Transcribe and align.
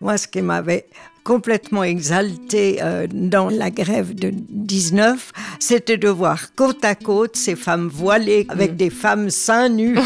Moi, 0.00 0.16
ce 0.16 0.28
qui 0.28 0.42
m'avait 0.42 0.86
complètement 1.24 1.84
exalté 1.84 2.78
euh, 2.80 3.06
dans 3.12 3.50
la 3.50 3.70
grève 3.70 4.14
de 4.14 4.32
19, 4.32 5.32
c'était 5.58 5.98
de 5.98 6.08
voir 6.08 6.54
côte 6.54 6.84
à 6.84 6.94
côte 6.94 7.36
ces 7.36 7.56
femmes 7.56 7.88
voilées 7.88 8.46
avec 8.48 8.76
des 8.76 8.90
femmes 8.90 9.28
seins 9.28 9.68
nus. 9.68 9.98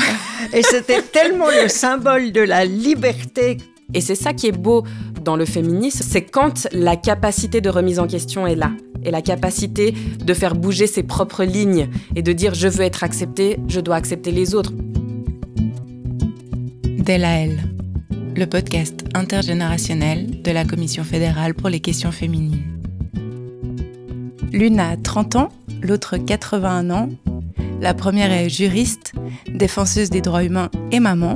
Et 0.52 0.62
c'était 0.62 1.02
tellement 1.02 1.48
le 1.48 1.68
symbole 1.68 2.32
de 2.32 2.40
la 2.40 2.64
liberté. 2.64 3.58
Et 3.94 4.00
c'est 4.00 4.14
ça 4.14 4.32
qui 4.32 4.48
est 4.48 4.58
beau 4.58 4.84
dans 5.22 5.36
le 5.36 5.44
féminisme, 5.44 6.04
c'est 6.08 6.22
quand 6.22 6.66
la 6.72 6.96
capacité 6.96 7.60
de 7.60 7.68
remise 7.68 8.00
en 8.00 8.06
question 8.06 8.46
est 8.46 8.56
là. 8.56 8.72
Et 9.04 9.10
la 9.10 9.22
capacité 9.22 9.94
de 10.24 10.34
faire 10.34 10.54
bouger 10.54 10.86
ses 10.86 11.02
propres 11.02 11.44
lignes 11.44 11.88
et 12.16 12.22
de 12.22 12.32
dire 12.32 12.54
je 12.54 12.68
veux 12.68 12.82
être 12.82 13.04
acceptée, 13.04 13.58
je 13.68 13.80
dois 13.80 13.96
accepter 13.96 14.32
les 14.32 14.54
autres. 14.54 14.72
Della 16.84 17.46
le 18.34 18.46
podcast 18.46 19.04
intergénérationnel 19.14 20.42
de 20.42 20.50
la 20.50 20.64
Commission 20.64 21.04
fédérale 21.04 21.54
pour 21.54 21.68
les 21.68 21.80
questions 21.80 22.12
féminines. 22.12 22.62
L'une 24.52 24.80
a 24.80 24.96
30 24.96 25.36
ans, 25.36 25.48
l'autre 25.82 26.16
81 26.16 26.90
ans. 26.90 27.08
La 27.80 27.94
première 27.94 28.32
est 28.32 28.48
juriste, 28.48 29.12
défenseuse 29.48 30.10
des 30.10 30.20
droits 30.20 30.44
humains 30.44 30.70
et 30.90 31.00
maman. 31.00 31.34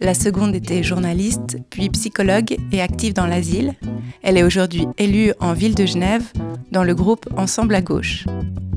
La 0.00 0.12
seconde 0.12 0.54
était 0.54 0.82
journaliste, 0.82 1.56
puis 1.70 1.88
psychologue 1.88 2.56
et 2.70 2.82
active 2.82 3.14
dans 3.14 3.26
l'asile. 3.26 3.74
Elle 4.22 4.36
est 4.36 4.42
aujourd'hui 4.42 4.86
élue 4.98 5.32
en 5.40 5.54
ville 5.54 5.74
de 5.74 5.86
Genève 5.86 6.32
dans 6.70 6.84
le 6.84 6.94
groupe 6.94 7.26
Ensemble 7.36 7.74
à 7.74 7.80
gauche. 7.80 8.26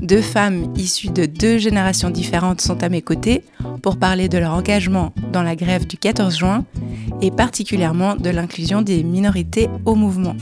Deux 0.00 0.22
femmes 0.22 0.72
issues 0.76 1.10
de 1.10 1.26
deux 1.26 1.58
générations 1.58 2.08
différentes 2.08 2.62
sont 2.62 2.82
à 2.82 2.88
mes 2.88 3.02
côtés 3.02 3.44
pour 3.82 3.98
parler 3.98 4.30
de 4.30 4.38
leur 4.38 4.54
engagement 4.54 5.12
dans 5.30 5.42
la 5.42 5.56
grève 5.56 5.86
du 5.86 5.98
14 5.98 6.38
juin 6.38 6.64
et 7.20 7.30
particulièrement 7.30 8.16
de 8.16 8.30
l'inclusion 8.30 8.80
des 8.80 9.02
minorités 9.02 9.68
au 9.84 9.94
mouvement. 9.94 10.36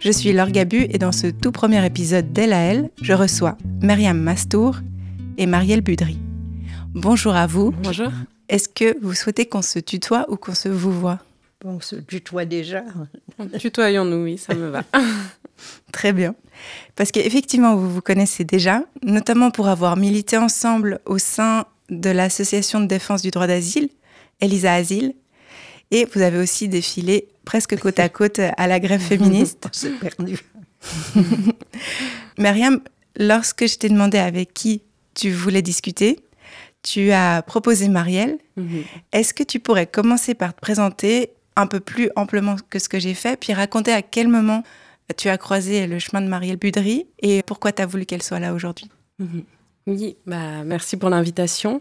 Je 0.00 0.10
suis 0.10 0.32
Laure 0.32 0.50
Gabu 0.50 0.86
et 0.90 0.98
dans 0.98 1.12
ce 1.12 1.28
tout 1.28 1.52
premier 1.52 1.84
épisode 1.86 2.32
d'Elle 2.32 2.52
à 2.52 2.58
Elle, 2.58 2.90
je 3.02 3.12
reçois 3.12 3.56
Myriam 3.82 4.18
Mastour 4.18 4.78
et 5.38 5.46
Marielle 5.46 5.80
Budry. 5.80 6.18
Bonjour 6.92 7.36
à 7.36 7.46
vous. 7.46 7.72
Bonjour. 7.84 8.10
Est-ce 8.48 8.68
que 8.68 8.98
vous 9.02 9.14
souhaitez 9.14 9.46
qu'on 9.46 9.62
se 9.62 9.78
tutoie 9.78 10.26
ou 10.28 10.36
qu'on 10.36 10.54
se 10.54 10.68
vous 10.68 10.92
voit? 10.92 11.20
On 11.64 11.80
se 11.80 11.96
tutoie 11.96 12.44
déjà. 12.44 12.82
Tutoyons-nous, 13.58 14.24
oui, 14.24 14.38
ça 14.38 14.54
me 14.54 14.68
va. 14.68 14.84
Très 15.92 16.12
bien. 16.12 16.34
Parce 16.96 17.12
qu'effectivement, 17.12 17.76
vous 17.76 17.92
vous 17.92 18.00
connaissez 18.00 18.44
déjà, 18.44 18.84
notamment 19.02 19.50
pour 19.50 19.68
avoir 19.68 19.96
milité 19.96 20.36
ensemble 20.38 21.00
au 21.04 21.18
sein 21.18 21.66
de 21.90 22.10
l'Association 22.10 22.80
de 22.80 22.86
défense 22.86 23.22
du 23.22 23.30
droit 23.30 23.46
d'asile, 23.46 23.88
Elisa 24.40 24.74
Asile, 24.74 25.14
et 25.90 26.06
vous 26.06 26.20
avez 26.20 26.38
aussi 26.38 26.68
défilé 26.68 27.28
presque 27.44 27.78
côte 27.78 27.98
à 27.98 28.08
côte 28.08 28.38
à 28.38 28.66
la 28.66 28.80
grève 28.80 29.00
féministe. 29.00 29.68
C'est 29.72 29.98
perdu. 29.98 30.38
Myriam, 32.38 32.80
lorsque 33.16 33.66
je 33.66 33.76
t'ai 33.76 33.88
demandé 33.88 34.18
avec 34.18 34.54
qui 34.54 34.82
tu 35.14 35.30
voulais 35.30 35.62
discuter, 35.62 36.20
tu 36.82 37.10
as 37.12 37.42
proposé 37.42 37.88
Marielle. 37.88 38.38
Mhm. 38.56 38.84
Est-ce 39.12 39.34
que 39.34 39.42
tu 39.42 39.60
pourrais 39.60 39.86
commencer 39.86 40.34
par 40.34 40.54
te 40.54 40.60
présenter 40.60 41.30
un 41.56 41.66
peu 41.66 41.80
plus 41.80 42.10
amplement 42.16 42.56
que 42.70 42.78
ce 42.78 42.88
que 42.88 42.98
j'ai 42.98 43.14
fait, 43.14 43.38
puis 43.38 43.52
raconter 43.52 43.92
à 43.92 44.02
quel 44.02 44.28
moment 44.28 44.62
tu 45.16 45.28
as 45.28 45.38
croisé 45.38 45.86
le 45.86 45.98
chemin 45.98 46.20
de 46.20 46.28
Marielle 46.28 46.56
Budry 46.56 47.06
et 47.20 47.42
pourquoi 47.42 47.72
tu 47.72 47.82
as 47.82 47.86
voulu 47.86 48.06
qu'elle 48.06 48.22
soit 48.22 48.38
là 48.38 48.54
aujourd'hui? 48.54 48.88
Mhm. 49.18 49.42
Oui, 49.88 50.16
bah, 50.26 50.64
merci 50.66 50.98
pour 50.98 51.08
l'invitation. 51.08 51.80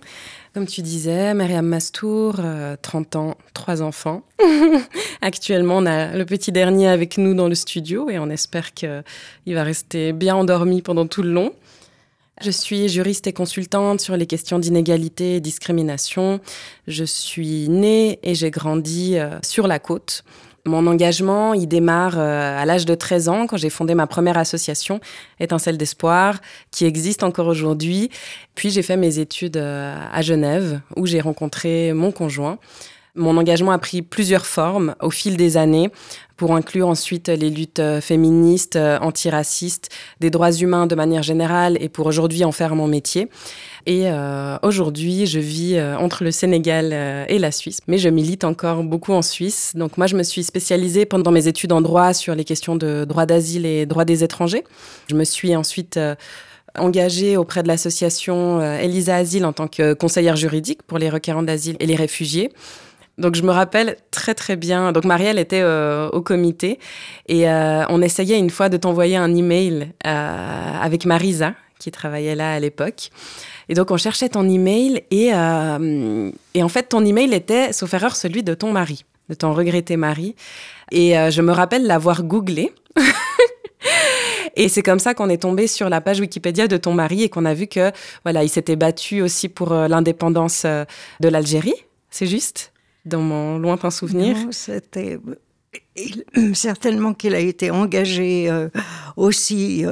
Comme 0.53 0.65
tu 0.65 0.81
disais, 0.81 1.33
Myriam 1.33 1.65
Mastour, 1.65 2.39
30 2.81 3.15
euh, 3.15 3.19
ans, 3.19 3.37
trois 3.53 3.81
enfants. 3.81 4.23
Actuellement, 5.21 5.77
on 5.77 5.85
a 5.85 6.15
le 6.15 6.25
petit 6.25 6.53
dernier 6.53 6.87
avec 6.87 7.17
nous 7.17 7.33
dans 7.33 7.49
le 7.49 7.55
studio 7.55 8.09
et 8.09 8.17
on 8.17 8.29
espère 8.29 8.73
qu'il 8.73 9.03
va 9.45 9.63
rester 9.63 10.13
bien 10.13 10.37
endormi 10.37 10.81
pendant 10.81 11.05
tout 11.05 11.21
le 11.21 11.31
long. 11.31 11.51
Je 12.41 12.51
suis 12.51 12.87
juriste 12.87 13.25
et 13.25 13.33
consultante 13.33 13.99
sur 13.99 14.15
les 14.15 14.27
questions 14.27 14.59
d'inégalité 14.59 15.37
et 15.37 15.39
discrimination. 15.39 16.39
Je 16.87 17.03
suis 17.03 17.67
née 17.67 18.19
et 18.21 18.35
j'ai 18.35 18.51
grandi 18.51 19.17
euh, 19.17 19.39
sur 19.43 19.67
la 19.67 19.79
côte. 19.79 20.23
Mon 20.67 20.85
engagement, 20.85 21.53
il 21.55 21.67
démarre 21.67 22.19
euh, 22.19 22.61
à 22.61 22.65
l'âge 22.65 22.85
de 22.85 22.93
13 22.93 23.29
ans, 23.29 23.47
quand 23.47 23.57
j'ai 23.57 23.71
fondé 23.71 23.95
ma 23.95 24.05
première 24.05 24.37
association, 24.37 24.99
Étincelle 25.39 25.77
d'Espoir, 25.77 26.39
qui 26.69 26.85
existe 26.85 27.23
encore 27.23 27.47
aujourd'hui. 27.47 28.11
Puis 28.53 28.69
j'ai 28.69 28.83
fait 28.83 28.97
mes 28.97 29.17
études 29.17 29.57
euh, 29.57 29.95
à 30.11 30.21
Genève, 30.21 30.81
où 30.95 31.07
j'ai 31.07 31.21
rencontré 31.21 31.93
mon 31.93 32.11
conjoint. 32.11 32.59
Mon 33.17 33.37
engagement 33.37 33.71
a 33.71 33.77
pris 33.77 34.01
plusieurs 34.01 34.45
formes 34.45 34.95
au 35.01 35.09
fil 35.09 35.35
des 35.35 35.57
années, 35.57 35.89
pour 36.37 36.55
inclure 36.55 36.87
ensuite 36.87 37.29
les 37.29 37.49
luttes 37.49 37.79
euh, 37.79 37.99
féministes, 37.99 38.77
antiracistes, 39.01 39.89
des 40.19 40.29
droits 40.29 40.51
humains 40.51 40.85
de 40.85 40.93
manière 40.95 41.23
générale, 41.23 41.77
et 41.81 41.89
pour 41.89 42.05
aujourd'hui 42.05 42.45
en 42.45 42.51
faire 42.51 42.75
mon 42.75 42.87
métier. 42.87 43.27
Et 43.87 44.11
euh, 44.11 44.57
aujourd'hui, 44.63 45.25
je 45.25 45.39
vis 45.39 45.77
euh, 45.77 45.97
entre 45.97 46.25
le 46.25 46.31
Sénégal 46.31 46.89
euh, 46.91 47.23
et 47.29 47.39
la 47.39 47.53
Suisse, 47.53 47.79
mais 47.87 47.97
je 47.97 48.09
milite 48.09 48.43
encore 48.43 48.83
beaucoup 48.83 49.13
en 49.13 49.21
Suisse. 49.21 49.71
Donc 49.75 49.97
moi, 49.97 50.07
je 50.07 50.17
me 50.17 50.23
suis 50.23 50.43
spécialisée 50.43 51.05
pendant 51.05 51.31
mes 51.31 51.47
études 51.47 51.71
en 51.71 51.79
droit 51.79 52.13
sur 52.13 52.35
les 52.35 52.43
questions 52.43 52.75
de 52.75 53.05
droit 53.05 53.25
d'asile 53.25 53.65
et 53.65 53.85
droit 53.85 54.03
des 54.03 54.25
étrangers. 54.25 54.65
Je 55.09 55.15
me 55.15 55.23
suis 55.23 55.55
ensuite 55.55 55.97
engagée 56.77 57.37
auprès 57.37 57.63
de 57.63 57.69
l'association 57.69 58.61
Elisa 58.61 59.15
Asile 59.15 59.45
en 59.45 59.53
tant 59.53 59.69
que 59.69 59.93
conseillère 59.93 60.35
juridique 60.35 60.83
pour 60.83 60.97
les 60.97 61.09
requérants 61.09 61.43
d'asile 61.43 61.77
et 61.79 61.85
les 61.85 61.95
réfugiés. 61.95 62.51
Donc 63.17 63.35
je 63.35 63.41
me 63.41 63.51
rappelle 63.51 63.97
très 64.11 64.33
très 64.33 64.55
bien. 64.55 64.91
Donc 64.91 65.05
Marielle 65.05 65.39
était 65.39 65.63
au 65.63 66.21
comité 66.21 66.79
et 67.27 67.47
on 67.47 68.01
essayait 68.01 68.37
une 68.37 68.49
fois 68.49 68.69
de 68.69 68.77
t'envoyer 68.77 69.17
un 69.17 69.35
email 69.35 69.91
avec 70.03 71.05
Marisa 71.05 71.53
qui 71.79 71.91
travaillait 71.91 72.35
là 72.35 72.53
à 72.53 72.59
l'époque. 72.59 73.09
Et 73.69 73.73
donc, 73.73 73.91
on 73.91 73.97
cherchait 73.97 74.29
ton 74.29 74.47
email 74.47 75.03
et, 75.11 75.33
euh, 75.33 76.31
et 76.53 76.63
en 76.63 76.69
fait, 76.69 76.83
ton 76.83 77.05
email 77.05 77.33
était, 77.33 77.73
sauf 77.73 77.93
erreur, 77.93 78.15
celui 78.15 78.43
de 78.43 78.53
ton 78.53 78.71
mari, 78.71 79.05
de 79.29 79.35
ton 79.35 79.53
regretté 79.53 79.97
mari. 79.97 80.35
Et 80.91 81.17
euh, 81.17 81.31
je 81.31 81.41
me 81.41 81.51
rappelle 81.51 81.85
l'avoir 81.85 82.23
googlé. 82.23 82.73
et 84.55 84.69
c'est 84.69 84.81
comme 84.81 84.99
ça 84.99 85.13
qu'on 85.13 85.29
est 85.29 85.41
tombé 85.41 85.67
sur 85.67 85.89
la 85.89 86.01
page 86.01 86.19
Wikipédia 86.19 86.67
de 86.67 86.77
ton 86.77 86.93
mari 86.93 87.23
et 87.23 87.29
qu'on 87.29 87.45
a 87.45 87.53
vu 87.53 87.67
que 87.67 87.91
voilà, 88.23 88.43
il 88.43 88.49
s'était 88.49 88.75
battu 88.75 89.21
aussi 89.21 89.49
pour 89.49 89.73
euh, 89.73 89.87
l'indépendance 89.87 90.65
de 90.65 91.29
l'Algérie. 91.29 91.75
C'est 92.09 92.27
juste? 92.27 92.71
Dans 93.07 93.21
mon 93.21 93.57
lointain 93.57 93.91
souvenir. 93.91 94.37
C'était 94.51 95.19
certainement 96.53 97.13
qu'il 97.13 97.35
a 97.35 97.39
été 97.39 97.71
engagé 97.71 98.49
aussi 99.15 99.85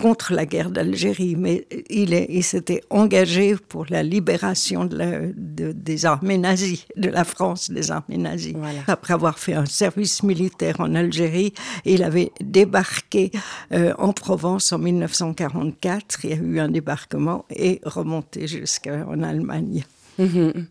contre 0.00 0.32
la 0.32 0.46
guerre 0.46 0.70
d'Algérie, 0.70 1.36
mais 1.36 1.66
il, 1.90 2.14
il 2.14 2.42
s'était 2.42 2.82
engagé 2.90 3.56
pour 3.56 3.86
la 3.90 4.02
libération 4.02 4.84
de 4.84 5.32
des 5.36 6.06
armées 6.06 6.38
nazies, 6.38 6.86
de 6.96 7.08
la 7.08 7.24
France 7.24 7.70
des 7.70 7.90
armées 7.90 8.16
nazies. 8.16 8.56
Après 8.86 9.14
avoir 9.14 9.38
fait 9.38 9.54
un 9.54 9.66
service 9.66 10.22
militaire 10.22 10.76
en 10.80 10.94
Algérie, 10.94 11.52
il 11.84 12.02
avait 12.02 12.32
débarqué 12.40 13.30
euh, 13.72 13.92
en 13.98 14.12
Provence 14.12 14.72
en 14.72 14.78
1944. 14.78 16.24
Il 16.24 16.30
y 16.30 16.32
a 16.32 16.36
eu 16.36 16.60
un 16.60 16.68
débarquement 16.68 17.44
et 17.50 17.80
remonté 17.84 18.46
jusqu'en 18.46 19.22
Allemagne. 19.22 19.84
Mhm. 20.18 20.66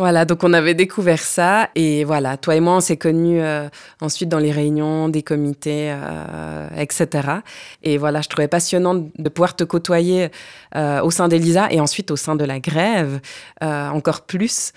Voilà, 0.00 0.24
donc 0.24 0.44
on 0.44 0.54
avait 0.54 0.72
découvert 0.72 1.18
ça 1.18 1.68
et 1.74 2.04
voilà, 2.04 2.38
toi 2.38 2.56
et 2.56 2.60
moi 2.60 2.76
on 2.76 2.80
s'est 2.80 2.96
connus 2.96 3.42
euh, 3.42 3.68
ensuite 4.00 4.30
dans 4.30 4.38
les 4.38 4.50
réunions 4.50 5.10
des 5.10 5.22
comités, 5.22 5.92
euh, 5.92 6.70
etc. 6.74 7.28
Et 7.82 7.98
voilà, 7.98 8.22
je 8.22 8.30
trouvais 8.30 8.48
passionnant 8.48 8.94
de 8.94 9.28
pouvoir 9.28 9.56
te 9.56 9.62
côtoyer 9.62 10.30
euh, 10.74 11.02
au 11.02 11.10
sein 11.10 11.28
d'Elisa 11.28 11.70
et 11.70 11.80
ensuite 11.80 12.10
au 12.10 12.16
sein 12.16 12.34
de 12.34 12.46
la 12.46 12.60
grève 12.60 13.20
encore 13.60 14.22
plus 14.22 14.72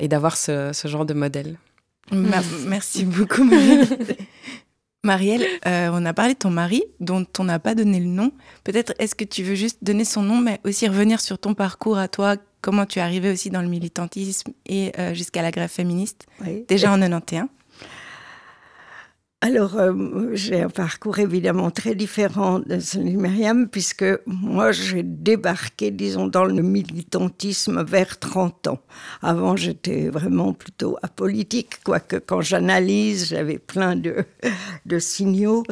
et 0.00 0.08
d'avoir 0.08 0.36
ce, 0.36 0.72
genre 0.84 1.06
de 1.06 1.14
modèle. 1.14 1.58
Merci 2.10 3.04
beaucoup 3.04 3.44
Marielle. 3.44 3.86
Marielle, 5.04 5.46
on 5.64 6.04
a 6.04 6.12
parlé 6.12 6.34
de 6.34 6.38
ton 6.40 6.50
mari 6.50 6.82
dont 6.98 7.24
on 7.38 7.44
n'a 7.44 7.60
pas 7.60 7.76
donné 7.76 8.00
le 8.00 8.06
nom. 8.06 8.32
Peut-être 8.64 8.94
est-ce 8.98 9.14
que 9.14 9.22
tu 9.22 9.44
veux 9.44 9.54
juste 9.54 9.78
donner 9.84 10.04
son 10.04 10.22
nom 10.22 10.40
mais 10.40 10.58
aussi 10.64 10.88
revenir 10.88 11.20
sur 11.20 11.38
ton 11.38 11.54
parcours 11.54 11.98
à 11.98 12.08
toi? 12.08 12.34
Comment 12.66 12.84
tu 12.84 12.98
es 12.98 13.02
arrivée 13.02 13.30
aussi 13.30 13.48
dans 13.48 13.62
le 13.62 13.68
militantisme 13.68 14.50
et 14.66 14.90
euh, 14.98 15.14
jusqu'à 15.14 15.40
la 15.40 15.52
grève 15.52 15.70
féministe, 15.70 16.26
déjà 16.66 16.92
en 16.92 16.98
91 16.98 17.46
alors, 19.42 19.76
euh, 19.76 20.30
j'ai 20.32 20.62
un 20.62 20.70
parcours 20.70 21.18
évidemment 21.18 21.70
très 21.70 21.94
différent 21.94 22.58
de 22.58 22.80
celui 22.80 23.12
de 23.12 23.18
Myriam, 23.18 23.68
puisque 23.68 24.04
moi, 24.24 24.72
j'ai 24.72 25.02
débarqué, 25.04 25.90
disons, 25.90 26.26
dans 26.26 26.46
le 26.46 26.62
militantisme 26.62 27.84
vers 27.84 28.18
30 28.18 28.68
ans. 28.68 28.80
Avant, 29.22 29.54
j'étais 29.54 30.08
vraiment 30.08 30.54
plutôt 30.54 30.96
apolitique, 31.02 31.84
quoique 31.84 32.16
quand 32.16 32.40
j'analyse, 32.40 33.28
j'avais 33.28 33.58
plein 33.58 33.94
de, 33.94 34.24
de 34.86 34.98
signaux. 34.98 35.64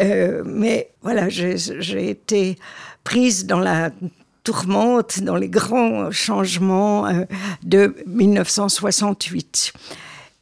Euh, 0.00 0.42
mais 0.46 0.92
voilà, 1.02 1.28
j'ai 1.28 2.08
été 2.08 2.56
prise 3.04 3.46
dans 3.46 3.60
la 3.60 3.90
tourmente 4.44 5.20
dans 5.20 5.36
les 5.36 5.48
grands 5.48 6.10
changements 6.10 7.06
euh, 7.06 7.24
de 7.62 7.94
1968. 8.06 9.72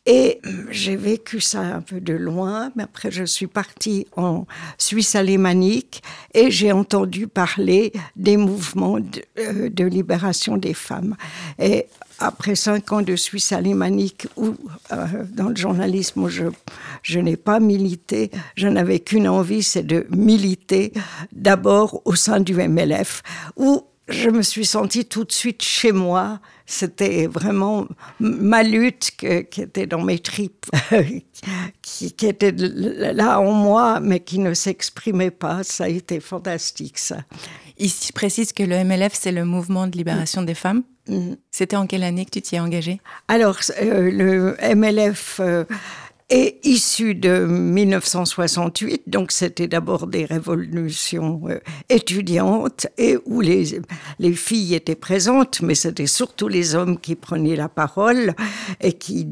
Et 0.06 0.40
j'ai 0.70 0.96
vécu 0.96 1.40
ça 1.40 1.60
un 1.60 1.82
peu 1.82 2.00
de 2.00 2.14
loin, 2.14 2.72
mais 2.74 2.84
après 2.84 3.10
je 3.10 3.24
suis 3.24 3.46
partie 3.46 4.06
en 4.16 4.46
Suisse 4.78 5.14
alémanique 5.14 6.02
et 6.32 6.50
j'ai 6.50 6.72
entendu 6.72 7.26
parler 7.26 7.92
des 8.16 8.38
mouvements 8.38 8.98
de, 8.98 9.22
euh, 9.38 9.88
libération 9.88 10.56
des 10.56 10.72
femmes. 10.72 11.16
Et 11.58 11.86
après 12.18 12.54
cinq 12.54 12.92
ans 12.92 13.02
de 13.02 13.14
Suisse 13.14 13.52
alémanique 13.52 14.26
où 14.36 14.54
euh, 14.92 15.06
dans 15.32 15.50
le 15.50 15.56
journalisme 15.56 16.28
je, 16.28 16.44
je 17.02 17.20
n'ai 17.20 17.36
pas 17.36 17.60
milité, 17.60 18.30
je 18.56 18.68
n'avais 18.68 19.00
qu'une 19.00 19.28
envie, 19.28 19.62
c'est 19.62 19.82
de 19.82 20.06
militer 20.10 20.94
d'abord 21.32 22.00
au 22.06 22.14
sein 22.14 22.40
du 22.40 22.54
MLF 22.54 23.22
où 23.56 23.84
je 24.10 24.30
me 24.30 24.42
suis 24.42 24.66
sentie 24.66 25.04
tout 25.04 25.24
de 25.24 25.32
suite 25.32 25.62
chez 25.62 25.92
moi. 25.92 26.40
C'était 26.66 27.26
vraiment 27.26 27.86
ma 28.20 28.62
lutte 28.62 29.12
qui 29.16 29.26
était 29.26 29.86
dans 29.86 30.02
mes 30.02 30.18
tripes, 30.18 30.66
qui, 31.82 32.12
qui, 32.12 32.26
était 32.26 32.52
là 32.52 33.40
en 33.40 33.52
moi, 33.52 33.98
mais 34.00 34.20
qui 34.20 34.38
ne 34.38 34.54
s'exprimait 34.54 35.32
pas. 35.32 35.64
Ça 35.64 35.84
a 35.84 35.88
été 35.88 36.20
fantastique, 36.20 36.98
ça. 36.98 37.18
Ici, 37.78 38.08
je 38.08 38.12
précise 38.12 38.52
que 38.52 38.62
le 38.62 38.84
MLF, 38.84 39.14
c'est 39.14 39.32
le 39.32 39.44
mouvement 39.44 39.86
de 39.86 39.96
libération 39.96 40.42
des 40.42 40.54
femmes. 40.54 40.82
Mm. 41.08 41.32
C'était 41.50 41.76
en 41.76 41.86
quelle 41.86 42.04
année 42.04 42.24
que 42.24 42.30
tu 42.30 42.42
t'y 42.42 42.56
es 42.56 42.60
engagée? 42.60 43.00
Alors, 43.28 43.58
euh, 43.80 44.10
le 44.10 44.56
MLF... 44.74 45.40
Euh, 45.40 45.64
est 46.30 46.64
issu 46.64 47.14
de 47.14 47.44
1968, 47.44 49.02
donc 49.08 49.32
c'était 49.32 49.66
d'abord 49.66 50.06
des 50.06 50.24
révolutions 50.24 51.42
euh, 51.48 51.58
étudiantes 51.88 52.86
et 52.96 53.18
où 53.26 53.40
les, 53.40 53.80
les 54.18 54.32
filles 54.32 54.74
étaient 54.74 54.94
présentes, 54.94 55.60
mais 55.62 55.74
c'était 55.74 56.06
surtout 56.06 56.48
les 56.48 56.74
hommes 56.74 56.98
qui 56.98 57.16
prenaient 57.16 57.56
la 57.56 57.68
parole 57.68 58.34
et 58.80 58.92
qui, 58.92 59.28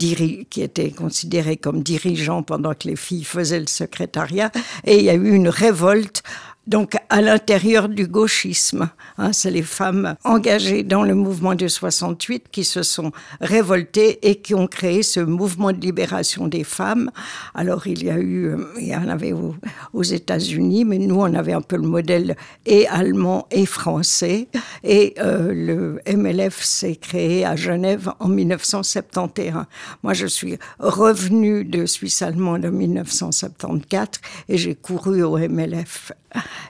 qui 0.50 0.62
étaient 0.62 0.90
considérés 0.90 1.56
comme 1.56 1.82
dirigeants 1.82 2.42
pendant 2.42 2.74
que 2.74 2.88
les 2.88 2.96
filles 2.96 3.24
faisaient 3.24 3.60
le 3.60 3.68
secrétariat. 3.68 4.50
Et 4.84 4.98
il 4.98 5.04
y 5.04 5.10
a 5.10 5.14
eu 5.14 5.32
une 5.32 5.48
révolte 5.48 6.22
donc 6.68 6.97
à 7.10 7.20
l'intérieur 7.20 7.88
du 7.88 8.06
gauchisme. 8.06 8.90
Hein, 9.16 9.32
c'est 9.32 9.50
les 9.50 9.62
femmes 9.62 10.14
engagées 10.24 10.82
dans 10.82 11.02
le 11.02 11.14
mouvement 11.14 11.54
de 11.54 11.66
68 11.66 12.44
qui 12.50 12.64
se 12.64 12.82
sont 12.82 13.12
révoltées 13.40 14.18
et 14.28 14.36
qui 14.36 14.54
ont 14.54 14.66
créé 14.66 15.02
ce 15.02 15.20
mouvement 15.20 15.72
de 15.72 15.80
libération 15.80 16.46
des 16.46 16.64
femmes. 16.64 17.10
Alors 17.54 17.86
il 17.86 18.04
y 18.04 18.10
a 18.10 18.18
eu, 18.18 18.46
euh, 18.46 18.58
il 18.78 18.88
y 18.88 18.96
en 18.96 19.08
avait 19.08 19.32
aux, 19.32 20.02
États-Unis, 20.02 20.84
mais 20.84 20.98
nous 20.98 21.16
on 21.16 21.34
avait 21.34 21.52
un 21.52 21.60
peu 21.60 21.76
le 21.76 21.86
modèle 21.86 22.36
et 22.66 22.86
allemand 22.88 23.46
et 23.50 23.66
français. 23.66 24.48
Et 24.84 25.14
euh, 25.18 25.52
le 25.52 26.00
MLF 26.16 26.62
s'est 26.62 26.96
créé 26.96 27.44
à 27.44 27.56
Genève 27.56 28.10
en 28.20 28.28
1971. 28.28 29.64
Moi 30.02 30.14
je 30.14 30.26
suis 30.26 30.58
revenue 30.78 31.64
de 31.64 31.86
Suisse 31.86 32.22
allemande 32.22 32.64
en 32.66 32.70
1974 32.70 34.20
et 34.48 34.58
j'ai 34.58 34.74
couru 34.74 35.22
au 35.22 35.36
MLF. 35.38 36.12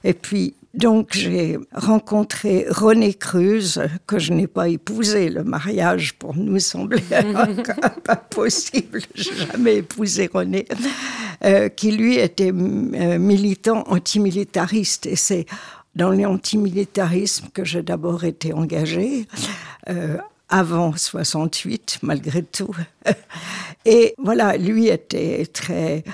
Et 0.04 0.14
puis, 0.14 0.27
donc, 0.74 1.08
j'ai 1.12 1.58
rencontré 1.72 2.66
René 2.68 3.14
Cruz, 3.14 3.80
que 4.06 4.18
je 4.18 4.32
n'ai 4.32 4.46
pas 4.46 4.68
épousé. 4.68 5.28
Le 5.30 5.42
mariage, 5.42 6.14
pour 6.14 6.36
nous, 6.36 6.60
semblait 6.60 7.02
pas 8.04 8.16
possible. 8.16 9.00
Je 9.14 9.30
n'ai 9.30 9.36
jamais 9.36 9.76
épousé 9.76 10.30
René, 10.32 10.66
euh, 11.44 11.68
qui 11.68 11.92
lui 11.92 12.18
était 12.18 12.52
euh, 12.52 13.18
militant 13.18 13.82
antimilitariste. 13.88 15.06
Et 15.06 15.16
c'est 15.16 15.46
dans 15.96 16.10
l'antimilitarisme 16.10 17.48
que 17.52 17.64
j'ai 17.64 17.82
d'abord 17.82 18.24
été 18.24 18.52
engagée. 18.52 19.26
Euh, 19.88 20.18
avant 20.50 20.96
68, 20.96 21.98
malgré 22.02 22.42
tout. 22.42 22.74
Et 23.84 24.14
voilà, 24.18 24.56
lui 24.56 24.88
était 24.88 25.46
très 25.46 26.04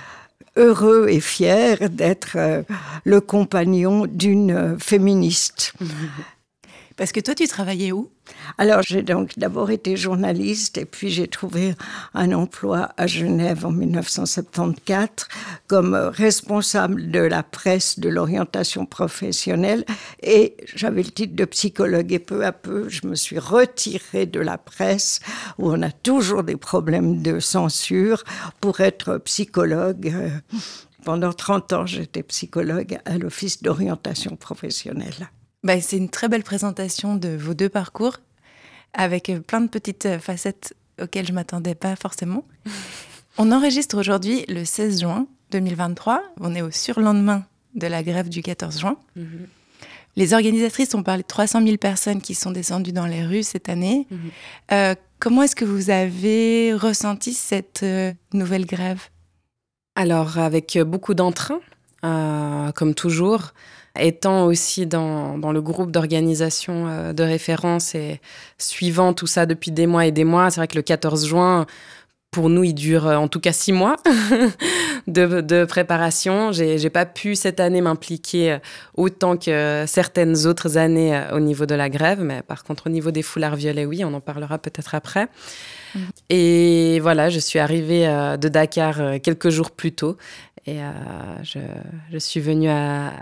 heureux 0.57 1.09
et 1.09 1.21
fier 1.21 1.91
d'être 1.91 2.37
euh, 2.37 2.63
le 3.05 3.21
compagnon 3.21 4.07
d'une 4.07 4.51
euh, 4.51 4.79
féministe. 4.79 5.73
Parce 6.97 7.11
que 7.11 7.19
toi, 7.19 7.35
tu 7.35 7.49
travaillais 7.49 7.91
où? 7.91 8.11
Alors, 8.57 8.83
j'ai 8.83 9.03
donc 9.03 9.37
d'abord 9.37 9.71
été 9.71 9.97
journaliste 9.97 10.79
et 10.79 10.85
puis 10.85 11.11
j'ai 11.11 11.27
trouvé 11.27 11.75
un 12.15 12.33
emploi 12.33 12.91
à 12.97 13.07
Genève 13.07 13.67
en 13.67 13.73
1974 13.73 15.29
comme 15.67 15.95
responsable 15.95 17.11
de 17.11 17.19
la 17.19 17.43
presse 17.43 17.99
de 17.99 18.09
l'orientation 18.09 18.87
professionnelle 18.87 19.85
et 20.23 20.57
j'avais 20.75 21.03
le 21.03 21.11
titre 21.11 21.35
de 21.35 21.45
psychologue 21.45 22.13
et 22.13 22.21
peu 22.21 22.45
à 22.47 22.53
peu, 22.53 22.89
je 22.89 23.07
me 23.07 23.17
suis 23.17 23.39
retirée 23.39 24.27
de 24.27 24.41
la 24.41 24.57
presse 24.57 25.21
où 25.59 25.71
on 25.71 25.83
a 25.83 25.91
toujours 25.91 26.45
des 26.45 26.57
problèmes 26.57 27.23
de 27.23 27.41
censure 27.41 28.23
pour 28.61 28.81
être 28.81 29.19
psychologue. 29.19 30.15
Pendant 31.05 31.33
30 31.33 31.73
ans, 31.73 31.87
j'étais 31.87 32.23
psychologue 32.23 32.99
à 33.05 33.19
l'Office 33.19 33.63
d'orientation 33.63 34.37
professionnelle. 34.37 35.29
Bah, 35.65 35.81
c'est 35.81 35.97
une 35.97 36.11
très 36.11 36.29
belle 36.29 36.43
présentation 36.43 37.17
de 37.17 37.31
vos 37.31 37.55
deux 37.55 37.71
parcours, 37.71 38.19
avec 38.93 39.31
euh, 39.31 39.41
plein 39.41 39.63
de 39.63 39.69
petites 39.69 40.05
euh, 40.05 40.19
facettes 40.19 40.75
auxquelles 41.01 41.27
je 41.27 41.33
ne 41.33 41.37
m'attendais 41.37 41.75
pas 41.75 41.97
forcément. 41.97 42.45
On 43.39 43.51
enregistre 43.51 43.99
aujourd'hui 43.99 44.45
le 44.47 44.65
16 44.67 45.01
juin 45.01 45.27
2023. 45.53 46.23
On 46.39 46.55
est 46.55 46.61
au 46.61 46.71
surlendemain 46.71 47.45
de 47.75 47.87
la 47.87 48.03
grève 48.03 48.29
du 48.29 48.43
14 48.43 48.79
juin. 48.79 48.97
Mhm. 49.17 49.49
Les 50.17 50.35
organisatrices 50.35 50.95
ont 50.95 51.03
parlé 51.03 51.23
de 51.23 51.27
300 51.27 51.65
000 51.65 51.79
personnes 51.79 52.21
qui 52.21 52.37
sont 52.37 52.53
descendues 52.53 52.93
dans 52.93 53.07
les 53.07 53.25
rues 53.25 53.43
cette 53.43 53.69
année. 53.69 54.07
Mhm. 54.11 54.19
Euh, 54.71 54.95
comment 55.19 55.43
est-ce 55.43 55.57
que 55.57 55.65
vous 55.65 55.91
avez 55.91 56.75
ressenti 56.75 57.33
cette 57.33 57.85
nouvelle 58.33 58.67
grève? 58.67 59.09
Alors, 59.97 60.39
avec 60.39 60.79
beaucoup 60.79 61.15
d'entrain, 61.15 61.61
comme 62.75 62.95
toujours 62.95 63.53
étant 63.99 64.47
aussi 64.47 64.87
dans, 64.87 65.37
le 65.37 65.63
groupe 65.63 65.91
d'organisation 65.91 66.87
euh, 66.89 67.13
de 67.13 67.23
référence 67.23 67.95
et 67.95 68.21
suivant 68.59 69.13
tout 69.13 69.27
ça 69.27 69.47
depuis 69.47 69.71
des 69.71 69.87
mois 69.87 70.07
et 70.07 70.13
des 70.13 70.25
mois, 70.25 70.51
c'est 70.51 70.61
vrai 70.61 70.69
que 70.69 70.77
le 70.77 70.83
14 70.83 71.27
juin, 71.27 71.67
pour 72.31 72.49
nous, 72.49 72.65
il 72.65 72.75
dure 72.75 73.07
euh, 73.07 73.17
en 73.17 73.29
tout 73.29 73.39
cas 73.39 73.53
six 73.53 73.73
mois 73.73 73.97
de, 75.07 75.65
préparation. 75.65 76.51
J'ai 76.51 76.91
pas 76.91 77.07
pu 77.07 77.37
cette 77.37 77.61
année 77.61 77.81
m'impliquer 77.81 78.53
euh, 78.53 78.59
autant 78.97 79.37
que 79.37 79.85
certaines 79.87 80.47
autres 80.47 80.77
années 80.77 81.23
au 81.33 81.39
niveau 81.39 81.67
de 81.67 81.77
la 81.77 81.89
grève, 81.89 82.21
mais 82.21 82.43
par 82.43 82.65
contre, 82.65 82.89
au 82.89 82.91
niveau 82.91 83.13
des 83.13 83.23
foulards 83.23 83.57
violets, 83.57 83.87
oui, 83.87 84.05
on 84.05 84.13
en 84.13 84.21
parlera 84.21 84.59
peut-être 84.59 84.97
après. 84.97 85.29
Et 86.31 86.99
voilà, 87.01 87.31
je 87.31 87.39
suis 87.39 87.59
arrivée 87.59 88.07
de 88.41 88.49
Dakar 88.49 89.21
quelques 89.23 89.51
jours 89.51 89.71
plus 89.71 89.93
tôt 89.93 90.17
et 90.67 90.81
euh, 90.81 90.91
je, 91.43 92.19
suis 92.19 92.41
venue 92.41 92.71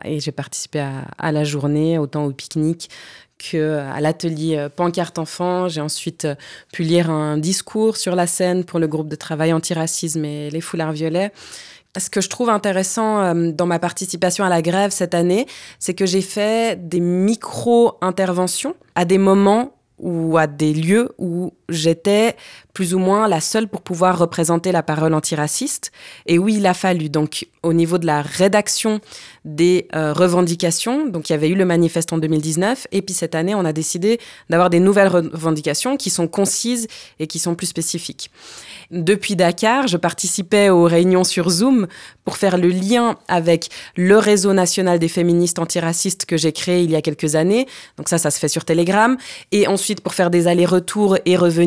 et 0.04 0.20
j'ai 0.20 0.30
participé 0.30 0.80
à, 0.80 1.06
à, 1.18 1.32
la 1.32 1.42
journée, 1.42 1.98
autant 1.98 2.24
au 2.24 2.30
pique-nique 2.30 2.88
qu'à 3.38 4.00
l'atelier 4.00 4.56
euh, 4.56 4.68
Pancarte 4.68 5.18
Enfant. 5.18 5.68
J'ai 5.68 5.80
ensuite 5.80 6.24
euh, 6.24 6.34
pu 6.72 6.84
lire 6.84 7.10
un 7.10 7.38
discours 7.38 7.96
sur 7.96 8.14
la 8.14 8.28
scène 8.28 8.64
pour 8.64 8.78
le 8.78 8.86
groupe 8.86 9.08
de 9.08 9.16
travail 9.16 9.52
anti-racisme 9.52 10.24
et 10.24 10.50
les 10.50 10.60
foulards 10.60 10.92
violets. 10.92 11.32
Ce 11.98 12.08
que 12.08 12.20
je 12.20 12.30
trouve 12.30 12.48
intéressant 12.48 13.34
dans 13.34 13.66
ma 13.66 13.78
participation 13.78 14.44
à 14.44 14.48
la 14.48 14.62
grève 14.62 14.92
cette 14.92 15.12
année, 15.12 15.44
c'est 15.78 15.92
que 15.92 16.06
j'ai 16.06 16.22
fait 16.22 16.88
des 16.88 17.00
micro-interventions 17.00 18.74
à 18.94 19.04
des 19.04 19.18
moments 19.18 19.74
ou 19.98 20.38
à 20.38 20.46
des 20.46 20.72
lieux 20.72 21.10
où 21.18 21.52
j'étais 21.72 22.36
plus 22.72 22.94
ou 22.94 22.98
moins 22.98 23.28
la 23.28 23.40
seule 23.40 23.68
pour 23.68 23.82
pouvoir 23.82 24.18
représenter 24.18 24.72
la 24.72 24.82
parole 24.82 25.12
antiraciste. 25.14 25.92
Et 26.26 26.38
oui, 26.38 26.56
il 26.56 26.66
a 26.66 26.74
fallu. 26.74 27.10
Donc, 27.10 27.46
au 27.62 27.72
niveau 27.72 27.98
de 27.98 28.06
la 28.06 28.22
rédaction 28.22 29.00
des 29.44 29.88
euh, 29.94 30.12
revendications, 30.12 31.06
donc 31.06 31.28
il 31.28 31.32
y 31.32 31.36
avait 31.36 31.48
eu 31.48 31.54
le 31.54 31.64
manifeste 31.64 32.12
en 32.12 32.18
2019, 32.18 32.86
et 32.92 33.02
puis 33.02 33.14
cette 33.14 33.34
année, 33.34 33.54
on 33.54 33.64
a 33.64 33.72
décidé 33.72 34.18
d'avoir 34.48 34.70
des 34.70 34.80
nouvelles 34.80 35.08
revendications 35.08 35.96
qui 35.96 36.10
sont 36.10 36.28
concises 36.28 36.86
et 37.18 37.26
qui 37.26 37.38
sont 37.38 37.54
plus 37.54 37.66
spécifiques. 37.66 38.30
Depuis 38.90 39.36
Dakar, 39.36 39.86
je 39.86 39.96
participais 39.96 40.68
aux 40.68 40.84
réunions 40.84 41.24
sur 41.24 41.48
Zoom 41.50 41.86
pour 42.24 42.36
faire 42.36 42.58
le 42.58 42.68
lien 42.68 43.16
avec 43.28 43.68
le 43.96 44.18
réseau 44.18 44.52
national 44.52 44.98
des 44.98 45.08
féministes 45.08 45.58
antiracistes 45.58 46.26
que 46.26 46.36
j'ai 46.36 46.52
créé 46.52 46.82
il 46.82 46.90
y 46.90 46.96
a 46.96 47.02
quelques 47.02 47.34
années. 47.34 47.66
Donc 47.96 48.08
ça, 48.08 48.18
ça 48.18 48.30
se 48.30 48.38
fait 48.38 48.48
sur 48.48 48.64
Telegram. 48.64 49.16
Et 49.50 49.66
ensuite, 49.66 50.02
pour 50.02 50.14
faire 50.14 50.30
des 50.30 50.46
allers-retours 50.46 51.16
et 51.24 51.36
revenir, 51.36 51.61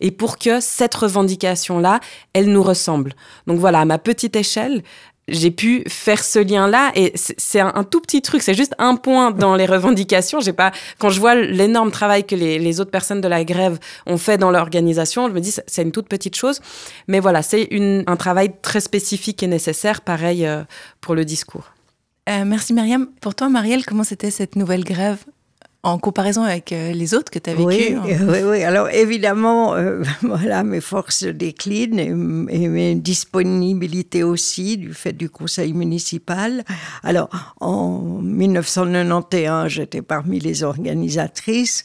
et 0.00 0.10
pour 0.10 0.38
que 0.38 0.60
cette 0.60 0.94
revendication-là, 0.94 2.00
elle 2.32 2.52
nous 2.52 2.62
ressemble. 2.62 3.14
Donc 3.46 3.58
voilà, 3.58 3.80
à 3.80 3.84
ma 3.84 3.98
petite 3.98 4.36
échelle, 4.36 4.82
j'ai 5.28 5.50
pu 5.50 5.82
faire 5.88 6.22
ce 6.22 6.38
lien-là 6.38 6.92
et 6.94 7.12
c'est 7.16 7.60
un, 7.60 7.84
tout 7.84 8.00
petit 8.00 8.22
truc, 8.22 8.42
c'est 8.42 8.54
juste 8.54 8.74
un 8.78 8.96
point 8.96 9.32
dans 9.32 9.56
les 9.56 9.66
revendications. 9.66 10.40
J'ai 10.40 10.52
pas, 10.52 10.70
quand 10.98 11.08
je 11.08 11.18
vois 11.18 11.34
l'énorme 11.34 11.90
travail 11.90 12.24
que 12.24 12.36
les, 12.36 12.80
autres 12.80 12.90
personnes 12.90 13.20
de 13.20 13.28
la 13.28 13.44
grève 13.44 13.78
ont 14.06 14.18
fait 14.18 14.38
dans 14.38 14.50
l'organisation, 14.50 15.28
je 15.28 15.32
me 15.32 15.40
dis 15.40 15.52
c'est 15.66 15.82
une 15.82 15.92
toute 15.92 16.08
petite 16.08 16.36
chose, 16.36 16.60
mais 17.08 17.20
voilà, 17.20 17.42
c'est 17.42 17.68
un 18.06 18.16
travail 18.16 18.52
très 18.62 18.80
spécifique 18.80 19.42
et 19.42 19.46
nécessaire, 19.46 20.00
pareil 20.02 20.46
euh, 20.46 20.62
pour 21.00 21.14
le 21.14 21.24
discours. 21.24 21.72
Euh, 22.28 22.44
merci 22.44 22.72
Myriam. 22.72 23.08
Pour 23.20 23.34
toi, 23.34 23.48
Marielle, 23.48 23.84
comment 23.84 24.04
c'était 24.04 24.30
cette 24.30 24.56
nouvelle 24.56 24.84
grève? 24.84 25.24
En 25.82 25.98
comparaison 25.98 26.42
avec 26.42 26.72
euh, 26.72 26.92
les 26.92 27.14
autres 27.14 27.30
que 27.30 27.38
tu 27.38 27.50
as 27.50 27.54
vécu 27.54 27.66
oui, 27.66 27.96
oui, 28.28 28.38
oui, 28.44 28.64
alors 28.64 28.88
évidemment, 28.90 29.74
euh, 29.74 30.02
voilà, 30.22 30.64
mes 30.64 30.80
forces 30.80 31.24
déclinent 31.24 31.98
et, 31.98 32.08
et, 32.54 32.68
mes 32.68 32.94
disponibilités 32.96 34.24
aussi 34.24 34.76
du 34.76 34.94
fait 34.94 35.12
du 35.12 35.30
conseil 35.30 35.72
municipal. 35.72 36.64
Alors, 37.04 37.28
en 37.60 38.00
1991, 38.20 39.68
j'étais 39.68 40.02
parmi 40.02 40.40
les 40.40 40.62
organisatrices. 40.64 41.84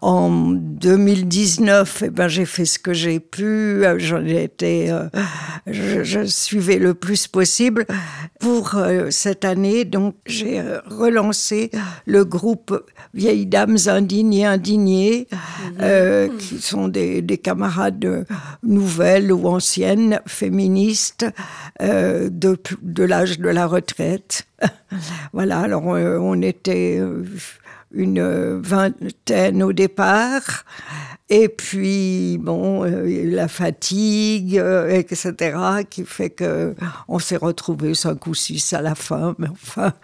En 0.00 0.30
2019, 0.30 2.04
eh 2.06 2.10
ben, 2.10 2.28
j'ai 2.28 2.46
fait 2.46 2.64
ce 2.64 2.78
que 2.78 2.94
j'ai 2.94 3.20
pu. 3.20 3.84
J'en 3.98 4.24
ai 4.24 4.44
été, 4.44 4.90
euh, 4.90 5.08
je, 5.66 6.02
je, 6.04 6.24
suivais 6.24 6.78
le 6.78 6.94
plus 6.94 7.28
possible. 7.28 7.86
Pour 8.40 8.76
euh, 8.76 9.10
cette 9.10 9.44
année, 9.44 9.84
donc, 9.84 10.14
j'ai 10.26 10.62
relancé 10.86 11.70
le 12.06 12.24
groupe 12.24 12.84
Vieille 13.14 13.31
dames 13.46 13.78
indignées, 13.86 14.46
indignées, 14.46 15.28
euh, 15.80 16.28
qui 16.38 16.60
sont 16.60 16.88
des, 16.88 17.22
des, 17.22 17.38
camarades 17.38 18.26
nouvelles 18.62 19.32
ou 19.32 19.46
anciennes, 19.48 20.20
féministes, 20.26 21.26
euh, 21.80 22.28
de, 22.30 22.58
de 22.82 23.04
l'âge 23.04 23.38
de 23.38 23.48
la 23.48 23.66
retraite. 23.66 24.46
voilà, 25.32 25.60
alors 25.60 25.84
on, 25.86 25.96
euh, 25.96 26.18
on 26.18 26.40
était 26.42 27.00
une 27.94 28.60
vingtaine 28.60 29.62
au 29.62 29.72
départ. 29.72 30.64
Et 31.34 31.48
puis, 31.48 32.36
bon, 32.36 32.84
euh, 32.84 33.06
la 33.24 33.48
fatigue, 33.48 34.58
euh, 34.58 34.90
etc., 34.90 35.56
qui 35.88 36.04
fait 36.04 36.28
que 36.28 36.74
on 37.08 37.18
s'est 37.18 37.38
retrouvés 37.38 37.94
cinq 37.94 38.26
ou 38.26 38.34
six 38.34 38.74
à 38.74 38.82
la 38.82 38.94
fin. 38.94 39.34
Mais 39.38 39.48
enfin, 39.48 39.94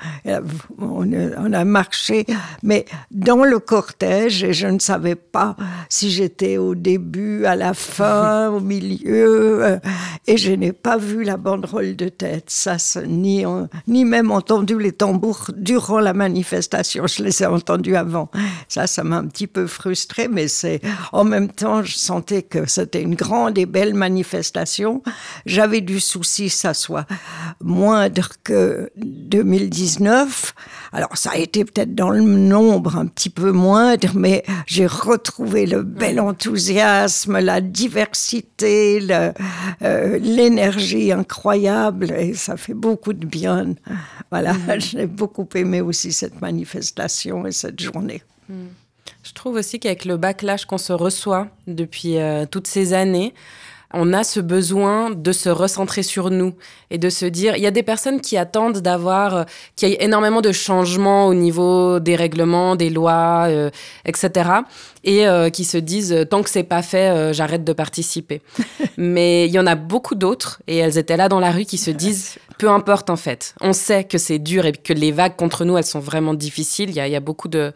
on 0.79 1.53
a, 1.53 1.65
marché. 1.67 2.25
Mais 2.63 2.87
dans 3.11 3.45
le 3.45 3.59
cortège, 3.59 4.43
et 4.43 4.55
je 4.55 4.69
ne 4.69 4.79
savais 4.79 5.17
pas 5.17 5.55
si 5.91 6.11
j'étais 6.11 6.57
au 6.57 6.75
début, 6.75 7.45
à 7.45 7.57
la 7.57 7.75
fin, 7.75 8.49
au 8.55 8.61
milieu, 8.61 9.67
euh, 9.67 9.79
et 10.27 10.39
je 10.39 10.53
n'ai 10.53 10.73
pas 10.73 10.97
vu 10.97 11.25
la 11.25 11.37
banderole 11.37 11.95
de 11.95 12.09
tête. 12.09 12.49
Ça, 12.49 12.77
ni, 13.07 13.45
ni 13.87 14.07
même 14.07 14.31
entendu 14.31 14.79
les 14.79 14.93
tambours 14.93 15.51
durant 15.55 16.01
la 16.01 16.15
manifestation. 16.15 17.07
Je 17.07 17.23
les 17.23 17.43
ai 17.43 17.47
entendus 17.47 17.78
avant. 17.95 18.31
Ça, 18.69 18.87
ça 18.87 19.05
m'a 19.05 19.17
un 19.17 19.27
petit 19.27 19.47
peu 19.47 19.67
frustré, 19.67 20.29
mais 20.29 20.49
c'est 20.49 20.81
en 21.13 21.25
même 21.25 21.49
temps, 21.49 21.83
je 21.83 21.97
sentais 21.97 22.43
que 22.43 22.67
c'était 22.67 23.03
une 23.03 23.15
grande 23.15 23.59
et 23.59 23.67
belle 23.67 23.95
manifestation. 23.95 25.03
J'avais 25.47 25.81
du 25.81 26.01
souci, 26.01 26.51
ça 26.51 26.75
soit 26.75 27.07
moindre 27.61 28.31
que 28.45 28.91
2019. 28.97 30.55
Alors, 30.93 31.17
ça 31.17 31.31
a 31.33 31.37
été 31.37 31.65
peut-être 31.65 31.95
dans 31.95 32.11
le 32.11 32.21
nombre 32.21 32.97
un 32.97 33.07
petit 33.07 33.31
peu 33.31 33.53
moindre, 33.53 34.13
mais 34.15 34.45
j'ai 34.67 34.87
retrouvé 34.87 35.67
le 35.67 35.83
bel 35.83 36.21
enthousiasme, 36.21 37.39
la 37.39 37.61
diversité, 37.61 39.01
euh, 39.83 40.19
l'énergie 40.19 41.13
incroyable, 41.13 42.13
et 42.13 42.35
ça 42.35 42.57
fait 42.57 42.75
beaucoup 42.75 43.13
de 43.13 43.27
bien. 43.27 43.75
Voilà, 44.31 44.55
mm-hmm. 44.55 44.81
j'ai 44.91 45.07
beaucoup 45.07 45.49
aimé 45.55 45.81
aussi 45.81 46.13
cette 46.13 46.41
manifestation 46.41 47.47
et 47.47 47.53
cette 47.53 47.68
journée. 47.77 48.23
Mm. 48.49 48.67
Je 49.23 49.33
trouve 49.33 49.57
aussi 49.57 49.79
qu'avec 49.79 50.05
le 50.05 50.17
backlash 50.17 50.65
qu'on 50.65 50.79
se 50.79 50.93
reçoit 50.93 51.49
depuis 51.67 52.19
euh, 52.19 52.47
toutes 52.51 52.67
ces 52.67 52.93
années, 52.93 53.35
on 53.95 54.13
a 54.13 54.23
ce 54.23 54.39
besoin 54.39 55.11
de 55.11 55.33
se 55.33 55.49
recentrer 55.49 56.03
sur 56.03 56.29
nous 56.31 56.53
et 56.91 56.99
de 56.99 57.09
se 57.09 57.25
dire, 57.25 57.57
il 57.57 57.63
y 57.63 57.67
a 57.67 57.71
des 57.71 57.83
personnes 57.83 58.21
qui 58.21 58.37
attendent 58.37 58.79
d'avoir, 58.79 59.35
euh, 59.35 59.45
qu'il 59.77 59.89
y 59.89 59.93
ait 59.93 60.05
énormément 60.05 60.43
de 60.43 60.53
changements 60.53 61.27
au 61.27 61.35
niveau 61.35 61.99
des 61.99 62.15
règlements, 62.15 62.77
des 62.77 62.91
lois, 62.91 63.47
euh, 63.49 63.71
etc. 64.05 64.51
Et 65.05 65.25
qui 65.53 65.65
se 65.65 65.79
disent, 65.79 66.27
tant 66.29 66.43
que 66.43 66.51
c'est 66.51 66.65
pas 66.65 66.83
fait, 66.83 67.33
j'arrête 67.33 67.65
de 67.65 67.73
participer. 67.73 68.43
Mais 68.99 69.47
il 69.47 69.53
y 69.53 69.59
en 69.59 69.67
a 69.67 69.75
beaucoup 69.75 70.15
d'autres, 70.15 70.61
et 70.67 70.77
elles 70.77 70.99
étaient 70.99 71.17
là 71.17 71.31
dans 71.31 71.41
la 71.41 71.51
rue, 71.51 71.65
qui 71.65 71.79
se 71.79 71.91
disent, 71.91 72.37
peu 72.59 72.69
importe 72.69 73.09
en 73.09 73.17
fait, 73.17 73.55
on 73.61 73.73
sait 73.73 74.05
que 74.05 74.19
c'est 74.19 74.39
dur 74.39 74.67
et 74.67 74.73
que 74.73 74.93
les 74.93 75.13
vagues 75.13 75.37
contre 75.37 75.65
nous, 75.65 75.79
elles 75.79 75.85
sont 75.85 76.01
vraiment 76.01 76.35
difficiles. 76.35 76.91
Il 76.91 76.97
y 76.97 77.01
a, 77.01 77.09
y 77.09 77.17
a 77.17 77.21
beaucoup 77.21 77.49
de, 77.49 77.73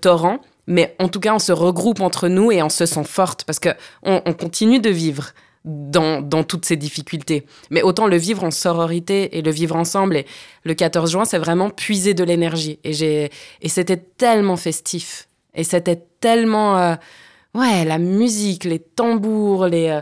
torrents. 0.00 0.40
Mais 0.66 0.94
en 0.98 1.08
tout 1.08 1.18
cas, 1.18 1.34
on 1.34 1.38
se 1.38 1.52
regroupe 1.52 2.00
entre 2.00 2.28
nous 2.28 2.52
et 2.52 2.62
on 2.62 2.68
se 2.68 2.86
sent 2.86 3.04
forte 3.04 3.44
parce 3.44 3.58
que 3.58 3.70
on, 4.02 4.20
continue 4.34 4.78
de 4.78 4.90
vivre 4.90 5.30
dans, 5.64 6.20
dans, 6.20 6.44
toutes 6.44 6.64
ces 6.64 6.76
difficultés. 6.76 7.46
Mais 7.70 7.82
autant 7.82 8.06
le 8.06 8.16
vivre 8.16 8.44
en 8.44 8.50
sororité 8.50 9.36
et 9.38 9.42
le 9.42 9.50
vivre 9.50 9.74
ensemble. 9.74 10.16
Et 10.16 10.26
le 10.64 10.74
14 10.74 11.10
juin, 11.10 11.24
c'est 11.24 11.38
vraiment 11.38 11.70
puiser 11.70 12.14
de 12.14 12.22
l'énergie. 12.22 12.78
Et, 12.84 12.92
j'ai, 12.92 13.30
et 13.62 13.68
c'était 13.68 13.96
tellement 13.96 14.56
festif. 14.56 15.28
Et 15.54 15.64
c'était 15.64 16.04
tellement... 16.20 16.78
Euh, 16.78 16.94
ouais, 17.54 17.84
la 17.84 17.98
musique, 17.98 18.64
les 18.64 18.78
tambours, 18.78 19.66
les... 19.66 19.88
Euh, 19.88 20.00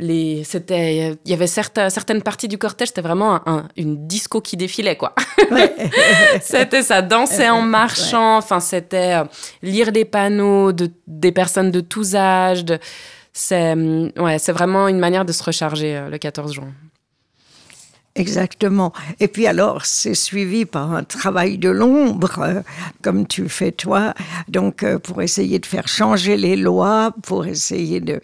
les, 0.00 0.44
c'était, 0.44 1.18
il 1.24 1.30
y 1.30 1.34
avait 1.34 1.48
certaines, 1.48 1.90
certaines 1.90 2.22
parties 2.22 2.46
du 2.46 2.56
cortège, 2.56 2.88
c'était 2.88 3.02
vraiment 3.02 3.42
une 3.76 4.06
disco 4.06 4.40
qui 4.40 4.56
défilait, 4.56 4.96
quoi. 4.96 5.14
c'était 6.40 6.82
ça, 6.82 7.02
danser 7.02 7.50
en 7.50 7.62
marchant, 7.62 8.38
enfin, 8.38 8.60
c'était 8.60 9.16
euh, 9.16 9.24
lire 9.60 9.90
des 9.90 10.04
panneaux 10.04 10.72
de, 10.72 10.90
des 11.08 11.32
personnes 11.32 11.72
de 11.72 11.80
tous 11.80 12.14
âges. 12.14 12.64
c'est, 13.32 13.74
ouais, 13.74 14.38
c'est 14.38 14.52
vraiment 14.52 14.86
une 14.86 15.00
manière 15.00 15.24
de 15.24 15.32
se 15.32 15.42
recharger 15.42 15.96
euh, 15.96 16.08
le 16.08 16.18
14 16.18 16.52
juin. 16.52 16.72
Exactement. 18.14 18.92
Et 19.20 19.28
puis 19.28 19.46
alors, 19.46 19.84
c'est 19.84 20.14
suivi 20.14 20.64
par 20.64 20.92
un 20.92 21.04
travail 21.04 21.56
de 21.56 21.68
l'ombre, 21.68 22.40
euh, 22.40 22.62
comme 23.00 23.26
tu 23.26 23.48
fais 23.48 23.70
toi, 23.70 24.12
donc 24.48 24.82
euh, 24.82 24.98
pour 24.98 25.22
essayer 25.22 25.58
de 25.58 25.66
faire 25.66 25.86
changer 25.86 26.36
les 26.36 26.56
lois, 26.56 27.14
pour 27.22 27.46
essayer 27.46 28.00
de 28.00 28.20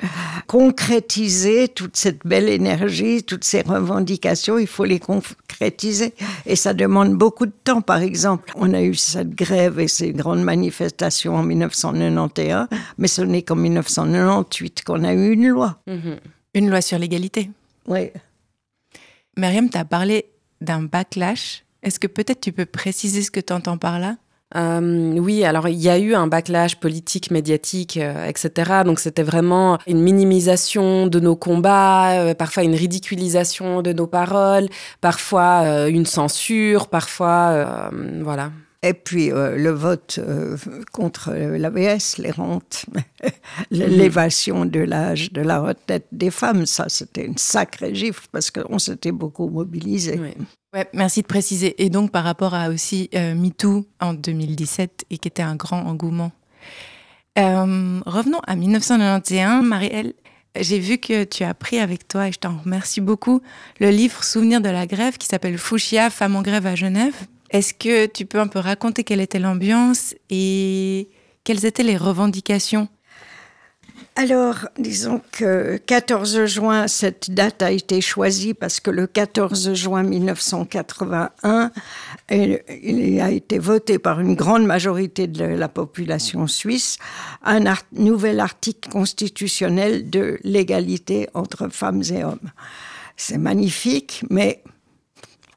concrétiser 0.49 1.69
toute 1.69 1.97
cette 1.97 2.27
belle 2.27 2.49
énergie, 2.49 3.23
toutes 3.23 3.45
ces 3.45 3.61
revendications, 3.63 4.59
il 4.59 4.67
faut 4.67 4.85
les 4.85 4.99
concrétiser. 4.99 6.15
Et 6.47 6.57
ça 6.57 6.75
demande 6.75 7.15
beaucoup 7.15 7.47
de 7.47 7.53
temps. 7.63 7.81
Par 7.81 8.03
exemple, 8.03 8.53
on 8.57 8.75
a 8.75 8.83
eu 8.83 8.95
cette 8.95 9.31
grève 9.31 9.79
et 9.79 9.89
ces 9.89 10.13
grandes 10.13 10.43
manifestations 10.43 11.37
en 11.37 11.45
1991, 11.45 12.67
mais 12.99 13.09
ce 13.09 13.23
n'est 13.23 13.43
qu'en 13.43 13.57
1998 13.57 14.83
qu'on 14.85 15.05
a 15.05 15.15
eu 15.15 15.33
une 15.33 15.49
loi. 15.49 15.79
Une 16.55 16.69
loi 16.69 16.81
sur 16.81 16.99
l'égalité. 16.99 17.51
Oui. 17.87 18.11
Myriam, 19.37 19.69
tu 19.69 19.79
as 19.79 19.85
parlé 19.85 20.27
d'un 20.61 20.83
backlash. 20.83 21.65
Est-ce 21.83 21.99
que 21.99 22.07
peut-être 22.07 22.41
tu 22.41 22.53
peux 22.53 22.67
préciser 22.67 23.23
ce 23.23 23.31
que 23.31 23.41
tu 23.41 23.53
entends 23.53 23.79
par 23.79 23.99
là? 23.99 24.17
Euh, 24.57 25.17
oui, 25.19 25.45
alors 25.45 25.69
il 25.69 25.81
y 25.81 25.89
a 25.89 25.99
eu 25.99 26.15
un 26.15 26.29
backlash 26.29 26.77
politique, 26.77 27.31
médiatique, 27.31 27.97
euh, 27.97 28.27
etc. 28.27 28.83
Donc 28.85 29.01
c'était 29.01 29.25
vraiment 29.25 29.79
une 29.87 30.01
minimisation 30.01 31.09
de 31.09 31.19
nos 31.19 31.35
combats, 31.35 32.21
euh, 32.21 32.35
parfois 32.35 32.63
une 32.63 32.75
ridiculisation 32.75 33.83
de 33.83 33.93
nos 33.93 34.07
paroles, 34.07 34.69
parfois 35.01 35.89
une 35.89 36.07
censure, 36.07 36.89
parfois 36.89 37.91
voilà. 38.21 38.51
Et 38.85 38.93
puis 38.93 39.33
euh, 39.33 39.57
le 39.57 39.71
vote 39.71 40.19
euh, 40.19 40.59
contre 40.93 41.33
l'ABS, 41.33 42.19
les 42.19 42.31
rentes, 42.31 42.85
l'élévation 43.71 44.67
de 44.67 44.81
l'âge 44.81 45.33
de 45.33 45.41
la 45.41 45.61
retraite 45.61 46.07
des 46.13 46.31
femmes, 46.31 46.67
ça 46.67 46.85
c'était 46.89 47.25
une 47.25 47.39
sacrée 47.39 47.95
gifle 47.95 48.27
parce 48.31 48.51
qu'on 48.51 48.79
s'était 48.79 49.11
beaucoup 49.11 49.49
mobilisé. 49.49 50.21
Oui. 50.21 50.35
Ouais, 50.75 50.87
merci 50.93 51.23
de 51.23 51.27
préciser. 51.27 51.83
Et 51.83 51.89
donc 51.89 52.11
par 52.11 52.25
rapport 52.25 52.53
à 52.53 52.69
aussi 52.69 53.09
euh, 53.15 53.35
MeToo 53.35 53.87
en 54.01 54.13
2017 54.13 55.07
et 55.09 55.17
qui 55.17 55.29
était 55.29 55.43
un 55.43 55.57
grand 55.57 55.87
engouement. 55.87 56.33
Euh, 57.39 58.01
revenons 58.05 58.41
à 58.47 58.55
1991, 58.55 59.65
Marielle. 59.65 60.13
J'ai 60.61 60.79
vu 60.79 60.99
que 60.99 61.25
tu 61.25 61.43
as 61.43 61.55
pris 61.55 61.79
avec 61.79 62.07
toi, 62.07 62.29
et 62.29 62.33
je 62.33 62.39
t'en 62.39 62.59
remercie 62.59 63.01
beaucoup, 63.01 63.41
le 63.81 63.91
livre 63.91 64.23
Souvenir 64.23 64.61
de 64.61 64.69
la 64.69 64.87
grève 64.87 65.17
qui 65.17 65.27
s'appelle 65.27 65.59
Fouchia, 65.59 66.11
Femmes 66.11 66.37
en 66.37 66.43
grève 66.43 66.67
à 66.67 66.77
Genève. 66.77 67.15
Est-ce 67.51 67.75
que 67.75 68.07
tu 68.07 68.27
peux 68.27 68.41
un 68.41 68.49
peu 68.49 68.59
raconter 68.59 69.05
quelle 69.05 69.21
était 69.21 69.39
l'ambiance 69.39 70.15
et 70.31 71.09
quelles 71.45 71.65
étaient 71.67 71.83
les 71.83 71.97
revendications? 71.97 72.89
Alors, 74.17 74.69
disons 74.79 75.21
que 75.33 75.77
14 75.77 76.47
juin, 76.47 76.87
cette 76.87 77.33
date 77.33 77.63
a 77.63 77.73
été 77.73 78.01
choisie 78.01 78.55
parce 78.55 78.79
que 78.79 78.91
le 78.91 79.09
14 79.09 79.75
juin 79.75 80.05
1981, 80.05 81.73
il 82.31 83.21
a 83.21 83.31
été 83.33 83.59
voté 83.59 83.99
par 83.99 84.21
une 84.21 84.37
grande 84.37 84.67
majorité 84.67 85.27
de 85.27 85.45
la 85.45 85.69
population 85.69 86.47
suisse 86.47 86.99
un 87.43 87.65
nouvel 87.93 88.39
article 88.39 88.89
constitutionnel 88.89 90.09
de 90.11 90.39
l'égalité 90.45 91.29
entre 91.35 91.69
femmes 91.69 92.03
et 92.13 92.23
hommes. 92.23 92.53
C'est 93.17 93.39
magnifique, 93.39 94.25
mais 94.31 94.63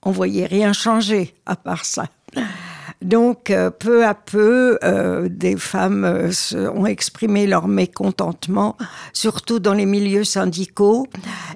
on 0.03 0.11
voyait 0.11 0.45
rien 0.45 0.73
changer 0.73 1.35
à 1.45 1.55
part 1.55 1.85
ça. 1.85 2.05
Donc, 3.01 3.51
euh, 3.51 3.69
peu 3.69 4.05
à 4.05 4.15
peu, 4.15 4.79
euh, 4.83 5.29
des 5.29 5.55
femmes 5.55 6.03
euh, 6.03 6.31
ont 6.73 6.87
exprimé 6.87 7.45
leur 7.45 7.67
mécontentement, 7.67 8.75
surtout 9.13 9.59
dans 9.59 9.73
les 9.73 9.85
milieux 9.85 10.23
syndicaux. 10.23 11.07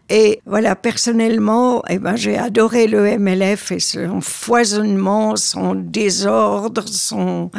Et 0.09 0.39
voilà, 0.45 0.75
personnellement, 0.75 1.81
eh 1.89 1.97
ben, 1.97 2.15
j'ai 2.15 2.37
adoré 2.37 2.85
le 2.85 3.17
MLF 3.17 3.71
et 3.71 3.79
son 3.79 4.21
foisonnement, 4.21 5.35
son 5.35 5.73
désordre, 5.73 6.87
son, 6.87 7.49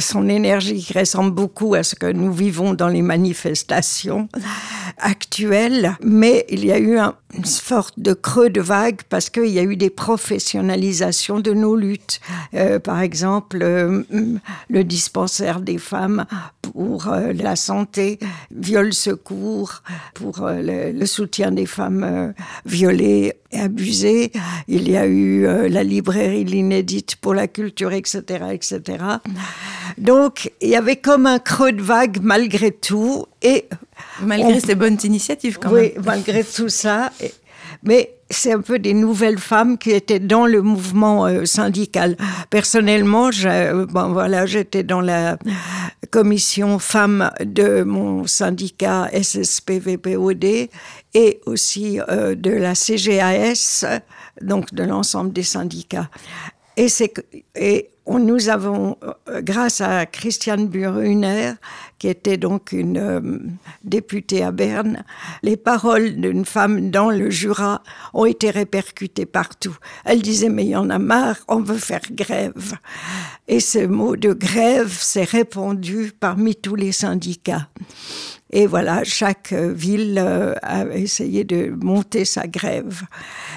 son 0.00 0.28
énergie 0.28 0.82
qui 0.82 0.98
ressemble 0.98 1.30
beaucoup 1.30 1.74
à 1.74 1.82
ce 1.82 1.94
que 1.94 2.10
nous 2.10 2.32
vivons 2.32 2.74
dans 2.74 2.88
les 2.88 3.02
manifestations 3.02 4.28
actuelles. 4.98 5.96
Mais 6.02 6.44
il 6.50 6.64
y 6.64 6.72
a 6.72 6.78
eu 6.78 6.98
un, 6.98 7.14
une 7.34 7.44
sorte 7.44 7.98
de 7.98 8.12
creux 8.12 8.50
de 8.50 8.60
vague 8.60 9.00
parce 9.08 9.30
qu'il 9.30 9.48
y 9.48 9.58
a 9.58 9.62
eu 9.62 9.76
des 9.76 9.90
professionnalisations 9.90 11.40
de 11.40 11.52
nos 11.52 11.76
luttes 11.76 12.20
par 12.82 13.00
exemple, 13.00 13.60
euh, 13.62 14.02
le 14.68 14.84
dispensaire 14.84 15.60
des 15.60 15.78
femmes 15.78 16.26
pour 16.60 17.08
euh, 17.08 17.32
la 17.32 17.56
santé, 17.56 18.18
viol 18.54 18.92
secours, 18.92 19.82
pour 20.14 20.42
euh, 20.42 20.92
le, 20.92 21.06
soutien 21.06 21.50
des 21.50 21.66
femmes 21.66 22.34
violées 22.64 23.34
et 23.50 23.60
abusées. 23.60 24.32
Il 24.68 24.88
y 24.88 24.96
a 24.96 25.06
eu 25.06 25.46
la 25.68 25.82
librairie 25.82 26.44
L'Inédite 26.44 27.16
pour 27.16 27.34
la 27.34 27.48
culture, 27.48 27.92
etc., 27.92 28.46
etc. 28.52 29.04
Donc, 29.98 30.50
il 30.60 30.70
y 30.70 30.76
avait 30.76 30.96
comme 30.96 31.26
un 31.26 31.38
creux 31.38 31.72
de 31.72 31.82
vague 31.82 32.18
malgré 32.22 32.70
tout. 32.70 33.26
Et 33.42 33.66
malgré 34.22 34.60
ces 34.60 34.74
bonnes 34.74 34.98
initiatives, 35.04 35.58
quand 35.58 35.70
même. 35.70 35.90
Oui, 35.96 36.02
malgré 36.04 36.44
tout 36.44 36.68
ça. 36.68 37.10
Mais 37.82 38.14
c'est 38.30 38.52
un 38.52 38.60
peu 38.60 38.78
des 38.78 38.94
nouvelles 38.94 39.38
femmes 39.38 39.76
qui 39.76 39.90
étaient 39.90 40.20
dans 40.20 40.46
le 40.46 40.62
mouvement 40.62 41.26
euh, 41.26 41.44
syndical. 41.44 42.16
Personnellement, 42.50 43.30
bon, 43.88 44.12
voilà, 44.12 44.46
j'étais 44.46 44.82
dans 44.82 45.00
la 45.00 45.36
commission 46.10 46.78
femmes 46.78 47.30
de 47.40 47.82
mon 47.82 48.26
syndicat 48.26 49.08
SSPVPOD 49.12 50.68
et 51.14 51.40
aussi 51.46 52.00
euh, 52.08 52.34
de 52.34 52.50
la 52.50 52.74
CGAS, 52.74 53.84
donc 54.40 54.72
de 54.74 54.82
l'ensemble 54.82 55.32
des 55.32 55.42
syndicats. 55.42 56.08
Et, 56.76 56.88
et 57.54 57.92
nous 58.06 58.48
avons, 58.48 58.96
euh, 59.28 59.42
grâce 59.42 59.80
à 59.80 60.06
Christiane 60.06 60.68
Buruner, 60.68 61.52
qui 61.98 62.08
était 62.08 62.36
donc 62.36 62.72
une 62.72 62.98
euh, 62.98 63.38
députée 63.84 64.42
à 64.42 64.50
Berne, 64.50 65.04
les 65.42 65.56
paroles 65.56 66.16
d'une 66.16 66.44
femme 66.44 66.90
dans 66.90 67.10
le 67.10 67.30
Jura 67.30 67.82
ont 68.12 68.24
été 68.24 68.50
répercutées 68.50 69.26
partout. 69.26 69.76
Elle 70.04 70.22
disait, 70.22 70.48
mais 70.48 70.64
il 70.64 70.70
y 70.70 70.76
en 70.76 70.90
a 70.90 70.98
marre, 70.98 71.38
on 71.48 71.60
veut 71.60 71.78
faire 71.78 72.02
grève. 72.10 72.74
Et 73.48 73.60
ce 73.60 73.86
mot 73.86 74.16
de 74.16 74.32
grève 74.32 74.92
s'est 74.92 75.24
répandu 75.24 76.12
parmi 76.18 76.56
tous 76.56 76.74
les 76.74 76.92
syndicats. 76.92 77.68
Et 78.54 78.66
voilà, 78.66 79.02
chaque 79.02 79.52
euh, 79.52 79.72
ville 79.72 80.18
euh, 80.22 80.54
a 80.60 80.84
essayé 80.84 81.42
de 81.42 81.74
monter 81.82 82.26
sa 82.26 82.46
grève. 82.46 83.00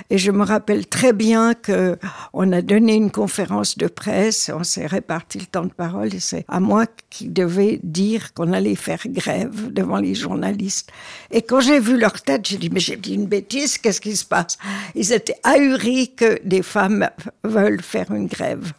Et 0.09 0.17
je 0.17 0.31
me 0.31 0.43
rappelle 0.43 0.87
très 0.87 1.11
bien 1.11 1.53
que 1.53 1.97
on 2.31 2.49
a 2.53 2.61
donné 2.61 2.95
une 2.95 3.11
conférence 3.11 3.77
de 3.77 3.87
presse, 3.87 4.49
on 4.53 4.63
s'est 4.63 4.85
réparti 4.85 5.39
le 5.39 5.47
temps 5.47 5.65
de 5.65 5.73
parole 5.73 6.13
et 6.13 6.21
c'est 6.21 6.45
à 6.47 6.61
moi 6.61 6.85
qui 7.09 7.27
devais 7.27 7.81
dire 7.83 8.33
qu'on 8.33 8.53
allait 8.53 8.75
faire 8.75 9.01
grève 9.07 9.73
devant 9.73 9.97
les 9.97 10.15
journalistes. 10.15 10.89
Et 11.29 11.41
quand 11.41 11.59
j'ai 11.59 11.81
vu 11.81 11.97
leur 11.97 12.21
tête, 12.21 12.47
j'ai 12.47 12.57
dit 12.57 12.69
mais 12.69 12.79
j'ai 12.79 12.95
dit 12.95 13.15
une 13.15 13.27
bêtise, 13.27 13.77
qu'est-ce 13.77 13.99
qui 13.99 14.15
se 14.15 14.25
passe? 14.25 14.57
Ils 14.95 15.11
étaient 15.11 15.35
ahuris 15.43 16.13
que 16.15 16.39
des 16.45 16.61
femmes 16.61 17.09
veulent 17.43 17.81
faire 17.81 18.11
une 18.11 18.27
grève. 18.27 18.71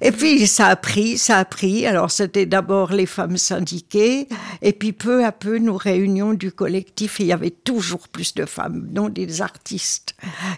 Et 0.00 0.12
puis 0.12 0.46
ça 0.46 0.68
a 0.68 0.76
pris, 0.76 1.18
ça 1.18 1.38
a 1.38 1.44
pris. 1.44 1.84
Alors 1.84 2.12
c'était 2.12 2.46
d'abord 2.46 2.92
les 2.92 3.06
femmes 3.06 3.36
syndiquées 3.36 4.28
et 4.60 4.72
puis 4.72 4.92
peu 4.92 5.24
peu 5.32 5.58
nos 5.58 5.76
réunions 5.76 6.34
du 6.34 6.52
collectif, 6.52 7.18
il 7.20 7.26
y 7.26 7.32
avait 7.32 7.50
toujours 7.50 8.08
plus 8.08 8.34
de 8.34 8.44
femmes, 8.44 8.86
dont 8.90 9.08
des 9.08 9.42
artistes 9.42 10.14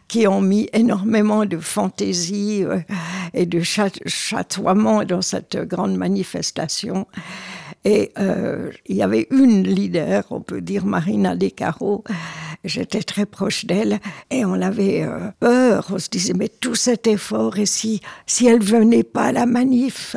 qui 0.08 0.26
ont 0.26 0.40
mis 0.40 0.68
énormément 0.72 1.46
de 1.46 1.58
fantaisie 1.58 2.64
euh, 2.64 2.80
et 3.32 3.46
de 3.46 3.60
chatoiement 3.62 5.04
dans 5.04 5.22
cette 5.22 5.56
grande 5.56 5.96
manifestation. 5.96 7.06
Et 7.84 8.12
euh, 8.18 8.70
il 8.86 8.96
y 8.96 9.02
avait 9.02 9.26
une 9.30 9.62
leader, 9.62 10.24
on 10.30 10.40
peut 10.40 10.60
dire 10.60 10.86
Marina 10.86 11.36
Descaro. 11.36 12.04
J'étais 12.64 13.02
très 13.02 13.26
proche 13.26 13.66
d'elle 13.66 14.00
et 14.30 14.46
on 14.46 14.54
avait 14.62 15.02
euh, 15.02 15.18
peur. 15.38 15.88
On 15.92 15.98
se 15.98 16.08
disait, 16.08 16.32
mais 16.32 16.48
tout 16.48 16.74
cet 16.74 17.06
effort, 17.06 17.58
et 17.58 17.66
si, 17.66 18.00
si 18.26 18.46
elle 18.46 18.62
venait 18.62 19.02
pas 19.02 19.24
à 19.24 19.32
la 19.32 19.44
manif? 19.44 20.16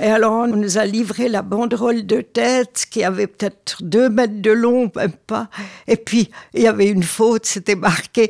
Et 0.00 0.06
alors, 0.06 0.32
on 0.32 0.48
nous 0.48 0.76
a 0.76 0.86
livré 0.86 1.28
la 1.28 1.42
banderole 1.42 2.04
de 2.04 2.20
tête 2.20 2.86
qui 2.90 3.04
avait 3.04 3.28
peut-être 3.28 3.82
deux 3.82 4.08
mètres 4.08 4.42
de 4.42 4.50
long, 4.50 4.90
même 4.96 5.12
pas. 5.12 5.48
Et 5.86 5.96
puis, 5.96 6.30
il 6.52 6.62
y 6.62 6.66
avait 6.66 6.88
une 6.88 7.04
faute, 7.04 7.46
c'était 7.46 7.76
marqué 7.76 8.28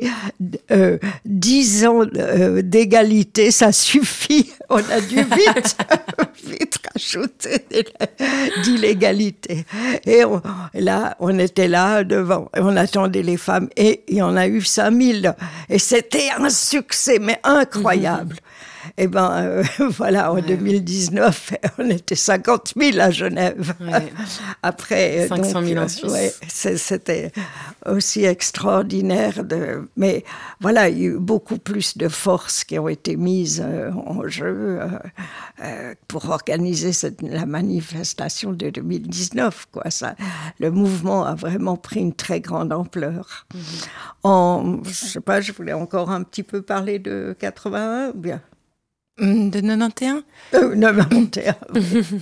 euh, 0.69 0.99
dix 1.25 1.87
ans 1.87 2.03
euh, 2.15 2.61
d'égalité, 2.61 3.49
ça 3.49 3.71
suffit. 3.71 4.51
On 4.69 4.77
a 4.77 5.01
dû 5.01 5.15
vite, 5.15 5.77
vite 6.45 6.79
rajouter 6.93 7.65
d'illégalité. 8.63 9.65
Et 10.05 10.21
là, 10.75 11.15
on 11.19 11.39
était 11.39 11.67
là 11.67 12.03
devant, 12.03 12.49
on 12.55 12.75
attendait 12.77 13.23
les 13.23 13.37
femmes 13.37 13.54
et 13.75 14.03
il 14.07 14.17
y 14.17 14.21
en 14.21 14.35
a 14.35 14.47
eu 14.47 14.61
5000. 14.61 15.35
Et 15.69 15.79
c'était 15.79 16.29
un 16.37 16.49
succès, 16.49 17.19
mais 17.19 17.39
incroyable. 17.43 18.37
Eh 18.97 19.07
ben 19.07 19.31
euh, 19.31 19.63
voilà, 19.89 20.31
en 20.31 20.41
2019, 20.41 21.53
on 21.77 21.89
était 21.89 22.15
50 22.15 22.73
000 22.77 22.99
à 22.99 23.11
Genève. 23.11 23.73
Après, 24.63 25.27
500 25.27 25.61
000 25.63 25.83
en 25.83 25.87
Suisse. 25.87 26.39
c'était 26.77 27.31
aussi 27.85 28.25
extraordinaire. 28.25 29.43
De, 29.43 29.89
mais 29.97 30.23
voilà, 30.59 30.89
il 30.89 30.97
y 30.97 31.03
a 31.03 31.09
eu 31.09 31.17
beaucoup 31.17 31.57
plus 31.57 31.97
de 31.97 32.07
forces 32.07 32.63
qui 32.63 32.79
ont 32.79 32.87
été 32.87 33.15
mises 33.15 33.63
euh, 33.65 33.91
en 33.91 34.27
jeu 34.27 34.79
euh, 35.61 35.93
pour 36.07 36.29
organiser 36.29 36.93
cette, 36.93 37.21
la 37.21 37.45
manifestation 37.45 38.51
de 38.53 38.69
2019. 38.69 39.67
Quoi. 39.71 39.89
Ça, 39.89 40.15
le 40.59 40.71
mouvement 40.71 41.25
a 41.25 41.35
vraiment 41.35 41.77
pris 41.77 41.99
une 41.99 42.13
très 42.13 42.41
grande 42.41 42.73
ampleur. 42.73 43.45
Mhm. 43.53 43.61
En, 44.23 44.83
je 44.83 44.93
sais 44.93 45.21
pas, 45.21 45.41
je 45.41 45.51
voulais 45.51 45.73
encore 45.73 46.09
un 46.09 46.23
petit 46.23 46.43
peu 46.43 46.61
parler 46.61 46.99
de 46.99 47.35
81 47.39 48.09
ou 48.09 48.17
bien? 48.17 48.41
De 49.19 49.61
91 49.61 50.23
euh, 50.53 50.75
91. 50.75 52.21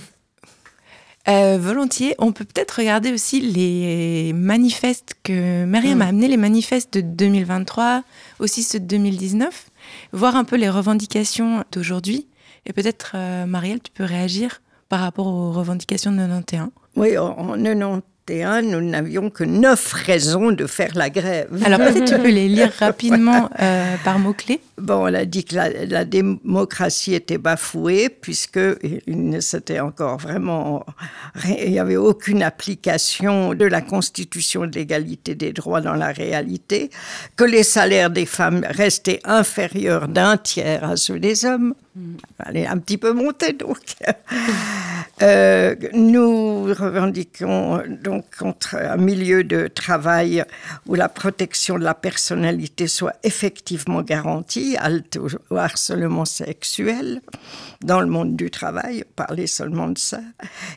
Euh, 1.26 1.56
volontiers. 1.58 2.14
On 2.18 2.32
peut 2.32 2.44
peut-être 2.44 2.72
regarder 2.72 3.10
aussi 3.10 3.40
les 3.40 4.34
manifestes 4.34 5.14
que 5.22 5.64
Mariam 5.64 6.02
a 6.02 6.04
mm. 6.04 6.08
amené, 6.08 6.28
les 6.28 6.36
manifestes 6.36 6.92
de 6.92 7.00
2023, 7.00 8.02
aussi 8.40 8.62
ceux 8.62 8.78
de 8.78 8.84
2019, 8.84 9.70
voir 10.12 10.36
un 10.36 10.44
peu 10.44 10.56
les 10.56 10.68
revendications 10.68 11.64
d'aujourd'hui. 11.72 12.28
Et 12.66 12.74
peut-être, 12.74 13.12
euh, 13.14 13.46
Marielle, 13.46 13.80
tu 13.80 13.90
peux 13.90 14.04
réagir 14.04 14.60
par 14.90 15.00
rapport 15.00 15.26
aux 15.26 15.50
revendications 15.50 16.12
de 16.12 16.18
91. 16.18 16.68
Oui, 16.96 17.16
en, 17.16 17.38
en 17.38 17.54
91, 17.54 18.02
nous 18.28 18.80
n'avions 18.80 19.30
que 19.30 19.44
neuf 19.44 19.92
raisons 19.92 20.50
de 20.50 20.66
faire 20.66 20.92
la 20.94 21.10
grève. 21.10 21.48
Alors 21.64 21.78
peut-être 21.78 22.04
tu 22.04 22.18
peux 22.18 22.30
les 22.30 22.48
lire 22.48 22.72
rapidement 22.78 23.50
euh, 23.60 23.96
par 24.02 24.18
mots-clés. 24.18 24.60
Bon, 24.78 25.02
on 25.02 25.14
a 25.14 25.24
dit 25.24 25.44
que 25.44 25.54
la, 25.54 26.04
démocratie 26.04 27.14
était 27.14 27.38
bafouée 27.38 28.08
puisque 28.08 28.60
c'était 29.40 29.80
encore 29.80 30.18
vraiment, 30.18 30.84
il 31.44 31.70
n'y 31.70 31.78
avait 31.78 31.96
aucune 31.96 32.42
application 32.42 33.54
de 33.54 33.64
la 33.64 33.82
Constitution 33.82 34.66
de 34.66 34.72
l'égalité 34.72 35.34
des 35.34 35.52
droits 35.52 35.80
dans 35.80 35.94
la 35.94 36.08
réalité, 36.08 36.90
que 37.36 37.44
les 37.44 37.62
salaires 37.62 38.10
des 38.10 38.26
femmes 38.26 38.66
restaient 38.68 39.20
inférieurs 39.24 40.08
d'un 40.08 40.36
tiers 40.36 40.84
à 40.84 40.96
ceux 40.96 41.18
des 41.18 41.44
hommes. 41.44 41.74
Allez, 42.38 42.66
un 42.66 42.78
petit 42.78 42.98
peu 42.98 43.12
monter 43.12 43.52
donc. 43.52 43.78
Euh, 45.22 45.76
nous 45.92 46.64
revendiquons 46.64 47.82
donc 48.02 48.24
un 48.72 48.96
milieu 48.96 49.44
de 49.44 49.68
travail 49.68 50.44
où 50.86 50.94
la 50.94 51.08
protection 51.08 51.78
de 51.78 51.84
la 51.84 51.94
personnalité 51.94 52.88
soit 52.88 53.14
effectivement 53.22 54.02
garantie, 54.02 54.76
halte 54.78 55.18
au 55.50 55.56
harcèlement 55.56 56.24
sexuel 56.24 57.20
dans 57.80 58.00
le 58.00 58.06
monde 58.06 58.34
du 58.34 58.50
travail, 58.50 59.04
parler 59.14 59.46
seulement 59.46 59.88
de 59.88 59.98
ça. 59.98 60.20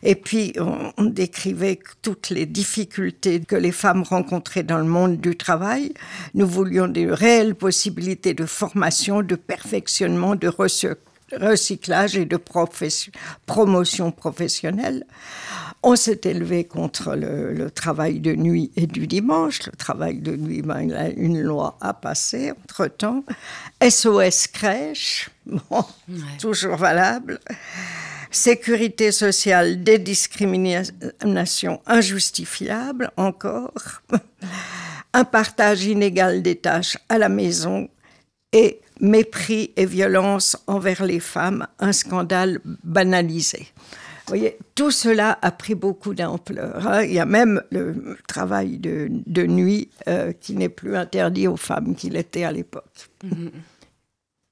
Et 0.03 0.15
puis 0.15 0.53
on, 0.59 0.91
on 0.97 1.05
décrivait 1.05 1.79
toutes 2.01 2.29
les 2.29 2.45
difficultés 2.45 3.39
que 3.39 3.55
les 3.55 3.71
femmes 3.71 4.03
rencontraient 4.03 4.63
dans 4.63 4.77
le 4.77 4.83
monde 4.83 5.17
du 5.17 5.35
travail. 5.35 5.93
Nous 6.35 6.47
voulions 6.47 6.87
des 6.87 7.09
réelles 7.09 7.55
possibilités 7.55 8.35
de 8.35 8.45
formation, 8.45 9.23
de 9.23 9.35
perfectionnement, 9.35 10.35
de 10.35 10.47
recherche 10.47 10.97
recyclage 11.33 12.17
et 12.17 12.25
de 12.25 12.39
promotion 13.45 14.11
professionnelle. 14.11 15.05
On 15.83 15.95
s'est 15.95 16.21
élevé 16.23 16.63
contre 16.63 17.15
le, 17.15 17.69
travail 17.69 18.19
de 18.19 18.33
nuit 18.33 18.71
et 18.75 18.87
du 18.87 19.07
dimanche. 19.07 19.65
Le 19.65 19.73
travail 19.73 20.19
de 20.19 20.35
nuit, 20.35 20.61
ben, 20.61 20.81
il 20.81 20.93
a 20.95 21.09
une 21.09 21.41
loi 21.41 21.77
à 21.81 21.93
passer 21.93 22.51
entre-temps. 22.51 23.23
SOS 23.87 24.47
crèche, 24.47 25.29
toujours 26.39 26.77
valable. 26.77 27.39
Sécurité 28.31 29.11
sociale, 29.11 29.83
des 29.83 29.99
discriminations 29.99 31.81
injustifiables 31.85 33.11
encore. 33.15 34.01
Un 35.13 35.23
partage 35.23 35.85
inégal 35.85 36.41
des 36.41 36.55
tâches 36.55 36.97
à 37.07 37.17
la 37.17 37.29
maison 37.29 37.87
et 38.51 38.81
mépris 38.99 39.71
et 39.75 39.85
violence 39.85 40.57
envers 40.67 41.03
les 41.03 41.19
femmes, 41.19 41.67
un 41.79 41.91
scandale 41.91 42.59
banalisé. 42.83 43.67
Vous 44.27 44.31
voyez, 44.31 44.57
tout 44.75 44.91
cela 44.91 45.39
a 45.41 45.51
pris 45.51 45.73
beaucoup 45.73 46.13
d'ampleur. 46.13 46.85
Hein. 46.85 47.03
Il 47.03 47.13
y 47.13 47.19
a 47.19 47.25
même 47.25 47.61
le 47.71 48.17
travail 48.27 48.77
de, 48.77 49.45
nuit 49.45 49.89
euh, 50.09 50.33
qui 50.33 50.55
n'est 50.55 50.67
plus 50.67 50.97
interdit 50.97 51.47
aux 51.47 51.55
femmes 51.55 51.95
qu'il 51.95 52.17
était 52.17 52.43
à 52.43 52.51
l'époque. 52.51 53.09
Mm-hmm. 53.23 53.51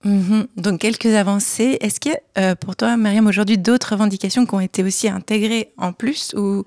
Mm-hmm. 0.05 0.47
Donc 0.57 0.79
quelques 0.79 1.07
avancées. 1.07 1.77
Est-ce 1.81 1.99
qu'il 1.99 2.13
y 2.13 2.39
a 2.39 2.55
pour 2.55 2.75
toi, 2.75 2.95
Myriam, 2.95 3.25
aujourd'hui 3.27 3.57
d'autres 3.57 3.93
revendications 3.93 4.45
qui 4.45 4.53
ont 4.53 4.59
été 4.59 4.83
aussi 4.83 5.09
intégrées 5.09 5.73
en 5.77 5.93
plus 5.93 6.33
ou 6.35 6.63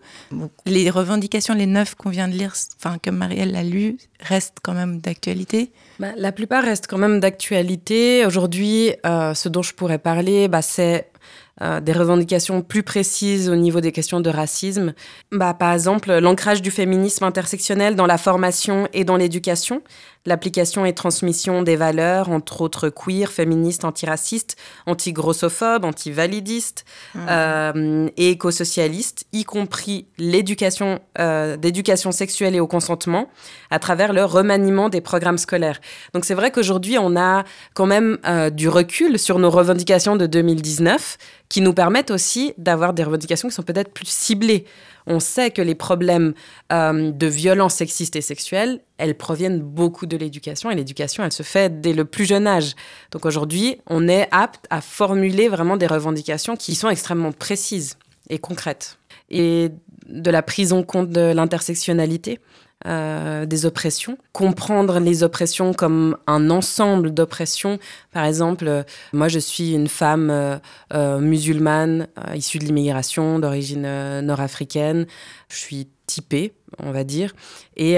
les 0.67 0.91
revendications, 0.91 1.55
les 1.55 1.67
neuf 1.67 1.95
qu'on 1.95 2.11
vient 2.11 2.29
de 2.29 2.35
lire, 2.35 2.55
enfin 2.79 2.97
comme 3.03 3.17
Marielle 3.17 3.53
l'a 3.53 3.63
lu, 3.63 3.97
restent 4.21 4.59
quand 4.63 4.75
même 4.75 4.99
d'actualité? 5.01 5.71
Bah, 5.99 6.09
La 6.17 6.33
plupart 6.33 6.65
restent 6.65 6.89
quand 6.89 6.99
même 6.99 7.21
d'actualité. 7.21 8.27
Aujourd'hui, 8.27 8.93
euh, 9.07 9.35
ce 9.35 9.49
dont 9.49 9.63
je 9.63 9.75
pourrais 9.75 9.99
parler, 9.99 10.49
bah, 10.49 10.63
c'est 10.63 11.09
euh, 11.61 11.81
des 11.81 11.93
revendications 11.93 12.63
plus 12.63 12.85
précises 12.85 13.49
au 13.49 13.57
niveau 13.57 13.81
des 13.81 13.91
questions 13.91 14.21
de 14.21 14.31
racisme. 14.31 14.95
Bah, 15.33 15.55
par 15.55 15.73
exemple, 15.73 16.17
l'ancrage 16.19 16.63
du 16.63 16.71
féminisme 16.71 17.25
intersectionnel 17.25 17.97
dans 17.97 18.07
la 18.07 18.17
formation 18.17 18.89
et 18.93 19.03
dans 19.05 19.17
l'éducation, 19.17 19.83
l'application 20.29 20.85
et 20.85 20.93
transmission 20.93 21.63
des 21.63 21.77
valeurs, 21.77 22.29
entre 22.29 22.61
autres 22.61 22.89
queer, 22.91 23.33
féministes, 23.33 23.85
antiracistes, 23.85 24.57
anti-grossophobes, 24.87 25.85
anti-validistes 25.85 26.85
mmh. 27.15 27.19
euh, 27.29 28.09
et 28.17 28.31
éco-socialistes, 28.31 29.25
y 29.33 29.45
compris 29.45 30.07
l'éducation 30.19 31.01
euh, 31.19 31.57
d'éducation 31.57 32.13
sexuelle 32.13 32.55
et 32.55 32.61
au 32.61 32.67
consentement, 32.67 33.29
à 33.71 33.79
travers 33.79 34.13
le 34.13 34.25
remaniement 34.25 34.89
des 34.89 35.01
programmes 35.01 35.39
scolaires. 35.39 35.81
Donc 36.15 36.25
c'est 36.25 36.35
vrai 36.35 36.51
qu'aujourd'hui, 36.51 36.99
on 36.99 37.17
a 37.17 37.45
quand 37.75 37.87
même 37.87 38.19
euh, 38.27 38.51
du 38.51 38.69
recul 38.69 39.19
sur 39.19 39.39
nos 39.39 39.51
revendications 39.51 40.17
de 40.17 40.27
2019 40.27 41.17
qui 41.49 41.61
nous 41.63 41.73
permettent 41.73 42.11
aussi 42.11 42.53
d'avoir 42.59 42.93
des 42.93 43.03
revendications 43.03 43.49
qui 43.49 43.55
sont 43.55 43.63
peut-être 43.63 43.93
plus 43.93 44.09
ciblées. 44.09 44.67
On 45.11 45.21
sait 45.21 45.51
que 45.51 45.63
les 45.63 45.75
problèmes 45.75 46.35
euh, 46.71 47.11
de 47.11 47.27
violence 47.27 47.75
sexiste 47.75 48.15
et 48.15 48.21
sexuelle, 48.21 48.81
elles 48.99 49.17
proviennent 49.17 49.61
beaucoup 49.61 50.05
de 50.05 50.17
l'éducation 50.19 50.71
et 50.71 50.75
l'éducation, 50.75 51.25
elle 51.25 51.33
se 51.33 51.43
fait 51.43 51.81
dès 51.81 51.95
le 51.95 52.05
plus 52.05 52.27
jeune 52.27 52.47
âge. 52.47 52.75
Donc 53.11 53.25
aujourd'hui, 53.25 53.79
on 53.87 54.07
est 54.07 54.29
apte 54.33 54.67
à 54.69 54.83
formuler 54.83 55.49
vraiment 55.49 55.79
des 55.79 55.87
revendications 55.87 56.57
qui 56.57 56.75
sont 56.75 56.91
extrêmement 56.91 57.33
précises 57.33 57.97
et 58.29 58.39
concrètes. 58.39 58.99
De 60.09 60.31
la 60.31 60.43
prise 60.43 60.73
en 60.73 60.83
compte 60.83 61.11
de 61.11 61.33
l'intersectionnalité. 61.33 62.41
Euh, 62.87 63.45
des 63.45 63.67
oppressions, 63.67 64.19
comprendre 64.33 65.01
les 65.01 65.25
oppressions 65.25 65.75
comme 65.75 66.17
un 66.29 66.49
ensemble 66.49 67.13
d'oppressions. 67.13 67.81
Par 68.13 68.25
exemple, 68.25 68.69
euh, 68.69 68.85
moi 69.13 69.27
je 69.27 69.41
suis 69.41 69.73
une 69.73 69.89
femme 69.89 70.31
euh, 70.31 71.19
musulmane 71.19 72.07
issue 72.37 72.61
de 72.61 72.65
l'immigration 72.65 73.41
d'origine 73.41 73.83
nord-africaine, 74.21 75.07
je 75.49 75.57
suis 75.57 75.89
typée, 76.07 76.53
on 76.79 76.93
va 76.93 77.03
dire, 77.03 77.35
et 77.77 77.97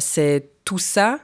c'est 0.00 0.48
tout 0.64 0.78
ça 0.78 1.18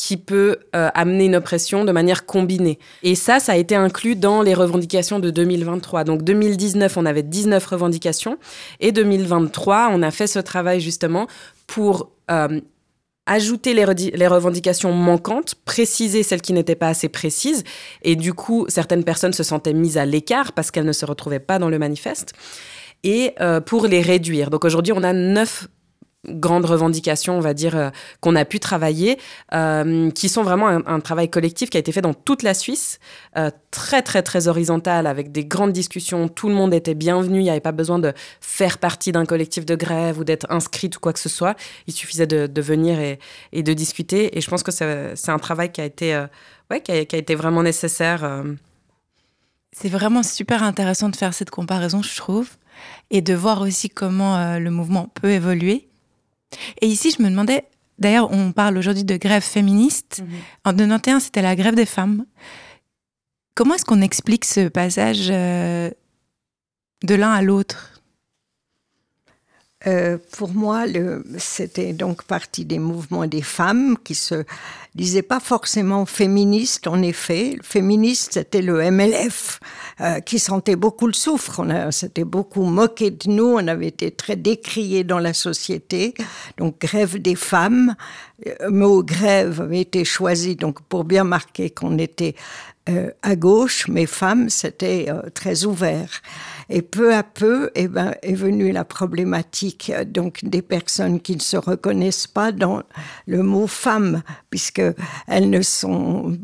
qui 0.00 0.16
peut 0.16 0.60
amener 0.72 1.26
une 1.26 1.36
oppression 1.36 1.84
de 1.84 1.92
manière 1.92 2.24
combinée. 2.24 2.78
Et 3.02 3.14
ça, 3.14 3.38
ça 3.38 3.52
a 3.52 3.56
été 3.56 3.76
inclus 3.76 4.16
dans 4.16 4.40
les 4.40 4.54
revendications 4.54 5.18
de 5.18 5.28
2023. 5.30 6.04
Donc 6.04 6.22
2019, 6.22 6.96
on 6.96 7.04
avait 7.04 7.22
19 7.22 7.62
revendications 7.66 8.38
et 8.80 8.92
2023, 8.92 9.90
on 9.92 10.02
a 10.02 10.10
fait 10.10 10.26
ce 10.26 10.38
travail 10.38 10.80
justement 10.80 11.26
pour 11.66 12.10
euh, 12.30 12.60
ajouter 13.26 13.74
les, 13.74 13.84
revendications 14.26 14.94
manquantes, 14.94 15.54
préciser 15.66 16.22
celles 16.22 16.40
qui 16.40 16.54
n'étaient 16.54 16.74
pas 16.74 16.88
assez 16.88 17.10
précises, 17.10 17.62
et 18.02 18.16
du 18.16 18.32
coup, 18.32 18.64
certaines 18.68 19.04
personnes 19.04 19.34
se 19.34 19.42
sentaient 19.42 19.74
mises 19.74 19.98
à 19.98 20.06
l'écart 20.06 20.52
parce 20.52 20.70
qu'elles 20.70 20.86
ne 20.86 20.92
se 20.92 21.04
retrouvaient 21.04 21.40
pas 21.40 21.58
dans 21.58 21.68
le 21.68 21.78
manifeste, 21.78 22.32
et 23.04 23.34
euh, 23.40 23.60
pour 23.60 23.86
les 23.86 24.00
réduire. 24.00 24.48
Donc 24.48 24.64
aujourd'hui, 24.64 24.94
on 24.96 25.02
a 25.02 25.12
neuf 25.12 25.68
grandes 26.26 26.66
revendications, 26.66 27.36
on 27.36 27.40
va 27.40 27.54
dire, 27.54 27.76
euh, 27.76 27.90
qu'on 28.20 28.36
a 28.36 28.44
pu 28.44 28.60
travailler, 28.60 29.18
euh, 29.54 30.10
qui 30.10 30.28
sont 30.28 30.42
vraiment 30.42 30.68
un, 30.68 31.00
travail 31.00 31.30
collectif 31.30 31.70
qui 31.70 31.78
a 31.78 31.80
été 31.80 31.92
fait 31.92 32.02
dans 32.02 32.12
toute 32.12 32.42
la 32.42 32.52
Suisse, 32.52 32.98
euh, 33.38 33.50
très 33.70 34.02
très 34.02 34.22
très 34.22 34.46
horizontal, 34.46 35.06
avec 35.06 35.32
des 35.32 35.44
grandes 35.44 35.72
discussions, 35.72 36.28
tout 36.28 36.48
le 36.48 36.54
monde 36.54 36.74
était 36.74 36.94
bienvenu, 36.94 37.38
il 37.38 37.44
n'y 37.44 37.50
avait 37.50 37.60
pas 37.60 37.72
besoin 37.72 37.98
de 37.98 38.12
faire 38.40 38.78
partie 38.78 39.12
d'un 39.12 39.24
collectif 39.24 39.64
de 39.64 39.74
grève 39.74 40.18
ou 40.18 40.24
d'être 40.24 40.46
inscrit 40.50 40.90
ou 40.94 41.00
quoi 41.00 41.12
que 41.12 41.18
ce 41.18 41.30
soit, 41.30 41.56
il 41.86 41.94
suffisait 41.94 42.26
de, 42.26 42.60
venir 42.60 42.98
et, 43.00 43.62
de 43.62 43.72
discuter, 43.72 44.36
et 44.36 44.40
je 44.42 44.50
pense 44.50 44.62
que 44.62 44.70
c'est 44.70 45.30
un 45.30 45.38
travail 45.38 45.72
qui 45.72 45.80
a 45.80 45.84
été, 45.84 46.14
ouais, 46.70 46.82
qui 46.82 46.92
a, 46.92 47.04
qui 47.06 47.16
a, 47.16 47.18
été 47.18 47.34
vraiment 47.34 47.62
nécessaire. 47.62 48.44
C'est 49.72 49.88
vraiment 49.88 50.22
super 50.22 50.62
intéressant 50.62 51.08
de 51.08 51.16
faire 51.16 51.32
cette 51.32 51.50
comparaison, 51.50 52.02
je 52.02 52.14
trouve, 52.16 52.50
et 53.10 53.22
de 53.22 53.32
voir 53.32 53.62
aussi 53.62 53.88
comment 53.88 54.58
le 54.58 54.70
mouvement 54.70 55.08
peut 55.14 55.30
évoluer 55.30 55.89
et 56.80 56.86
ici, 56.86 57.14
je 57.16 57.22
me 57.22 57.30
demandais, 57.30 57.64
d'ailleurs, 57.98 58.30
on 58.32 58.52
parle 58.52 58.78
aujourd'hui 58.78 59.04
de 59.04 59.16
grève 59.16 59.42
féministe. 59.42 60.22
Mhm. 60.22 60.38
En 60.64 60.74
91, 60.74 61.22
c'était 61.22 61.42
la 61.42 61.56
grève 61.56 61.74
des 61.74 61.86
femmes. 61.86 62.24
Comment 63.54 63.74
est-ce 63.74 63.84
qu'on 63.84 64.00
explique 64.00 64.44
ce 64.44 64.68
passage 64.68 65.28
euh, 65.30 65.90
de 67.04 67.14
l'un 67.14 67.30
à 67.30 67.42
l'autre? 67.42 67.99
Euh, 69.86 70.18
pour 70.32 70.50
moi, 70.50 70.84
c'était 71.38 71.94
donc 71.94 72.24
partie 72.24 72.66
des 72.66 72.78
mouvements 72.78 73.26
des 73.26 73.40
femmes 73.40 73.96
qui 74.04 74.14
se 74.14 74.44
disaient 74.94 75.22
pas 75.22 75.40
forcément 75.40 76.04
féministes, 76.04 76.86
en 76.86 77.00
effet. 77.00 77.56
Féministe, 77.62 78.34
c'était 78.34 78.60
le 78.60 78.90
MLF, 78.90 79.58
euh, 80.02 80.20
qui 80.20 80.38
sentait 80.38 80.76
beaucoup 80.76 81.06
le 81.06 81.14
souffre. 81.14 81.64
On 81.66 81.90
s'était 81.90 82.24
beaucoup 82.24 82.64
moqué 82.64 83.10
de 83.10 83.30
nous, 83.30 83.54
on 83.56 83.68
avait 83.68 83.86
été 83.86 84.10
très 84.10 84.36
décriés 84.36 85.02
dans 85.02 85.18
la 85.18 85.32
société. 85.32 86.12
Donc, 86.58 86.78
grève 86.78 87.16
des 87.16 87.34
femmes. 87.34 87.94
Le 88.44 88.68
mot 88.68 89.02
grève 89.02 89.62
avait 89.62 89.80
été 89.80 90.04
choisi 90.04 90.56
donc 90.56 90.82
pour 90.82 91.04
bien 91.04 91.24
marquer 91.24 91.70
qu'on 91.70 91.96
était 91.98 92.34
euh, 92.88 93.10
à 93.22 93.34
gauche, 93.36 93.86
mais 93.88 94.04
femmes, 94.04 94.50
c'était 94.50 95.08
très 95.34 95.64
ouvert. 95.64 96.20
Et 96.70 96.82
peu 96.82 97.12
à 97.12 97.24
peu, 97.24 97.70
eh 97.74 97.88
ben, 97.88 98.14
est 98.22 98.34
venue 98.34 98.70
la 98.70 98.84
problématique 98.84 99.90
euh, 99.94 100.04
donc 100.04 100.44
des 100.44 100.62
personnes 100.62 101.20
qui 101.20 101.34
ne 101.34 101.40
se 101.40 101.56
reconnaissent 101.56 102.28
pas 102.28 102.52
dans 102.52 102.82
le 103.26 103.42
mot 103.42 103.66
femme, 103.66 104.22
puisque 104.50 104.82
elles 105.26 105.50
ne 105.50 105.62
sont, 105.62 106.38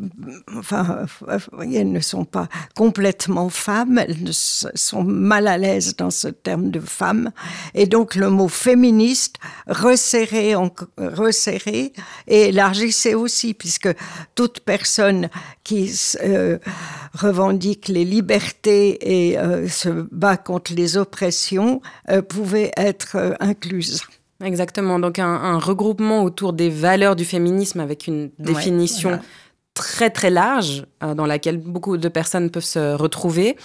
enfin, 0.56 1.06
elles 1.72 1.92
ne 1.92 2.00
sont 2.00 2.24
pas 2.24 2.48
complètement 2.74 3.48
femmes, 3.48 3.98
elles 3.98 4.32
sont 4.32 5.04
mal 5.04 5.46
à 5.46 5.58
l'aise 5.58 5.96
dans 5.96 6.10
ce 6.10 6.28
terme 6.28 6.70
de 6.70 6.80
femme. 6.80 7.30
Et 7.74 7.86
donc 7.86 8.16
le 8.16 8.28
mot 8.28 8.48
féministe 8.48 9.36
resserré, 9.68 10.54
resserré 10.98 11.92
et 12.26 12.48
élargissait 12.48 13.14
aussi, 13.14 13.54
puisque 13.54 13.88
toute 14.34 14.60
personne 14.60 15.28
qui 15.62 15.92
euh, 16.22 16.58
revendique 17.14 17.88
les 17.88 18.04
libertés 18.04 19.30
et 19.30 19.38
euh, 19.38 19.68
se 19.68 19.88
bat 20.16 20.36
contre 20.36 20.72
les 20.74 20.96
oppressions 20.96 21.80
euh, 22.10 22.22
pouvait 22.22 22.72
être 22.76 23.16
euh, 23.16 23.34
incluse. 23.38 24.02
Exactement, 24.44 24.98
donc 24.98 25.18
un, 25.18 25.58
regroupement 25.58 26.22
autour 26.22 26.52
des 26.52 26.68
valeurs 26.68 27.16
du 27.16 27.24
féminisme 27.24 27.80
avec 27.80 28.06
une 28.06 28.30
définition 28.38 29.18
très 29.72 30.10
très 30.10 30.28
large 30.28 30.84
euh, 31.02 31.14
dans 31.14 31.24
laquelle 31.24 31.58
beaucoup 31.58 31.96
de 31.96 32.08
personnes 32.08 32.50
peuvent 32.50 32.64
se 32.64 32.94
retrouver 32.94 33.56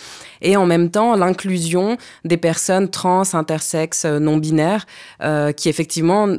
et 0.41 0.55
en 0.55 0.65
même 0.65 0.89
temps 0.89 1.15
l'inclusion 1.15 1.97
des 2.23 2.37
personnes 2.37 2.89
trans, 2.89 3.23
intersexes, 3.33 4.05
non 4.05 4.37
binaires 4.37 4.85
qui 5.57 5.67
effectivement 5.67 6.29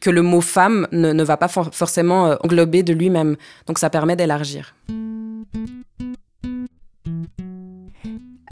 que 0.00 0.10
le 0.10 0.22
mot 0.22 0.40
femme 0.40 0.86
ne, 0.92 1.12
ne 1.12 1.24
va 1.24 1.36
pas 1.36 1.48
forcément 1.48 2.36
englober 2.44 2.84
de 2.84 2.92
lui-même. 2.92 3.36
Donc 3.66 3.78
ça 3.80 3.90
permet 3.90 4.14
d'élargir. 4.14 4.74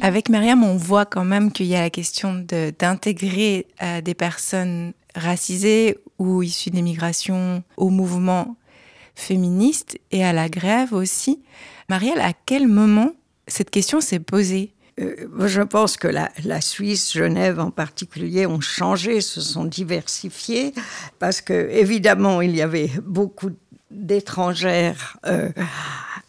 Avec 0.01 0.29
Myriam, 0.29 0.63
on 0.63 0.77
voit 0.77 1.07
quand 1.07 1.25
même 1.25 1.51
qu'il 1.51 1.67
y 1.67 1.75
a 1.75 1.81
la 1.81 1.91
question 1.91 2.45
d'intégrer 2.79 3.67
euh, 3.83 4.01
des 4.01 4.15
personnes 4.15 4.93
racisées 5.17 5.99
ou 6.19 6.43
issues 6.43 6.71
d'immigration 6.71 7.65
au 7.77 7.91
mouvement 7.91 8.57
féministe 9.17 9.99
et 10.13 10.25
à 10.25 10.33
la 10.33 10.49
grève 10.49 10.93
aussi. 10.93 11.43
Marielle, 11.89 12.21
à 12.21 12.33
quel 12.47 12.69
moment 12.69 13.11
cette 13.49 13.71
question 13.71 14.01
s'est 14.01 14.21
posée? 14.21 14.73
Euh, 15.01 15.27
je 15.47 15.63
pense 15.63 15.97
que 15.97 16.07
la, 16.07 16.61
Suisse, 16.61 17.13
Genève 17.13 17.59
en 17.59 17.73
particulier, 17.73 18.47
ont 18.47 18.61
changé, 18.61 19.21
se 19.21 19.41
sont 19.41 19.65
diversifiés, 19.65 20.73
parce 21.19 21.41
que 21.41 21.71
évidemment 21.71 22.41
il 22.41 22.55
y 22.55 22.63
avait 22.63 22.91
beaucoup 23.03 23.51
d'étrangères 23.91 25.17
euh, 25.27 25.51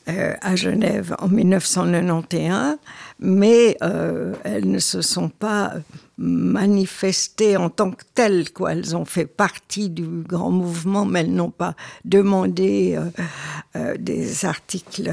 euh, 0.10 0.34
à 0.42 0.56
Genève 0.56 1.16
en 1.20 1.28
1991, 1.28 2.78
mais 3.20 3.78
euh, 3.82 4.34
elles 4.44 4.70
ne 4.70 4.80
se 4.80 5.02
sont 5.02 5.30
pas 5.30 5.74
manifestées 6.18 7.58
en 7.58 7.70
tant 7.70 7.92
que 7.92 8.04
telles. 8.14 8.52
Quoi. 8.52 8.74
Elles 8.74 8.96
ont 8.96 9.06
fait 9.06 9.26
partie 9.26 9.90
du 9.90 10.04
grand 10.04 10.52
mouvement, 10.52 11.06
mais 11.06 11.22
elles 11.22 11.34
n'ont 11.34 11.52
pas 11.52 11.76
demandé 12.04 13.00
des 13.98 14.46
articles 14.46 15.10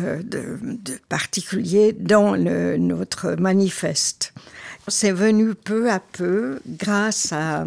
particuliers 1.09 1.93
dans 1.93 2.37
notre 2.37 3.37
manifeste. 3.39 4.33
C'est 4.89 5.13
venu 5.13 5.55
peu 5.55 5.91
à 5.91 6.01
peu 6.01 6.61
grâce 6.67 7.33
à, 7.33 7.65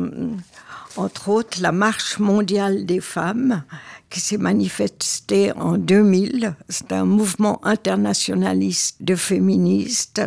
entre 0.99 1.29
autres, 1.29 1.61
la 1.61 1.71
Marche 1.71 2.19
mondiale 2.19 2.85
des 2.85 2.99
femmes 2.99 3.63
qui 4.09 4.19
s'est 4.19 4.37
manifesté 4.37 5.51
en 5.53 5.77
2000. 5.77 6.55
C'est 6.67 6.91
un 6.91 7.05
mouvement 7.05 7.65
internationaliste 7.65 8.97
de 8.99 9.15
féministes 9.15 10.21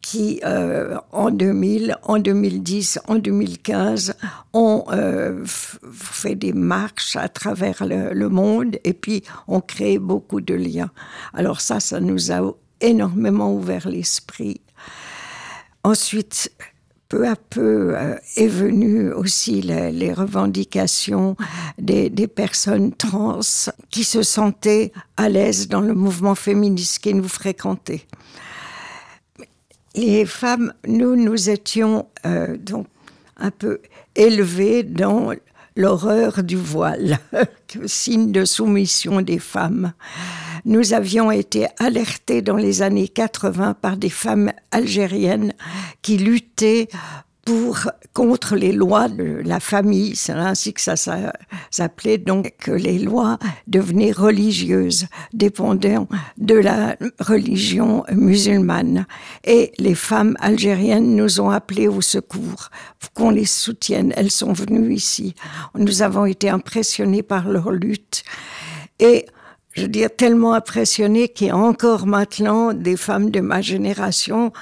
qui, 0.00 0.40
euh, 0.44 0.96
en 1.12 1.30
2000, 1.30 1.96
en 2.02 2.18
2010, 2.18 3.00
en 3.08 3.16
2015, 3.16 4.14
ont 4.52 4.84
euh, 4.92 5.44
fait 5.44 6.34
des 6.34 6.52
marches 6.52 7.16
à 7.16 7.28
travers 7.28 7.84
le, 7.84 8.12
le, 8.12 8.28
monde 8.28 8.76
et 8.84 8.92
puis 8.92 9.22
ont 9.48 9.60
créé 9.60 9.98
beaucoup 9.98 10.40
de 10.40 10.54
liens. 10.54 10.90
Alors 11.34 11.60
ça, 11.60 11.80
ça 11.80 12.00
nous 12.00 12.32
a 12.32 12.54
énormément 12.80 13.52
ouvert 13.52 13.88
l'esprit. 13.88 14.60
Ensuite, 15.84 16.50
peu 17.08 17.26
à 17.26 17.36
peu 17.36 17.96
euh, 17.96 18.16
est 18.36 18.48
venue 18.48 19.12
aussi 19.12 19.62
les, 19.62 20.12
revendications 20.12 21.36
des, 21.78 22.10
personnes 22.26 22.92
trans 22.92 23.40
qui 23.90 24.04
se 24.04 24.22
sentaient 24.22 24.92
à 25.16 25.28
l'aise 25.28 25.68
dans 25.68 25.80
le 25.80 25.94
mouvement 25.94 26.34
féministe 26.34 26.98
qui 26.98 27.14
nous 27.14 27.28
fréquentait. 27.28 28.06
Les 29.94 30.26
femmes, 30.26 30.72
nous, 30.86 31.16
nous 31.16 31.48
étions 31.48 32.06
euh, 32.26 32.56
donc 32.56 32.86
un 33.38 33.50
peu 33.50 33.80
élevées 34.14 34.82
dans 34.82 35.32
l'horreur 35.76 36.42
du 36.42 36.56
voile, 36.56 37.18
signe 37.86 38.32
de 38.32 38.44
soumission 38.44 39.22
des 39.22 39.38
femmes. 39.38 39.92
Nous 40.66 40.94
avions 40.94 41.30
été 41.30 41.68
alertés 41.78 42.42
dans 42.42 42.56
les 42.56 42.82
années 42.82 43.06
80 43.06 43.74
par 43.74 43.96
des 43.96 44.10
femmes 44.10 44.52
algériennes 44.72 45.54
qui 46.02 46.18
luttaient 46.18 46.88
pour 47.44 47.78
contre 48.12 48.56
les 48.56 48.72
lois 48.72 49.08
de 49.08 49.40
la 49.44 49.60
famille, 49.60 50.16
c'est 50.16 50.32
ainsi 50.32 50.72
que 50.74 50.80
ça 50.80 50.96
s'appelait 51.70 52.18
donc 52.18 52.52
que 52.58 52.72
les 52.72 52.98
lois 52.98 53.38
devenaient 53.68 54.10
religieuses, 54.10 55.06
dépendant 55.32 56.08
de 56.36 56.56
la 56.56 56.96
religion 57.20 58.02
musulmane. 58.10 59.06
Et 59.44 59.70
les 59.78 59.94
femmes 59.94 60.36
algériennes 60.40 61.14
nous 61.14 61.40
ont 61.40 61.50
appelés 61.50 61.86
au 61.86 62.00
secours 62.00 62.70
pour 62.98 63.12
qu'on 63.12 63.30
les 63.30 63.44
soutienne. 63.44 64.12
Elles 64.16 64.32
sont 64.32 64.52
venues 64.52 64.92
ici. 64.92 65.36
Nous 65.76 66.02
avons 66.02 66.26
été 66.26 66.50
impressionnés 66.50 67.22
par 67.22 67.48
leur 67.48 67.70
lutte. 67.70 68.24
Et 68.98 69.26
je 69.76 69.82
veux 69.82 69.88
dire, 69.88 70.08
tellement 70.14 70.54
impressionnés 70.54 71.28
qu'il 71.28 71.48
y 71.48 71.50
a 71.50 71.56
encore 71.56 72.06
maintenant 72.06 72.72
des 72.72 72.96
femmes 72.96 73.30
de 73.30 73.40
ma 73.40 73.60
génération 73.60 74.52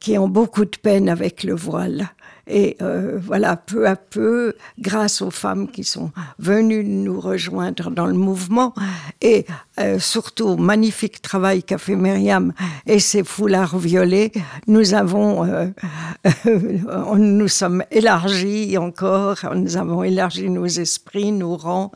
qui 0.00 0.18
ont 0.18 0.28
beaucoup 0.28 0.64
de 0.64 0.76
peine 0.76 1.08
avec 1.08 1.44
le 1.44 1.54
voile. 1.54 2.10
Et 2.46 2.76
euh, 2.82 3.18
voilà, 3.22 3.56
peu 3.56 3.86
à 3.86 3.96
peu, 3.96 4.54
grâce 4.78 5.22
aux 5.22 5.30
femmes 5.30 5.70
qui 5.70 5.84
sont 5.84 6.10
venues 6.38 6.84
nous 6.84 7.18
rejoindre 7.18 7.90
dans 7.90 8.06
le 8.06 8.14
mouvement, 8.14 8.74
et 9.22 9.46
euh, 9.80 9.98
surtout 9.98 10.48
au 10.48 10.56
magnifique 10.56 11.22
travail 11.22 11.62
qu'a 11.62 11.78
fait 11.78 11.96
Myriam 11.96 12.52
et 12.86 12.98
ses 12.98 13.24
foulards 13.24 13.78
violets, 13.78 14.32
nous 14.66 14.94
avons, 14.94 15.44
euh, 15.44 15.66
nous 17.16 17.48
sommes 17.48 17.82
élargis 17.90 18.76
encore, 18.76 19.38
nous 19.54 19.76
avons 19.76 20.02
élargi 20.02 20.50
nos 20.50 20.66
esprits, 20.66 21.32
nos 21.32 21.56
rangs, 21.56 21.92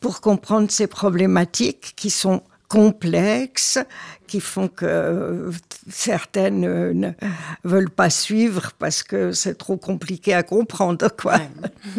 pour 0.00 0.20
comprendre 0.20 0.70
ces 0.70 0.86
problématiques 0.86 1.94
qui 1.96 2.10
sont 2.10 2.42
complexes 2.68 3.78
qui 4.26 4.40
font 4.40 4.68
que 4.68 5.50
certaines 5.88 6.60
ne 6.92 7.10
veulent 7.64 7.90
pas 7.90 8.10
suivre 8.10 8.72
parce 8.78 9.02
que 9.02 9.32
c'est 9.32 9.56
trop 9.56 9.76
compliqué 9.76 10.34
à 10.34 10.42
comprendre, 10.42 11.08
quoi. 11.16 11.40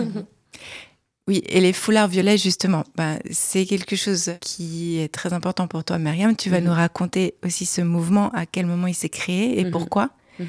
Oui, 1.29 1.43
et 1.45 1.61
les 1.61 1.73
foulards 1.73 2.07
violets, 2.07 2.39
justement, 2.39 2.83
ben, 2.95 3.19
c'est 3.29 3.67
quelque 3.67 3.95
chose 3.95 4.31
qui 4.41 4.97
est 4.97 5.13
très 5.13 5.31
important 5.31 5.67
pour 5.67 5.83
toi, 5.83 5.99
Myriam. 5.99 6.35
Tu 6.35 6.49
vas 6.49 6.59
mhm. 6.59 6.65
nous 6.65 6.73
raconter 6.73 7.35
aussi 7.45 7.67
ce 7.67 7.81
mouvement, 7.81 8.31
à 8.31 8.47
quel 8.47 8.65
moment 8.65 8.87
il 8.87 8.95
s'est 8.95 9.09
créé 9.09 9.59
et 9.59 9.65
mhm. 9.65 9.69
pourquoi. 9.69 10.09
Mhm. 10.39 10.47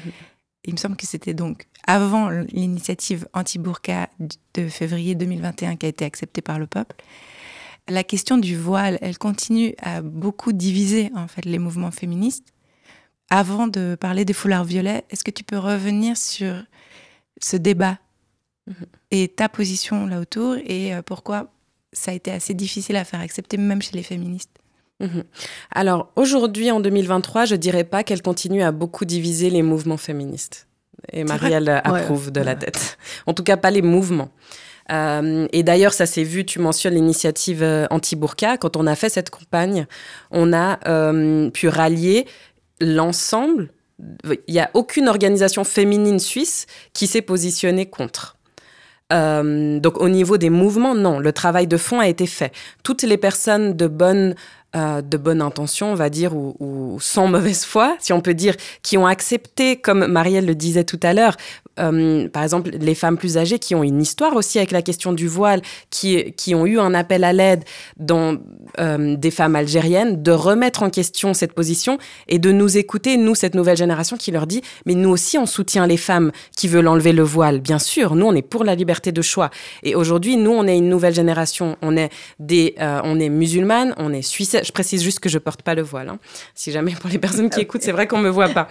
Il 0.65 0.73
me 0.73 0.77
semble 0.77 0.95
que 0.95 1.05
c'était 1.05 1.35
donc 1.35 1.67
avant 1.85 2.31
l'initiative 2.31 3.27
anti-burqa 3.33 4.09
de 4.55 4.69
février 4.69 5.13
2021 5.13 5.75
qui 5.75 5.85
a 5.85 5.89
été 5.89 6.03
acceptée 6.03 6.41
par 6.41 6.57
le 6.57 6.65
peuple 6.65 6.95
la 7.89 8.03
question 8.03 8.37
du 8.37 8.57
voile, 8.57 8.97
elle 9.01 9.17
continue 9.17 9.75
à 9.81 10.01
beaucoup 10.01 10.53
diviser 10.53 11.11
en 11.15 11.27
fait 11.27 11.45
les 11.45 11.59
mouvements 11.59 11.91
féministes. 11.91 12.47
Avant 13.29 13.67
de 13.67 13.95
parler 13.99 14.25
des 14.25 14.33
foulards 14.33 14.65
violets, 14.65 15.03
est-ce 15.09 15.23
que 15.23 15.31
tu 15.31 15.43
peux 15.43 15.57
revenir 15.57 16.17
sur 16.17 16.63
ce 17.39 17.57
débat 17.57 17.97
mhm. 18.67 18.85
et 19.11 19.27
ta 19.29 19.49
position 19.49 20.05
là 20.05 20.19
autour 20.19 20.55
et 20.65 20.93
euh, 20.93 21.01
pourquoi 21.01 21.51
ça 21.93 22.11
a 22.11 22.13
été 22.13 22.31
assez 22.31 22.53
difficile 22.53 22.95
à 22.95 23.03
faire 23.03 23.19
accepter 23.19 23.57
même 23.57 23.81
chez 23.81 23.95
les 23.95 24.03
féministes? 24.03 24.51
Mhm. 24.99 25.23
Alors 25.71 26.11
aujourd'hui, 26.15 26.71
en 26.71 26.79
2023, 26.79 27.45
je 27.45 27.55
dirais 27.55 27.83
pas 27.83 28.03
qu'elle 28.03 28.21
continue 28.21 28.61
à 28.61 28.71
beaucoup 28.71 29.05
diviser 29.05 29.49
les 29.49 29.63
mouvements 29.63 29.97
féministes. 29.97 30.67
Et 31.11 31.23
Marielle 31.23 31.81
approuve 31.83 32.31
de 32.31 32.41
la 32.41 32.55
tête. 32.55 32.97
En 33.25 33.33
tout 33.33 33.43
cas, 33.43 33.57
pas 33.57 33.71
les 33.71 33.81
mouvements. 33.81 34.29
Euh, 34.91 35.47
et 35.51 35.63
d'ailleurs, 35.63 35.93
ça 35.93 36.05
s'est 36.05 36.23
vu, 36.23 36.45
tu 36.45 36.59
mentionnes 36.59 36.95
l'initiative 36.95 37.63
euh, 37.63 37.85
anti-burqa. 37.89 38.57
Quand 38.57 38.75
on 38.75 38.87
a 38.87 38.95
fait 38.95 39.09
cette 39.09 39.29
campagne, 39.29 39.87
on 40.31 40.53
a 40.53 40.79
euh, 40.87 41.49
pu 41.49 41.67
rallier 41.67 42.25
l'ensemble. 42.79 43.69
Il 44.47 44.53
n'y 44.53 44.59
a 44.59 44.71
aucune 44.73 45.07
organisation 45.07 45.63
féminine 45.63 46.19
suisse 46.19 46.65
qui 46.93 47.07
s'est 47.07 47.21
positionnée 47.21 47.85
contre. 47.85 48.37
donc 49.11 50.01
au 50.01 50.09
niveau 50.09 50.37
des 50.37 50.49
mouvements, 50.49 50.95
non, 50.95 51.19
le 51.19 51.31
travail 51.31 51.67
de 51.67 51.77
fond 51.77 51.99
a 51.99 52.07
été 52.07 52.25
fait. 52.25 52.51
Toutes 52.83 53.03
les 53.03 53.17
personnes 53.17 53.75
de 53.75 53.87
bonne 53.87 54.33
de 54.73 55.17
bonne 55.17 55.41
intention, 55.41 55.91
on 55.91 55.95
va 55.95 56.09
dire, 56.09 56.33
ou, 56.35 56.97
sans 57.01 57.27
mauvaise 57.27 57.65
foi, 57.65 57.97
si 57.99 58.13
on 58.13 58.21
peut 58.21 58.33
dire, 58.33 58.55
qui 58.83 58.97
ont 58.97 59.05
accepté, 59.05 59.75
comme 59.75 60.07
Marielle 60.07 60.45
le 60.45 60.55
disait 60.55 60.85
tout 60.85 60.99
à 61.03 61.13
l'heure, 61.13 61.35
euh, 61.79 62.27
par 62.29 62.43
exemple, 62.43 62.71
les 62.71 62.95
femmes 62.95 63.17
plus 63.17 63.37
âgées 63.37 63.59
qui 63.59 63.75
ont 63.75 63.83
une 63.83 64.01
histoire 64.01 64.35
aussi 64.35 64.57
avec 64.57 64.71
la 64.71 64.81
question 64.81 65.13
du 65.13 65.27
voile, 65.27 65.61
qui, 65.89 66.33
qui 66.33 66.53
ont 66.53 66.65
eu 66.65 66.79
un 66.79 66.93
appel 66.93 67.23
à 67.23 67.33
l'aide 67.33 67.63
dans 67.97 68.37
euh, 68.79 69.15
des 69.15 69.31
femmes 69.31 69.55
algériennes, 69.55 70.21
de 70.21 70.31
remettre 70.31 70.83
en 70.83 70.89
question 70.89 71.33
cette 71.33 71.53
position 71.53 71.97
et 72.27 72.39
de 72.39 72.51
nous 72.51 72.77
écouter, 72.77 73.17
nous, 73.17 73.35
cette 73.35 73.55
nouvelle 73.55 73.77
génération 73.77 74.17
qui 74.17 74.31
leur 74.31 74.47
dit, 74.47 74.61
mais 74.85 74.95
nous 74.95 75.09
aussi, 75.09 75.37
on 75.37 75.45
soutient 75.45 75.87
les 75.87 75.97
femmes 75.97 76.31
qui 76.55 76.67
veulent 76.67 76.87
enlever 76.87 77.13
le 77.13 77.23
voile. 77.23 77.59
Bien 77.59 77.79
sûr, 77.79 78.15
nous, 78.15 78.25
on 78.25 78.35
est 78.35 78.41
pour 78.41 78.63
la 78.63 78.75
liberté 78.75 79.11
de 79.11 79.21
choix. 79.21 79.49
Et 79.83 79.95
aujourd'hui, 79.95 80.37
nous, 80.37 80.51
on 80.51 80.67
est 80.67 80.77
une 80.77 80.89
nouvelle 80.89 81.13
génération. 81.13 81.77
On 81.81 81.95
est 81.95 82.09
des, 82.39 82.75
euh, 82.79 83.01
on 83.03 83.19
est 83.19 83.29
musulmanes, 83.29 83.93
on 83.97 84.13
est 84.13 84.21
suisse. 84.21 84.57
Je 84.61 84.71
précise 84.71 85.03
juste 85.03 85.19
que 85.19 85.29
je 85.29 85.37
porte 85.37 85.61
pas 85.61 85.75
le 85.75 85.81
voile. 85.81 86.09
Hein. 86.09 86.19
Si 86.55 86.71
jamais 86.71 86.93
pour 86.93 87.09
les 87.09 87.19
personnes 87.19 87.49
qui 87.49 87.59
écoutent, 87.59 87.83
c'est 87.83 87.91
vrai 87.91 88.07
qu'on 88.07 88.19
me 88.19 88.29
voit 88.29 88.49
pas. 88.49 88.67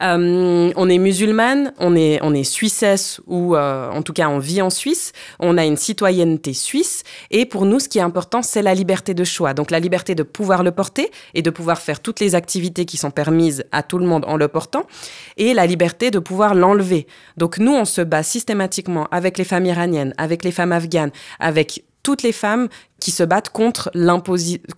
Euh, 0.00 0.72
on 0.76 0.88
est 0.88 0.98
musulmane, 0.98 1.72
on 1.78 1.96
est, 1.96 2.20
on 2.22 2.32
est 2.32 2.44
suissesse 2.44 3.20
ou 3.26 3.56
euh, 3.56 3.90
en 3.90 4.02
tout 4.02 4.12
cas 4.12 4.28
on 4.28 4.38
vit 4.38 4.62
en 4.62 4.70
Suisse, 4.70 5.12
on 5.40 5.58
a 5.58 5.64
une 5.64 5.76
citoyenneté 5.76 6.52
suisse 6.52 7.02
et 7.30 7.46
pour 7.46 7.64
nous 7.64 7.80
ce 7.80 7.88
qui 7.88 7.98
est 7.98 8.02
important 8.02 8.42
c'est 8.42 8.62
la 8.62 8.74
liberté 8.74 9.12
de 9.14 9.24
choix. 9.24 9.54
Donc 9.54 9.70
la 9.70 9.80
liberté 9.80 10.14
de 10.14 10.22
pouvoir 10.22 10.62
le 10.62 10.70
porter 10.70 11.10
et 11.34 11.42
de 11.42 11.50
pouvoir 11.50 11.80
faire 11.80 12.00
toutes 12.00 12.20
les 12.20 12.36
activités 12.36 12.84
qui 12.84 12.96
sont 12.96 13.10
permises 13.10 13.64
à 13.72 13.82
tout 13.82 13.98
le 13.98 14.06
monde 14.06 14.24
en 14.28 14.36
le 14.36 14.46
portant 14.46 14.86
et 15.36 15.52
la 15.52 15.66
liberté 15.66 16.12
de 16.12 16.20
pouvoir 16.20 16.54
l'enlever. 16.54 17.06
Donc 17.36 17.58
nous 17.58 17.72
on 17.72 17.84
se 17.84 18.00
bat 18.00 18.22
systématiquement 18.22 19.08
avec 19.10 19.36
les 19.36 19.44
femmes 19.44 19.66
iraniennes, 19.66 20.14
avec 20.16 20.44
les 20.44 20.52
femmes 20.52 20.72
afghanes, 20.72 21.10
avec 21.40 21.82
toutes 22.08 22.22
les 22.22 22.32
femmes 22.32 22.68
qui 23.00 23.10
se 23.10 23.22
battent 23.22 23.50
contre 23.50 23.90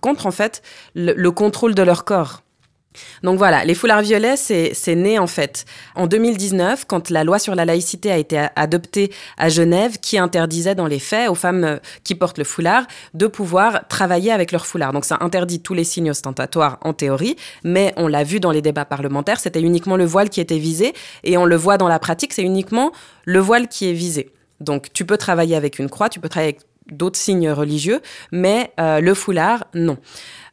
contre 0.01 0.27
en 0.27 0.31
fait 0.31 0.61
le 0.95 1.29
contrôle 1.29 1.73
de 1.73 1.81
leur 1.81 2.03
corps. 2.03 2.41
Donc 3.23 3.37
voilà, 3.37 3.63
les 3.63 3.73
foulards 3.73 4.01
violets, 4.01 4.35
c'est 4.35 4.95
né 4.95 5.17
en 5.17 5.27
fait 5.27 5.63
en 5.95 6.07
2019 6.07 6.83
quand 6.89 7.09
la 7.09 7.23
loi 7.23 7.39
sur 7.39 7.55
la 7.55 7.63
laïcité 7.63 8.11
a 8.11 8.17
été 8.17 8.47
adoptée 8.57 9.13
à 9.37 9.47
Genève 9.47 9.97
qui 10.01 10.17
interdisait 10.17 10.75
dans 10.75 10.87
les 10.87 10.99
faits 10.99 11.29
aux 11.29 11.35
femmes 11.35 11.63
euh, 11.63 11.77
qui 12.03 12.15
portent 12.15 12.37
le 12.37 12.43
foulard 12.43 12.83
de 13.13 13.27
pouvoir 13.27 13.87
travailler 13.87 14.33
avec 14.33 14.51
leur 14.51 14.65
foulard. 14.65 14.91
Donc 14.91 15.05
ça 15.05 15.17
interdit 15.21 15.61
tous 15.61 15.73
les 15.73 15.85
signes 15.85 16.09
ostentatoires 16.09 16.79
en 16.81 16.91
théorie, 16.91 17.37
mais 17.63 17.93
on 17.95 18.09
l'a 18.09 18.25
vu 18.25 18.41
dans 18.41 18.51
les 18.51 18.61
débats 18.61 18.83
parlementaires, 18.83 19.39
c'était 19.39 19.61
uniquement 19.61 19.95
le 19.95 20.03
voile 20.03 20.29
qui 20.29 20.41
était 20.41 20.57
visé 20.57 20.91
et 21.23 21.37
on 21.37 21.45
le 21.45 21.55
voit 21.55 21.77
dans 21.77 21.87
la 21.87 21.99
pratique, 21.99 22.33
c'est 22.33 22.43
uniquement 22.43 22.91
le 23.23 23.39
voile 23.39 23.69
qui 23.69 23.89
est 23.89 23.93
visé. 23.93 24.33
Donc 24.59 24.91
tu 24.91 25.05
peux 25.05 25.17
travailler 25.17 25.55
avec 25.55 25.79
une 25.79 25.89
croix, 25.89 26.09
tu 26.09 26.19
peux 26.19 26.29
travailler 26.29 26.55
avec 26.55 26.70
d'autres 26.91 27.19
signes 27.19 27.49
religieux, 27.49 28.01
mais 28.31 28.71
euh, 28.79 28.99
le 28.99 29.13
foulard, 29.13 29.65
non. 29.73 29.97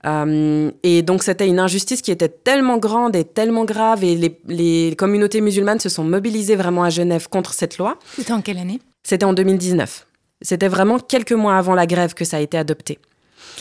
Euh, 0.07 0.70
et 0.85 1.03
donc 1.03 1.22
c'était 1.22 1.48
une 1.48 1.59
injustice 1.59 2.03
qui 2.03 2.12
était 2.12 2.29
tellement 2.29 2.79
grande 2.79 3.16
et 3.16 3.24
tellement 3.24 3.64
grave 3.64 4.05
et 4.05 4.14
les, 4.14 4.40
les 4.46 4.94
communautés 4.96 5.40
musulmanes 5.40 5.81
se 5.81 5.88
sont 5.88 6.05
mobilisées 6.05 6.55
vraiment 6.55 6.85
à 6.85 6.90
Genève 6.90 7.29
contre 7.29 7.53
cette 7.53 7.79
loi. 7.79 7.98
C'était 8.16 8.33
en 8.33 8.40
quelle 8.40 8.59
année? 8.59 8.81
C'était 9.03 9.24
en 9.24 9.33
2019. 9.33 10.07
C'était 10.40 10.68
vraiment 10.68 10.98
quelques 10.98 11.33
mois 11.33 11.57
avant 11.57 11.74
la 11.74 11.87
grève 11.87 12.14
que 12.14 12.24
ça 12.24 12.37
a 12.37 12.40
été 12.40 12.57
adopté. 12.57 12.98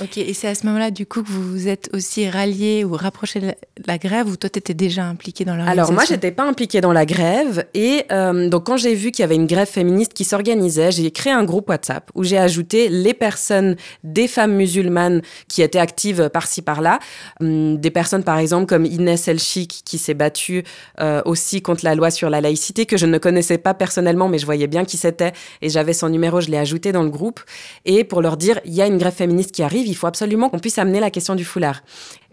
Ok, 0.01 0.17
et 0.17 0.33
c'est 0.33 0.47
à 0.47 0.55
ce 0.55 0.65
moment-là, 0.67 0.91
du 0.91 1.05
coup, 1.05 1.23
que 1.23 1.29
vous 1.29 1.41
vous 1.41 1.67
êtes 1.67 1.89
aussi 1.93 2.29
rallié 2.29 2.83
ou 2.83 2.93
rapproché 2.93 3.39
de 3.39 3.53
la 3.85 3.97
grève 3.97 4.27
ou 4.27 4.35
toi, 4.35 4.49
tu 4.49 4.59
étais 4.59 4.73
déjà 4.73 5.05
impliqué 5.05 5.45
dans 5.45 5.55
l'organisation? 5.55 5.83
Alors, 5.83 5.93
moi, 5.93 6.03
j'étais 6.07 6.31
pas 6.31 6.43
impliquée 6.43 6.81
dans 6.81 6.93
la 6.93 7.05
grève. 7.05 7.65
Et 7.73 8.03
euh, 8.11 8.49
donc, 8.49 8.65
quand 8.65 8.77
j'ai 8.77 8.93
vu 8.93 9.11
qu'il 9.11 9.23
y 9.23 9.25
avait 9.25 9.35
une 9.35 9.47
grève 9.47 9.67
féministe 9.67 10.13
qui 10.13 10.23
s'organisait, 10.23 10.91
j'ai 10.91 11.09
créé 11.11 11.33
un 11.33 11.43
groupe 11.43 11.69
WhatsApp 11.69 12.11
où 12.15 12.23
j'ai 12.23 12.37
ajouté 12.37 12.89
les 12.89 13.13
personnes, 13.13 13.75
des 14.03 14.27
femmes 14.27 14.53
musulmanes 14.53 15.21
qui 15.47 15.61
étaient 15.61 15.79
actives 15.79 16.29
par-ci, 16.29 16.61
par-là. 16.61 16.99
Hum, 17.39 17.77
des 17.77 17.91
personnes, 17.91 18.23
par 18.23 18.37
exemple, 18.37 18.67
comme 18.67 18.85
Inès 18.85 19.27
Elchik, 19.27 19.81
qui 19.85 19.97
s'est 19.97 20.13
battue 20.13 20.63
euh, 20.99 21.21
aussi 21.25 21.61
contre 21.61 21.83
la 21.85 21.95
loi 21.95 22.11
sur 22.11 22.29
la 22.29 22.41
laïcité, 22.41 22.85
que 22.85 22.97
je 22.97 23.05
ne 23.05 23.17
connaissais 23.17 23.57
pas 23.57 23.73
personnellement, 23.73 24.27
mais 24.29 24.37
je 24.37 24.45
voyais 24.45 24.67
bien 24.67 24.85
qui 24.85 24.97
c'était. 24.97 25.33
Et 25.61 25.69
j'avais 25.69 25.93
son 25.93 26.09
numéro, 26.09 26.41
je 26.41 26.49
l'ai 26.49 26.57
ajouté 26.57 26.91
dans 26.91 27.03
le 27.03 27.09
groupe. 27.09 27.39
Et 27.85 28.03
pour 28.03 28.21
leur 28.21 28.37
dire, 28.37 28.59
il 28.65 28.73
y 28.73 28.81
a 28.81 28.87
une 28.87 28.97
grève 28.97 29.13
féministe 29.13 29.51
qui 29.51 29.63
arrive 29.63 29.76
il 29.85 29.95
faut 29.95 30.07
absolument 30.07 30.49
qu'on 30.49 30.59
puisse 30.59 30.77
amener 30.77 30.99
la 30.99 31.11
question 31.11 31.35
du 31.35 31.45
foulard. 31.45 31.81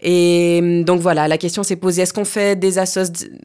Et 0.07 0.59
hum, 0.61 0.83
donc 0.83 1.01
voilà, 1.01 1.27
la 1.27 1.39
question 1.39 1.63
s'est 1.63 1.75
posée 1.75 2.03
est-ce 2.03 2.13
qu'on 2.13 2.25
fait 2.25 2.57
des 2.57 2.77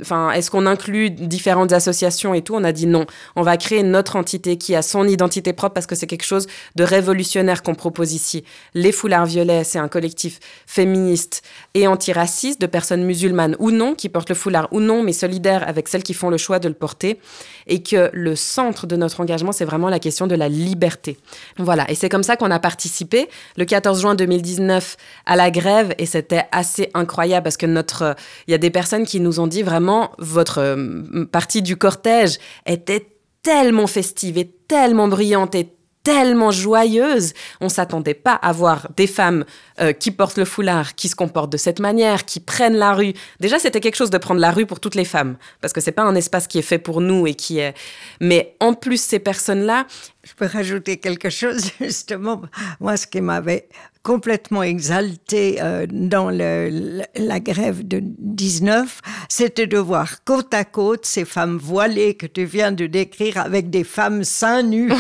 enfin, 0.03 0.31
est-ce 0.33 0.51
qu'on 0.51 0.67
inclut 0.67 1.11
différentes 1.11 1.73
associations 1.73 2.35
et 2.35 2.43
tout? 2.43 2.55
On 2.55 2.65
a 2.65 2.73
dit 2.73 2.87
non. 2.87 3.07
On 3.35 3.43
va 3.43 3.57
créer 3.57 3.83
notre 3.83 4.17
entité 4.17 4.59
qui 4.59 4.77
a 4.77 4.83
son 4.83 5.09
identité 5.09 5.55
propre 5.55 5.73
parce 5.73 5.87
que 5.87 5.95
c'est 5.95 6.07
quelque 6.07 6.25
chose 6.25 6.47
de 6.77 6.85
révolutionnaire 6.85 7.63
qu'on 7.63 7.75
propose 7.75 8.13
ici. 8.13 8.45
Les 8.75 8.93
Foulards 8.93 9.25
Violets, 9.25 9.65
c'est 9.65 9.79
un 9.79 9.89
collectif 9.89 10.39
féministe 10.67 11.43
et 11.73 11.87
antiraciste 11.87 12.61
de 12.61 12.67
personnes 12.67 13.05
musulmanes 13.05 13.57
ou 13.59 13.71
non 13.71 13.95
qui 13.95 14.11
portent 14.11 14.29
le 14.29 14.35
foulard 14.35 14.69
ou 14.71 14.81
non, 14.81 15.03
mais 15.03 15.15
solidaires 15.15 15.67
avec 15.67 15.89
celles 15.89 16.03
qui 16.03 16.13
font 16.13 16.29
le 16.29 16.37
choix 16.37 16.59
de 16.59 16.69
le 16.69 16.75
porter. 16.75 17.19
Et 17.69 17.83
que 17.83 18.11
le 18.13 18.37
centre 18.37 18.87
de 18.87 18.97
notre 18.97 19.21
engagement, 19.21 19.53
c'est 19.53 19.65
vraiment 19.65 19.89
la 19.89 19.99
question 19.99 20.27
de 20.27 20.35
la 20.35 20.49
liberté. 20.49 21.17
Voilà. 21.57 21.91
Et 21.91 21.95
c'est 21.95 22.09
comme 22.11 22.25
ça 22.25 22.37
qu'on 22.37 22.51
a 22.51 22.59
participé 22.59 23.29
le 23.57 23.65
14 23.65 24.01
juin 24.03 24.15
2019 24.15 24.97
à 25.25 25.37
la 25.37 25.51
grève 25.51 25.95
et 25.97 26.05
c'était 26.05 26.45
assez 26.53 26.91
incroyable 26.95 27.45
parce 27.45 27.57
que 27.57 27.67
notre, 27.67 28.17
il 28.47 28.53
y 28.53 28.55
a 28.55 28.59
des 28.59 28.71
personnes 28.71 29.07
qui 29.07 29.21
nous 29.21 29.41
ont 29.41 29.47
dit 29.47 29.63
vraiment 29.63 30.13
votre 30.19 30.59
euh, 30.59 31.25
partie 31.31 31.63
du 31.63 31.77
cortège 31.77 32.39
était 32.67 33.07
tellement 33.43 33.87
festive 33.87 34.39
et 34.39 34.51
tellement 34.69 35.09
brillante 35.09 35.55
et 35.55 35.75
tellement 36.03 36.51
joyeuse. 36.51 37.33
On 37.61 37.69
s'attendait 37.69 38.15
pas 38.15 38.35
à 38.35 38.53
voir 38.53 38.89
des 38.97 39.07
femmes 39.07 39.45
euh, 39.81 39.93
qui 39.93 40.11
portent 40.11 40.39
le 40.39 40.45
foulard, 40.45 40.95
qui 40.95 41.09
se 41.09 41.17
comportent 41.17 41.53
de 41.53 41.57
cette 41.57 41.79
manière, 41.79 42.25
qui 42.25 42.41
prennent 42.41 42.77
la 42.77 42.95
rue. 42.95 43.13
Déjà, 43.39 43.59
c'était 43.59 43.81
quelque 43.81 43.97
chose 43.97 44.11
de 44.11 44.19
prendre 44.19 44.41
la 44.41 44.51
rue 44.51 44.67
pour 44.67 44.81
toutes 44.81 44.95
les 44.95 45.05
femmes, 45.05 45.37
parce 45.61 45.73
que 45.73 45.81
c'est 45.81 45.93
pas 45.93 46.03
un 46.03 46.15
espace 46.15 46.47
qui 46.47 46.59
est 46.59 46.63
fait 46.63 46.79
pour 46.79 47.01
nous 47.01 47.27
et 47.27 47.35
qui 47.35 47.59
est. 47.59 47.75
Mais 48.21 48.57
en 48.61 48.75
plus, 48.75 49.01
ces 49.01 49.19
personnes-là. 49.19 49.87
Je 50.23 50.35
peux 50.35 50.47
rajouter 50.47 50.99
quelque 50.99 51.31
chose 51.31 51.71
justement. 51.81 52.43
Moi, 52.79 52.97
ce 52.97 53.07
qui 53.07 53.21
m'avait 53.21 53.69
complètement 54.03 54.63
exalté 54.63 55.59
euh, 55.61 55.87
dans 55.91 56.31
le, 56.31 57.03
la 57.17 57.41
grève 57.41 57.87
de 57.87 58.01
19, 58.03 59.01
c'était 59.29 59.67
de 59.67 59.77
voir 59.77 60.25
côte 60.25 60.55
à 60.55 60.65
côte 60.65 61.05
ces 61.05 61.27
femmes 61.27 61.59
voilées 61.59 62.15
que 62.15 62.27
tu 62.27 62.45
viens 62.45 62.73
de 62.73 62.87
décrire 62.87 63.37
avec 63.37 63.69
des 63.69 63.85
femmes 63.85 64.25
seins 64.25 64.63
nus. 64.63 64.91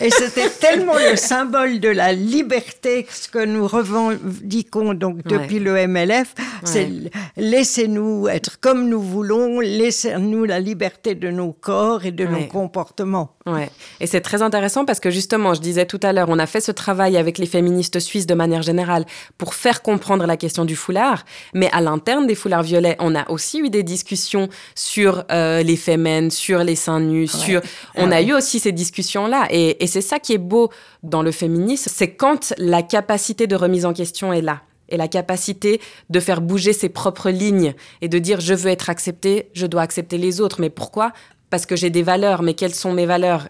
Et 0.00 0.10
c'était 0.10 0.48
tellement 0.48 0.94
le 0.94 1.16
symbole 1.16 1.78
de 1.80 1.90
la 1.90 2.14
liberté 2.14 3.06
ce 3.10 3.28
que 3.28 3.44
nous 3.44 3.66
revendiquons 3.66 4.94
donc 4.94 5.22
depuis 5.24 5.58
le 5.58 5.86
MLF, 5.86 6.34
c'est 6.64 6.88
laissez-nous 7.36 8.28
être 8.28 8.60
comme 8.60 8.88
nous 8.88 9.00
voulons, 9.00 9.60
laissez-nous 9.60 10.44
la 10.44 10.60
liberté 10.60 11.14
de 11.14 11.30
nos 11.30 11.52
corps 11.52 12.06
et 12.06 12.12
de 12.12 12.26
nos 12.26 12.44
comportements. 12.46 13.34
Ouais. 13.46 13.70
Et 14.00 14.06
c'est 14.06 14.20
très 14.20 14.42
intéressant 14.42 14.57
parce 14.86 15.00
que 15.00 15.10
justement, 15.10 15.54
je 15.54 15.60
disais 15.60 15.86
tout 15.86 16.00
à 16.02 16.12
l'heure, 16.12 16.28
on 16.28 16.38
a 16.38 16.46
fait 16.46 16.60
ce 16.60 16.72
travail 16.72 17.16
avec 17.16 17.38
les 17.38 17.46
féministes 17.46 17.98
suisses 18.00 18.26
de 18.26 18.34
manière 18.34 18.62
générale 18.62 19.04
pour 19.36 19.54
faire 19.54 19.82
comprendre 19.82 20.26
la 20.26 20.36
question 20.36 20.64
du 20.64 20.76
foulard, 20.76 21.24
mais 21.54 21.70
à 21.72 21.80
l'interne 21.80 22.26
des 22.26 22.34
foulards 22.34 22.62
violets, 22.62 22.96
on 22.98 23.14
a 23.14 23.28
aussi 23.30 23.60
eu 23.60 23.70
des 23.70 23.82
discussions 23.82 24.48
sur 24.74 25.24
euh, 25.30 25.62
les 25.62 25.76
fémènes, 25.76 26.30
sur 26.30 26.64
les 26.64 26.76
seins 26.76 27.00
nus, 27.00 27.28
sur... 27.28 27.60
On 27.96 28.10
ah 28.10 28.16
a 28.16 28.22
eu 28.22 28.32
aussi 28.32 28.58
ces 28.58 28.72
discussions-là. 28.72 29.46
Et, 29.50 29.82
et 29.82 29.86
c'est 29.86 30.00
ça 30.00 30.18
qui 30.18 30.32
est 30.32 30.38
beau 30.38 30.70
dans 31.02 31.22
le 31.22 31.32
féminisme, 31.32 31.90
c'est 31.94 32.14
quand 32.14 32.54
la 32.58 32.82
capacité 32.82 33.46
de 33.46 33.56
remise 33.56 33.86
en 33.86 33.92
question 33.92 34.32
est 34.32 34.42
là 34.42 34.62
et 34.88 34.96
la 34.96 35.08
capacité 35.08 35.80
de 36.10 36.20
faire 36.20 36.40
bouger 36.40 36.72
ses 36.72 36.88
propres 36.88 37.30
lignes 37.30 37.74
et 38.00 38.08
de 38.08 38.18
dire 38.18 38.40
je 38.40 38.54
veux 38.54 38.70
être 38.70 38.90
accepté, 38.90 39.50
je 39.52 39.66
dois 39.66 39.82
accepter 39.82 40.18
les 40.18 40.40
autres. 40.40 40.60
Mais 40.60 40.70
pourquoi? 40.70 41.12
Parce 41.50 41.66
que 41.66 41.76
j'ai 41.76 41.90
des 41.90 42.02
valeurs, 42.02 42.42
mais 42.42 42.54
quelles 42.54 42.74
sont 42.74 42.92
mes 42.92 43.06
valeurs? 43.06 43.48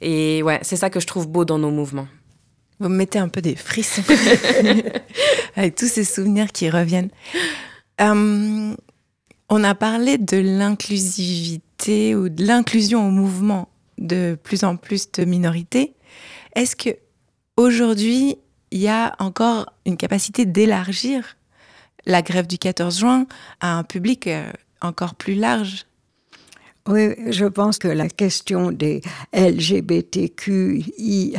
Et 0.00 0.42
ouais, 0.42 0.58
c'est 0.62 0.76
ça 0.76 0.90
que 0.90 1.00
je 1.00 1.06
trouve 1.06 1.28
beau 1.28 1.44
dans 1.44 1.58
nos 1.58 1.70
mouvements. 1.70 2.08
Vous 2.80 2.88
me 2.88 2.96
mettez 2.96 3.18
un 3.18 3.28
peu 3.28 3.40
des 3.40 3.56
frissons 3.56 4.02
avec 5.56 5.76
tous 5.76 5.86
ces 5.86 6.04
souvenirs 6.04 6.52
qui 6.52 6.68
reviennent. 6.68 7.10
Euh, 8.00 8.74
on 9.48 9.64
a 9.64 9.74
parlé 9.74 10.18
de 10.18 10.36
l'inclusivité 10.36 12.14
ou 12.14 12.28
de 12.28 12.44
l'inclusion 12.44 13.06
au 13.06 13.10
mouvement 13.10 13.68
de 13.98 14.38
plus 14.42 14.64
en 14.64 14.76
plus 14.76 15.10
de 15.12 15.24
minorités. 15.24 15.94
Est-ce 16.54 16.76
que 16.76 16.90
aujourd'hui 17.56 18.36
il 18.72 18.80
y 18.80 18.88
a 18.88 19.14
encore 19.20 19.72
une 19.86 19.96
capacité 19.96 20.44
d'élargir 20.44 21.36
la 22.04 22.20
grève 22.20 22.46
du 22.46 22.58
14 22.58 22.98
juin 22.98 23.26
à 23.60 23.78
un 23.78 23.84
public 23.84 24.26
euh, 24.26 24.50
encore 24.82 25.14
plus 25.14 25.34
large? 25.34 25.85
Oui, 26.88 27.14
je 27.28 27.46
pense 27.46 27.78
que 27.78 27.88
la 27.88 28.08
question 28.08 28.70
des 28.70 29.00
LGBTQI, 29.32 31.36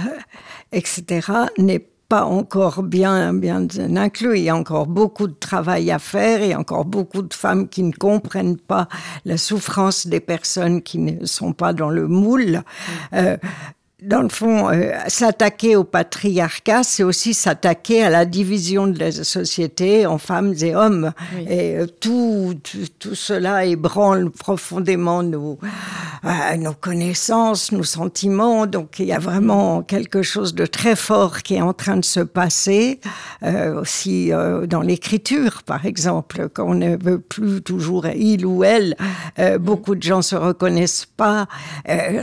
etc., 0.71 1.31
n'est 1.57 1.87
pas 2.09 2.23
encore 2.23 2.83
bien, 2.83 3.33
bien 3.33 3.67
inclus. 3.95 4.37
Il 4.37 4.43
y 4.43 4.49
a 4.49 4.55
encore 4.55 4.87
beaucoup 4.87 5.27
de 5.27 5.33
travail 5.33 5.91
à 5.91 5.99
faire. 5.99 6.41
Il 6.41 6.49
y 6.49 6.53
a 6.53 6.59
encore 6.59 6.85
beaucoup 6.85 7.21
de 7.21 7.33
femmes 7.33 7.67
qui 7.67 7.83
ne 7.83 7.91
comprennent 7.91 8.57
pas 8.57 8.87
la 9.25 9.37
souffrance 9.37 10.07
des 10.07 10.21
personnes 10.21 10.81
qui 10.81 10.99
ne 10.99 11.25
sont 11.25 11.53
pas 11.53 11.73
dans 11.73 11.89
le 11.89 12.07
moule. 12.07 12.63
Euh, 13.13 13.37
dans 14.03 14.21
le 14.21 14.29
fond, 14.29 14.69
euh, 14.69 14.91
s'attaquer 15.07 15.75
au 15.75 15.83
patriarcat, 15.83 16.83
c'est 16.83 17.01
aussi 17.01 17.33
s'attaquer 17.33 18.03
à 18.03 18.11
la 18.11 18.25
division 18.25 18.85
de 18.85 18.99
la 18.99 19.11
société 19.11 20.05
en 20.05 20.19
femmes 20.19 20.53
et 20.61 20.75
hommes. 20.75 21.13
Et 21.49 21.77
euh, 21.77 21.87
tout, 21.87 22.53
tout, 22.99 23.15
cela 23.15 23.65
ébranle 23.65 24.29
profondément 24.29 25.23
nos, 25.23 25.57
euh, 26.25 26.57
nos 26.57 26.73
connaissances, 26.73 27.71
nos 27.71 27.81
sentiments. 27.81 28.67
Donc 28.67 28.99
il 28.99 29.05
y 29.05 29.13
a 29.13 29.17
vraiment 29.17 29.81
quelque 29.81 30.21
chose 30.21 30.53
de 30.53 30.67
très 30.67 30.95
fort 30.95 31.41
qui 31.41 31.55
est 31.55 31.61
en 31.61 31.73
train 31.73 31.97
de 31.97 32.05
se 32.05 32.19
passer, 32.19 32.99
aussi 33.75 34.31
dans 34.67 34.81
l'écriture, 34.81 35.63
par 35.63 35.85
exemple, 35.85 36.49
quand 36.53 36.67
on 36.67 36.73
ne 36.75 36.97
veut 37.03 37.19
plus 37.19 37.61
toujours 37.61 38.05
il 38.07 38.45
ou 38.45 38.63
elle. 38.63 38.95
beaucoup 39.59 39.95
de 39.95 40.03
gens 40.03 40.21
se 40.21 40.35
reconnaissent 40.35 41.07
pas. 41.17 41.47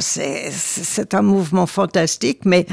c'est 0.01 1.15
un 1.15 1.23
mouvement 1.23 1.64
fantastique, 1.67 2.45
mais 2.45 2.67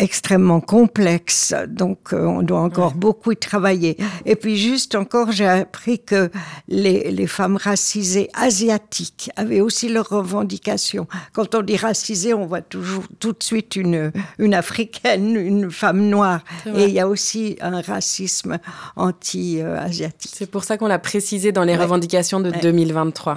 extrêmement 0.00 0.60
complexe, 0.60 1.54
donc 1.68 2.12
euh, 2.12 2.24
on 2.24 2.42
doit 2.42 2.60
encore 2.60 2.94
beaucoup 2.94 3.32
y 3.32 3.36
travailler. 3.36 3.96
Et 4.24 4.34
puis 4.34 4.56
juste 4.56 4.94
encore, 4.94 5.30
j'ai 5.30 5.46
appris 5.46 6.02
que 6.02 6.30
les, 6.68 7.10
les, 7.10 7.26
femmes 7.26 7.56
racisées 7.56 8.30
asiatiques 8.34 9.30
avaient 9.36 9.60
aussi 9.60 9.88
leurs 9.88 10.08
revendications. 10.08 11.06
Quand 11.32 11.54
on 11.54 11.62
dit 11.62 11.76
racisée, 11.76 12.32
on 12.32 12.46
voit 12.46 12.62
toujours 12.62 13.04
tout 13.18 13.32
de 13.32 13.42
suite 13.42 13.76
une, 13.76 14.10
une 14.38 14.54
africaine, 14.54 15.36
une 15.36 15.70
femme 15.70 16.08
noire. 16.08 16.40
Et 16.74 16.84
il 16.84 16.92
y 16.92 17.00
a 17.00 17.06
aussi 17.06 17.56
un 17.60 17.82
racisme 17.82 18.58
anti-asiatique. 18.96 20.32
C'est 20.34 20.50
pour 20.50 20.64
ça 20.64 20.78
qu'on 20.78 20.88
l'a 20.88 20.98
précisé 20.98 21.52
dans 21.52 21.64
les 21.64 21.76
revendications 21.76 22.40
de 22.40 22.50
2023. 22.50 23.36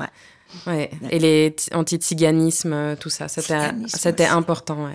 Ouais. 0.68 0.92
Et 1.10 1.20
les 1.20 1.56
anti-tsiganismes, 1.74 2.96
tout 2.98 3.10
ça, 3.10 3.28
c'était 3.28 4.26
important. 4.26 4.90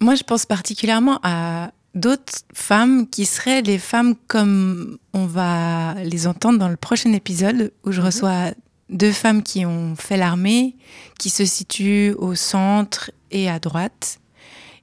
Moi, 0.00 0.14
je 0.14 0.22
pense 0.22 0.46
particulièrement 0.46 1.20
à 1.22 1.72
d'autres 1.94 2.40
femmes 2.52 3.08
qui 3.08 3.24
seraient 3.24 3.62
les 3.62 3.78
femmes 3.78 4.14
comme 4.28 4.98
on 5.14 5.26
va 5.26 5.94
les 6.04 6.26
entendre 6.26 6.58
dans 6.58 6.68
le 6.68 6.76
prochain 6.76 7.12
épisode 7.14 7.72
où 7.84 7.92
je 7.92 8.00
mhm. 8.00 8.06
reçois 8.06 8.50
deux 8.90 9.12
femmes 9.12 9.42
qui 9.42 9.64
ont 9.66 9.96
fait 9.96 10.16
l'armée, 10.16 10.76
qui 11.18 11.30
se 11.30 11.44
situent 11.44 12.12
au 12.18 12.34
centre 12.34 13.10
et 13.30 13.48
à 13.48 13.58
droite 13.58 14.20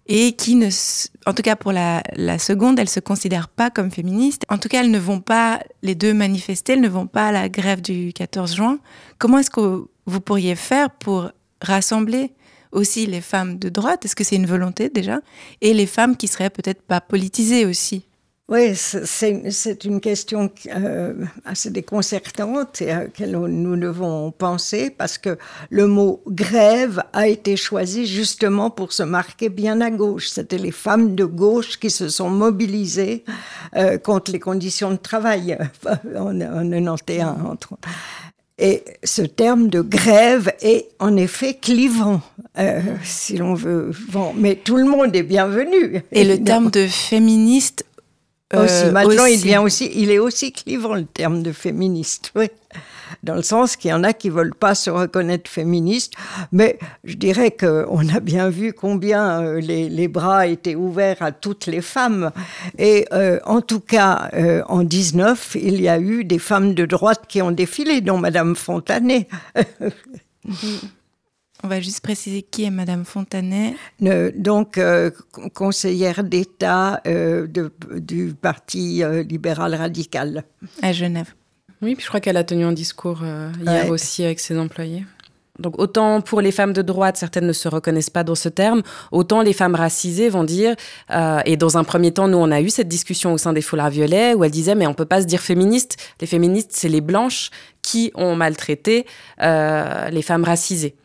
et 0.07 0.33
qui 0.33 0.55
ne, 0.55 0.69
en 1.25 1.33
tout 1.33 1.41
cas 1.41 1.55
pour 1.55 1.71
la, 1.71 2.03
la 2.15 2.37
seconde, 2.37 2.79
elles 2.79 2.89
se 2.89 2.99
considèrent 2.99 3.47
pas 3.47 3.69
comme 3.69 3.91
féministes. 3.91 4.43
En 4.49 4.57
tout 4.57 4.67
cas, 4.67 4.81
elles 4.81 4.91
ne 4.91 4.99
vont 4.99 5.21
pas, 5.21 5.61
les 5.81 5.95
deux 5.95 6.13
manifester, 6.13 6.73
elles 6.73 6.81
ne 6.81 6.89
vont 6.89 7.07
pas 7.07 7.27
à 7.27 7.31
la 7.31 7.49
grève 7.49 7.81
du 7.81 8.11
14 8.13 8.55
juin. 8.55 8.79
Comment 9.17 9.39
est-ce 9.39 9.49
que 9.49 9.85
vous 10.05 10.19
pourriez 10.19 10.55
faire 10.55 10.89
pour 10.89 11.31
rassembler 11.61 12.33
aussi 12.71 13.05
les 13.05 13.21
femmes 13.21 13.57
de 13.57 13.69
droite? 13.69 14.03
Est-ce 14.05 14.15
que 14.15 14.23
c'est 14.23 14.35
une 14.35 14.45
volonté 14.45 14.89
déjà? 14.89 15.19
Et 15.61 15.73
les 15.73 15.87
femmes 15.87 16.17
qui 16.17 16.27
seraient 16.27 16.49
peut-être 16.49 16.81
pas 16.81 16.99
politisées 16.99 17.65
aussi? 17.65 18.05
Oui, 18.53 18.75
c'est 18.75 19.83
une 19.83 19.99
question 19.99 20.51
euh, 20.67 21.15
assez 21.43 21.71
déconcertante 21.71 22.83
et 22.83 22.91
à 22.91 22.99
laquelle 23.05 23.31
nous 23.31 23.75
devons 23.75 24.29
penser 24.29 24.91
parce 24.91 25.17
que 25.17 25.39
le 25.71 25.87
mot 25.87 26.21
grève 26.27 27.01
a 27.13 27.27
été 27.27 27.55
choisi 27.57 28.05
justement 28.05 28.69
pour 28.69 28.93
se 28.93 29.01
marquer 29.01 29.49
bien 29.49 29.81
à 29.81 29.89
gauche. 29.89 30.27
C'était 30.27 30.59
les 30.59 30.69
femmes 30.69 31.15
de 31.15 31.25
gauche 31.25 31.79
qui 31.79 31.89
se 31.89 32.09
sont 32.09 32.29
mobilisées 32.29 33.23
euh, 33.75 33.97
contre 33.97 34.31
les 34.31 34.39
conditions 34.39 34.91
de 34.91 34.97
travail 34.97 35.57
en, 36.15 36.39
en 36.39 36.69
91 36.69 37.45
entre 37.49 37.73
et 38.59 38.83
ce 39.03 39.23
terme 39.23 39.67
de 39.67 39.81
grève 39.81 40.53
est 40.61 40.89
en 40.99 41.17
effet 41.17 41.55
clivant, 41.55 42.21
euh, 42.59 42.81
si 43.03 43.35
l'on 43.37 43.55
veut. 43.55 43.91
Bon, 44.11 44.31
mais 44.37 44.55
tout 44.55 44.77
le 44.77 44.85
monde 44.85 45.15
est 45.15 45.23
bienvenu. 45.23 46.03
Et 46.11 46.23
le 46.23 46.37
terme 46.41 46.69
de 46.69 46.85
féministe 46.85 47.83
aussi. 48.55 48.85
Euh, 48.85 48.91
Maintenant, 48.91 49.25
il 49.25 49.39
vient 49.39 49.61
aussi, 49.61 49.91
il 49.93 50.11
est 50.11 50.19
aussi 50.19 50.51
clivant 50.51 50.95
le 50.95 51.05
terme 51.05 51.43
de 51.43 51.51
féministe. 51.51 52.31
Oui. 52.35 52.47
Dans 53.21 53.35
le 53.35 53.43
sens 53.43 53.75
qu'il 53.75 53.91
y 53.91 53.93
en 53.93 54.03
a 54.03 54.11
qui 54.11 54.29
veulent 54.29 54.55
pas 54.55 54.73
se 54.73 54.89
reconnaître 54.89 55.49
féministes, 55.49 56.13
mais 56.51 56.79
je 57.03 57.15
dirais 57.15 57.51
qu'on 57.51 58.09
a 58.09 58.19
bien 58.19 58.49
vu 58.49 58.73
combien 58.73 59.41
euh, 59.41 59.59
les, 59.59 59.87
les, 59.87 60.07
bras 60.07 60.47
étaient 60.47 60.75
ouverts 60.75 61.21
à 61.21 61.31
toutes 61.31 61.67
les 61.67 61.81
femmes. 61.81 62.31
Et 62.79 63.05
euh, 63.13 63.39
en 63.45 63.61
tout 63.61 63.81
cas, 63.81 64.31
en 64.67 64.83
19, 64.83 65.57
il 65.61 65.79
y 65.79 65.87
a 65.87 65.99
eu 65.99 66.23
des 66.23 66.39
femmes 66.39 66.73
de 66.73 66.85
droite 66.85 67.25
qui 67.27 67.41
ont 67.41 67.51
défilé, 67.51 68.01
dont 68.01 68.17
Madame 68.17 68.55
Fontanet. 68.55 69.27
On 71.65 71.69
va 71.69 71.79
juste 71.79 72.01
préciser 72.01 72.41
qui 72.41 72.65
est 72.65 72.69
Madame 72.69 73.05
Fontanet. 73.05 73.75
donc, 74.01 74.77
euh, 74.77 75.11
conseillère 75.53 76.25
d'État 76.25 77.01
euh, 77.07 77.47
du 77.47 78.33
Parti 78.33 79.01
euh, 79.01 79.23
libéral 79.23 79.73
radical. 79.73 80.43
À 80.81 80.91
Genève. 80.91 81.33
Oui, 81.81 81.95
puis 81.95 82.03
je 82.03 82.09
crois 82.09 82.19
qu'elle 82.19 82.35
a 82.35 82.43
tenu 82.43 82.65
un 82.65 82.73
discours 82.73 83.21
hier 83.61 83.89
aussi 83.89 84.23
avec 84.23 84.41
ses 84.41 84.57
employés. 84.57 85.05
Donc 85.59 85.79
autant 85.79 86.19
pour 86.19 86.41
les 86.41 86.51
femmes 86.51 86.73
de 86.73 86.81
droite, 86.81 87.15
certaines 87.15 87.45
ne 87.45 87.53
se 87.53 87.67
reconnaissent 87.67 88.09
pas 88.09 88.23
dans 88.23 88.35
ce 88.35 88.49
terme, 88.49 88.81
autant 89.11 89.41
les 89.41 89.53
femmes 89.53 89.75
racisées 89.75 90.29
vont 90.29 90.45
dire, 90.45 90.75
et 91.45 91.57
dans 91.57 91.77
un 91.77 91.83
premier 91.83 92.11
temps, 92.11 92.29
nous 92.29 92.37
on 92.37 92.51
a 92.51 92.61
eu 92.61 92.69
cette 92.69 92.87
discussion 92.87 93.33
au 93.33 93.37
sein 93.37 93.51
des 93.51 93.61
foulards 93.61 93.89
violets 93.89 94.33
où 94.33 94.45
elles 94.45 94.51
disaient 94.51 94.75
mais 94.75 94.87
on 94.87 94.93
peut 94.93 95.05
pas 95.05 95.21
se 95.21 95.27
dire 95.27 95.41
féministe, 95.41 95.97
les 96.21 96.27
féministes 96.27 96.71
c'est 96.71 96.87
les 96.87 97.01
blanches 97.01 97.51
qui 97.81 98.11
ont 98.15 98.35
maltraité 98.35 99.05
les 99.39 100.21
femmes 100.21 100.45
racisées. 100.45 100.95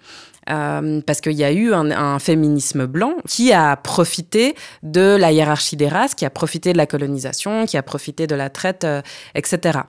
Euh, 0.51 1.01
parce 1.07 1.21
qu'il 1.21 1.33
y 1.33 1.45
a 1.45 1.53
eu 1.53 1.75
un, 1.75 2.19
féminisme 2.19 2.87
blanc 2.87 3.15
qui 3.29 3.53
a 3.53 3.77
profité 3.77 4.55
de 4.83 5.17
la 5.17 5.31
hiérarchie 5.31 5.77
des 5.77 5.89
races, 5.89 6.15
qui 6.15 6.25
a 6.25 6.31
profité 6.31 6.73
de 6.73 6.79
la 6.79 6.87
colonisation, 6.87 7.67
qui 7.67 7.77
a 7.77 7.83
profité 7.83 8.27
de 8.27 8.35
la 8.35 8.49
traite, 8.49 8.85
euh, 8.85 9.03
etc. 9.35 9.81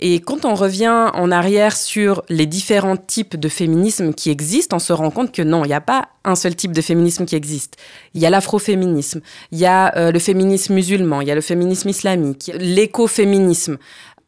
Et 0.00 0.20
quand 0.20 0.44
on 0.44 0.54
revient 0.54 1.10
en 1.14 1.30
arrière 1.30 1.76
sur 1.76 2.22
les 2.28 2.46
différents 2.46 2.96
types 2.96 3.36
de 3.36 3.48
féminisme 3.48 4.12
qui 4.12 4.30
existent, 4.30 4.76
on 4.76 4.80
se 4.80 4.92
rend 4.92 5.10
compte 5.10 5.32
que 5.32 5.42
non, 5.42 5.64
il 5.64 5.68
n'y 5.68 5.74
a 5.74 5.80
pas 5.80 6.08
un 6.24 6.34
seul 6.34 6.56
type 6.56 6.72
de 6.72 6.80
féminisme 6.80 7.26
qui 7.26 7.36
existe. 7.36 7.76
Il 8.14 8.20
y 8.20 8.26
a 8.26 8.30
l'afroféminisme, 8.30 9.20
il 9.52 9.58
y 9.58 9.66
a 9.66 9.96
euh, 9.96 10.10
le 10.10 10.18
féminisme 10.18 10.74
musulman, 10.74 11.20
il 11.20 11.28
y 11.28 11.30
a 11.30 11.34
le 11.34 11.40
féminisme 11.40 11.88
islamique, 11.88 12.50
l'écoféminisme 12.58 13.78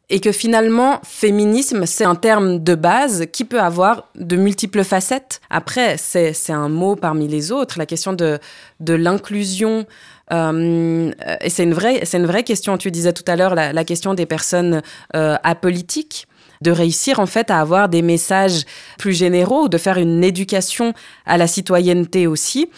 et 0.09 0.21
que 0.21 0.31
finalement, 0.31 1.01
féminisme, 1.03 1.85
c'est 1.85 2.05
un 2.05 2.15
terme 2.15 2.63
de 2.63 2.75
base 2.75 3.25
qui 3.31 3.43
peut 3.43 3.59
avoir 3.59 4.07
de 4.15 4.37
multiples 4.37 4.83
facettes. 4.85 5.41
Après, 5.49 5.97
c'est 5.97 6.33
un 6.49 6.69
mot 6.69 6.95
parmi 6.95 7.27
les 7.27 7.51
autres, 7.51 7.77
la 7.77 7.85
question 7.85 8.13
de, 8.13 8.39
de 8.79 8.93
l'inclusion. 8.93 9.85
Euh, 10.31 11.11
et 11.41 11.49
c'est 11.49 11.63
une, 11.63 11.73
vraie, 11.73 12.03
une 12.13 12.25
vraie 12.25 12.43
question, 12.43 12.77
tu 12.77 12.89
disais 12.89 13.11
tout 13.11 13.25
à 13.27 13.35
l'heure, 13.35 13.53
la, 13.53 13.83
question 13.83 14.13
des 14.13 14.25
personnes 14.25 14.81
euh, 15.15 15.35
apolitiques 15.43 16.27
de 16.61 16.71
réussir 16.71 17.19
en 17.19 17.27
fait 17.27 17.51
à 17.51 17.59
avoir 17.59 17.87
des 17.87 18.01
messages 18.01 18.63
plus 18.97 19.13
généraux, 19.13 19.67
de 19.67 19.77
faire 19.77 19.97
une 19.97 20.23
éducation 20.23 20.93
à 21.25 21.37
la 21.37 21.47
citoyenneté 21.47 22.27
aussi 22.27 22.69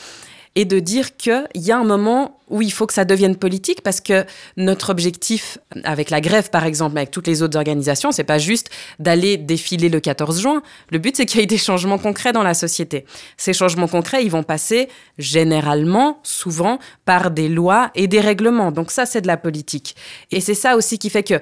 et 0.56 0.66
de 0.66 0.80
dire 0.80 1.16
qu'il 1.16 1.48
y 1.56 1.72
a 1.72 1.78
un 1.78 1.84
moment 1.84 2.40
où 2.50 2.62
il 2.62 2.72
faut 2.72 2.88
que 2.88 2.94
ça 2.94 3.06
devienne 3.06 3.36
politique 3.36 3.82
parce 3.82 4.02
que 4.02 4.26
notre 4.58 4.90
objectif, 4.90 5.60
avec 5.84 6.10
la 6.10 6.20
grève 6.22 6.50
par 6.50 6.66
exemple, 6.66 6.98
avec 6.98 7.12
toutes 7.12 7.28
les 7.28 7.44
autres 7.44 7.58
organisations, 7.58 8.12
c'est 8.12 8.24
pas 8.24 8.40
juste 8.40 8.70
d'aller 8.98 9.38
défiler 9.38 9.90
le 9.90 10.00
14 10.00 10.42
juin. 10.42 10.64
Le 10.90 10.98
but, 10.98 11.16
c'est 11.16 11.26
qu'il 11.26 11.40
y 11.40 11.44
ait 11.44 11.48
des 11.48 11.58
changements 11.58 11.98
concrets 11.98 12.34
dans 12.34 12.44
la 12.44 12.54
société. 12.54 13.06
Ces 13.38 13.54
changements 13.54 13.88
concrets, 13.88 14.24
ils 14.24 14.32
vont 14.32 14.44
passer 14.44 14.90
généralement, 15.18 16.20
souvent, 16.24 16.80
par 17.06 17.32
des 17.32 17.50
lois 17.50 17.92
et 17.96 18.08
des 18.08 18.20
règlements. 18.20 18.72
Donc 18.72 18.92
ça, 18.92 19.06
c'est 19.06 19.22
de 19.22 19.28
la 19.28 19.38
politique. 19.38 19.96
Et 20.32 20.42
c'est 20.42 20.56
ça 20.56 20.76
aussi 20.76 20.98
qui 20.98 21.10
fait 21.10 21.24
que 21.24 21.40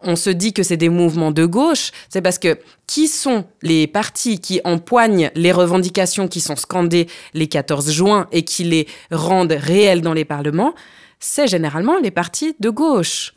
on 0.00 0.16
se 0.16 0.30
dit 0.30 0.52
que 0.52 0.62
c'est 0.62 0.76
des 0.76 0.88
mouvements 0.88 1.30
de 1.30 1.44
gauche, 1.46 1.90
c'est 2.08 2.20
parce 2.20 2.38
que 2.38 2.58
qui 2.86 3.08
sont 3.08 3.44
les 3.62 3.86
partis 3.86 4.40
qui 4.40 4.60
empoignent 4.64 5.30
les 5.34 5.52
revendications 5.52 6.28
qui 6.28 6.40
sont 6.40 6.56
scandées 6.56 7.08
les 7.34 7.46
14 7.46 7.90
juin 7.90 8.26
et 8.32 8.42
qui 8.42 8.64
les 8.64 8.86
rendent 9.10 9.56
réelles 9.58 10.02
dans 10.02 10.12
les 10.12 10.24
parlements 10.24 10.74
C'est 11.18 11.46
généralement 11.46 11.98
les 11.98 12.10
partis 12.10 12.54
de 12.60 12.70
gauche. 12.70 13.32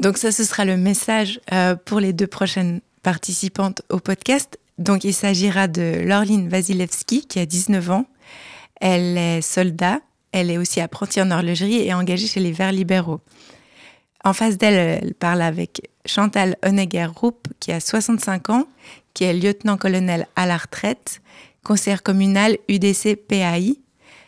Donc 0.00 0.16
ça, 0.16 0.32
ce 0.32 0.44
sera 0.44 0.64
le 0.64 0.76
message 0.76 1.40
euh, 1.52 1.76
pour 1.76 2.00
les 2.00 2.12
deux 2.12 2.26
prochaines 2.26 2.80
participantes 3.02 3.82
au 3.90 3.98
podcast. 4.00 4.58
Donc 4.78 5.04
il 5.04 5.14
s'agira 5.14 5.68
de 5.68 6.00
Laureline 6.04 6.48
Vasilevski, 6.48 7.26
qui 7.26 7.38
a 7.38 7.46
19 7.46 7.90
ans. 7.90 8.06
Elle 8.80 9.18
est 9.18 9.42
soldat, 9.42 10.00
elle 10.32 10.50
est 10.50 10.58
aussi 10.58 10.80
apprentie 10.80 11.20
en 11.20 11.30
horlogerie 11.30 11.86
et 11.86 11.92
engagée 11.92 12.26
chez 12.26 12.40
les 12.40 12.52
Verts 12.52 12.72
libéraux. 12.72 13.20
En 14.24 14.32
face 14.32 14.58
d'elle, 14.58 15.02
elle 15.02 15.14
parle 15.14 15.42
avec 15.42 15.90
Chantal 16.06 16.56
Honegger-Roup, 16.64 17.48
qui 17.58 17.72
a 17.72 17.80
65 17.80 18.50
ans, 18.50 18.66
qui 19.14 19.24
est 19.24 19.32
lieutenant-colonel 19.32 20.26
à 20.36 20.46
la 20.46 20.56
retraite, 20.56 21.20
conseillère 21.64 22.02
communale 22.02 22.58
UDC-PAI. 22.68 23.78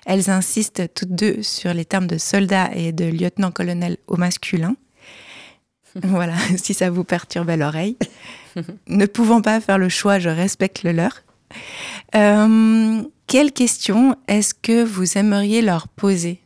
Elles 0.07 0.31
insistent 0.31 0.93
toutes 0.95 1.13
deux 1.13 1.43
sur 1.43 1.75
les 1.75 1.85
termes 1.85 2.07
de 2.07 2.19
soldat 2.19 2.71
et 2.75 2.93
de 2.93 3.05
lieutenant-colonel 3.05 3.99
au 4.07 4.17
masculin. 4.17 4.77
voilà, 6.03 6.35
si 6.57 6.75
ça 6.75 6.91
vous 6.91 7.05
perturbe 7.05 7.51
à 7.51 7.57
l'oreille. 7.57 7.97
ne 8.87 9.07
pouvant 9.07 9.43
pas 9.43 9.61
faire 9.61 9.79
le 9.79 9.89
choix, 9.89 10.19
je 10.19 10.29
respecte 10.29 10.83
le 10.83 10.93
leur. 10.93 11.23
Euh, 12.15 13.03
quelles 13.27 13.53
questions 13.53 14.17
est-ce 14.27 14.55
que 14.55 14.83
vous 14.83 15.19
aimeriez 15.19 15.63
leur 15.63 15.89
poser? 15.89 16.42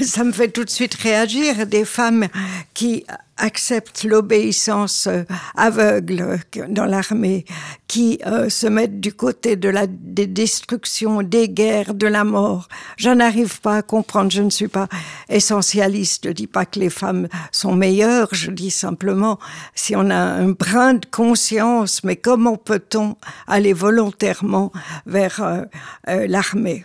Ça 0.00 0.24
me 0.24 0.32
fait 0.32 0.48
tout 0.48 0.64
de 0.64 0.70
suite 0.70 0.94
réagir. 0.94 1.66
Des 1.66 1.84
femmes 1.84 2.26
qui 2.74 3.04
acceptent 3.36 4.04
l'obéissance 4.04 5.08
euh, 5.08 5.24
aveugle 5.56 6.38
dans 6.68 6.84
l'armée, 6.84 7.44
qui 7.88 8.20
euh, 8.26 8.48
se 8.48 8.66
mettent 8.66 9.00
du 9.00 9.12
côté 9.12 9.56
de 9.56 9.68
la 9.68 9.86
des 9.88 10.26
destructions, 10.26 11.22
des 11.22 11.48
guerres, 11.48 11.94
de 11.94 12.06
la 12.06 12.24
mort. 12.24 12.68
Je 12.96 13.10
n'arrive 13.10 13.60
pas 13.60 13.78
à 13.78 13.82
comprendre, 13.82 14.30
je 14.30 14.42
ne 14.42 14.50
suis 14.50 14.68
pas 14.68 14.88
essentialiste, 15.28 16.28
je 16.28 16.32
dis 16.32 16.46
pas 16.46 16.66
que 16.66 16.78
les 16.78 16.90
femmes 16.90 17.28
sont 17.50 17.74
meilleures, 17.74 18.28
je 18.32 18.50
dis 18.50 18.70
simplement 18.70 19.38
si 19.74 19.96
on 19.96 20.10
a 20.10 20.14
un 20.14 20.50
brin 20.50 20.94
de 20.94 21.06
conscience, 21.06 22.04
mais 22.04 22.16
comment 22.16 22.56
peut-on 22.56 23.16
aller 23.48 23.72
volontairement 23.72 24.72
vers 25.06 25.42
euh, 25.42 26.26
l'armée? 26.28 26.84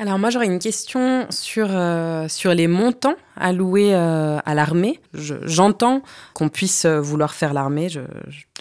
Alors 0.00 0.18
moi 0.18 0.30
j'aurais 0.30 0.46
une 0.46 0.58
question 0.58 1.26
sur, 1.28 1.68
euh, 1.70 2.26
sur 2.26 2.54
les 2.54 2.66
montants 2.66 3.16
alloués 3.40 3.94
euh, 3.94 4.38
à 4.44 4.54
l'armée. 4.54 5.00
J'entends 5.14 6.02
qu'on 6.34 6.48
puisse 6.48 6.84
euh, 6.84 7.00
vouloir 7.00 7.34
faire 7.34 7.52
l'armée, 7.54 7.88
je, 7.88 8.00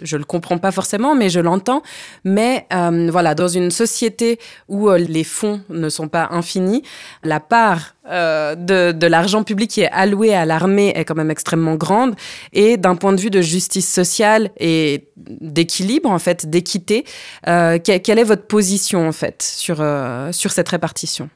je, 0.02 0.18
le 0.18 0.24
comprends 0.24 0.58
pas 0.58 0.72
forcément, 0.72 1.16
mais 1.16 1.30
je 1.30 1.40
l'entends. 1.40 1.84
Mais 2.24 2.66
voilà, 2.72 3.36
dans 3.36 3.48
une 3.48 3.72
société 3.72 4.40
où 4.68 4.90
les 4.92 5.24
fonds 5.24 5.62
ne 5.70 5.90
sont 5.90 6.08
pas 6.08 6.30
infinis, 6.32 6.84
la 7.24 7.40
part 7.40 7.96
de, 8.06 8.92
de 8.92 9.08
l'argent 9.08 9.44
public 9.44 9.70
qui 9.70 9.82
est 9.82 9.92
alloué 9.92 10.34
à 10.34 10.46
l'armée 10.46 10.92
est 10.96 11.06
quand 11.06 11.16
même 11.16 11.32
extrêmement 11.32 11.76
grande. 11.76 12.16
Et 12.54 12.78
d'un 12.78 12.96
point 12.96 13.14
de 13.14 13.20
vue 13.20 13.30
de 13.30 13.42
justice 13.42 13.92
sociale 13.92 14.50
et 14.58 15.10
d'équilibre, 15.18 16.10
en 16.10 16.20
fait, 16.20 16.50
d'équité, 16.50 17.06
quelle 17.44 18.20
est 18.20 18.24
votre 18.24 18.48
position 18.48 19.08
en 19.08 19.12
fait 19.12 19.44
sur, 19.44 19.84
sur 20.32 20.52
cette 20.52 20.70
répartition? 20.70 21.30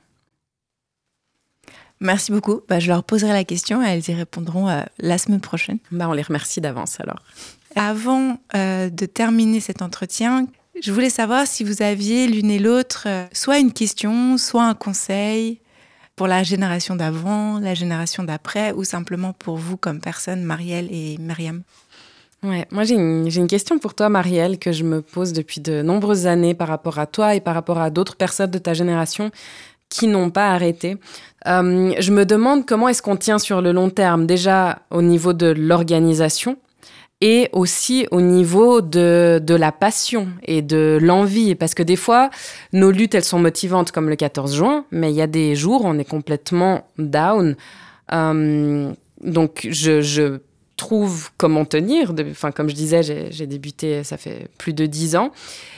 Merci 2.00 2.32
beaucoup. 2.32 2.62
Bah, 2.68 2.80
je 2.80 2.88
leur 2.88 3.04
poserai 3.04 3.32
la 3.32 3.44
question 3.44 3.82
et 3.82 3.88
elles 3.88 4.10
y 4.10 4.14
répondront 4.14 4.70
euh, 4.70 4.82
la 5.00 5.18
semaine 5.18 5.40
prochaine. 5.40 5.78
Bah, 5.92 6.08
on 6.10 6.14
les 6.14 6.22
remercie 6.22 6.62
d'avance 6.62 7.00
alors. 7.00 7.22
Avant 7.76 8.38
euh, 8.56 8.90
de 8.90 9.06
terminer 9.06 9.60
cet 9.60 9.82
entretien, 9.82 10.48
je 10.82 10.92
voulais 10.92 11.10
savoir 11.10 11.48
si 11.48 11.64
vous 11.64 11.82
aviez 11.82 12.28
l'une 12.28 12.52
et 12.52 12.60
l'autre 12.60 13.06
euh, 13.08 13.26
soit 13.32 13.60
une 13.60 13.72
question, 13.72 14.38
soit 14.38 14.66
un 14.66 14.74
conseil 14.74 15.60
pour 16.16 16.28
la 16.28 16.44
génération 16.44 16.96
d'avant, 16.96 17.60
la 17.60 17.74
génération 17.74 18.24
d'après, 18.24 18.72
ou 18.74 18.84
simplement 18.84 19.34
pour 19.34 19.58
vous 19.58 19.78
comme 19.78 20.00
personne, 20.00 20.44
Marielle 20.44 20.88
et 20.92 21.18
Myriam. 21.20 21.64
Ouais, 22.44 22.68
moi 22.72 22.84
j'ai 22.84 22.96
une, 22.96 23.30
une, 23.34 23.48
question 23.48 23.80
pour 23.80 23.94
toi, 23.94 24.10
Marielle, 24.10 24.60
que 24.60 24.74
je 24.74 24.84
me 24.84 25.02
pose 25.02 25.32
depuis 25.32 25.62
de 25.62 25.82
nombreuses 25.82 26.28
années 26.28 26.54
par 26.54 26.68
rapport 26.68 27.00
à 27.00 27.08
toi 27.08 27.36
et 27.36 27.40
par 27.40 27.54
rapport 27.54 27.80
à 27.80 27.90
d'autres 27.90 28.18
personnes 28.18 28.52
de 28.52 28.58
ta 28.58 28.74
génération 28.74 29.32
qui 29.94 30.08
n'ont 30.08 30.32
pas 30.32 30.50
arrêté. 30.50 30.98
Euh, 31.46 31.94
je 32.00 32.12
me 32.12 32.26
demande 32.26 32.66
comment 32.66 32.90
est-ce 32.90 33.04
qu'on 33.04 33.16
tient 33.16 33.38
sur 33.38 33.62
le 33.62 33.72
long 33.72 33.92
terme, 33.92 34.26
déjà 34.26 34.80
au 34.90 35.04
niveau 35.04 35.34
de 35.34 35.46
l'organisation 35.46 36.58
et 37.22 37.48
aussi 37.52 38.08
au 38.10 38.20
niveau 38.20 38.82
de, 38.82 39.40
de, 39.42 39.54
la 39.54 39.72
passion 39.72 40.30
et 40.46 40.64
de 40.64 40.98
l'envie. 41.00 41.54
Parce 41.54 41.76
que 41.76 41.84
des 41.84 41.96
fois, 41.96 42.32
nos 42.74 42.90
luttes, 42.90 43.14
elles 43.14 43.24
sont 43.24 43.38
motivantes 43.38 43.92
comme 43.92 44.10
le 44.10 44.16
14 44.16 44.56
juin, 44.56 44.86
mais 44.90 45.12
il 45.12 45.16
y 45.16 45.22
a 45.22 45.28
des 45.28 45.56
jours 45.56 45.84
on 45.86 46.00
est 46.00 46.10
complètement 46.10 46.88
down. 46.98 47.56
Euh, 48.12 48.92
donc, 49.22 49.68
je, 49.70 50.02
je, 50.02 50.40
trouve 50.76 51.30
comment 51.38 51.66
tenir. 51.66 52.14
Enfin, 52.32 52.52
comme 52.52 52.68
je 52.68 52.76
disais, 52.76 53.04
j'ai 53.04 53.48
débuté, 53.48 54.04
ça 54.04 54.18
fait 54.18 54.50
plus 54.58 54.74
de 54.74 54.86
10 54.88 55.16
ans. 55.16 55.32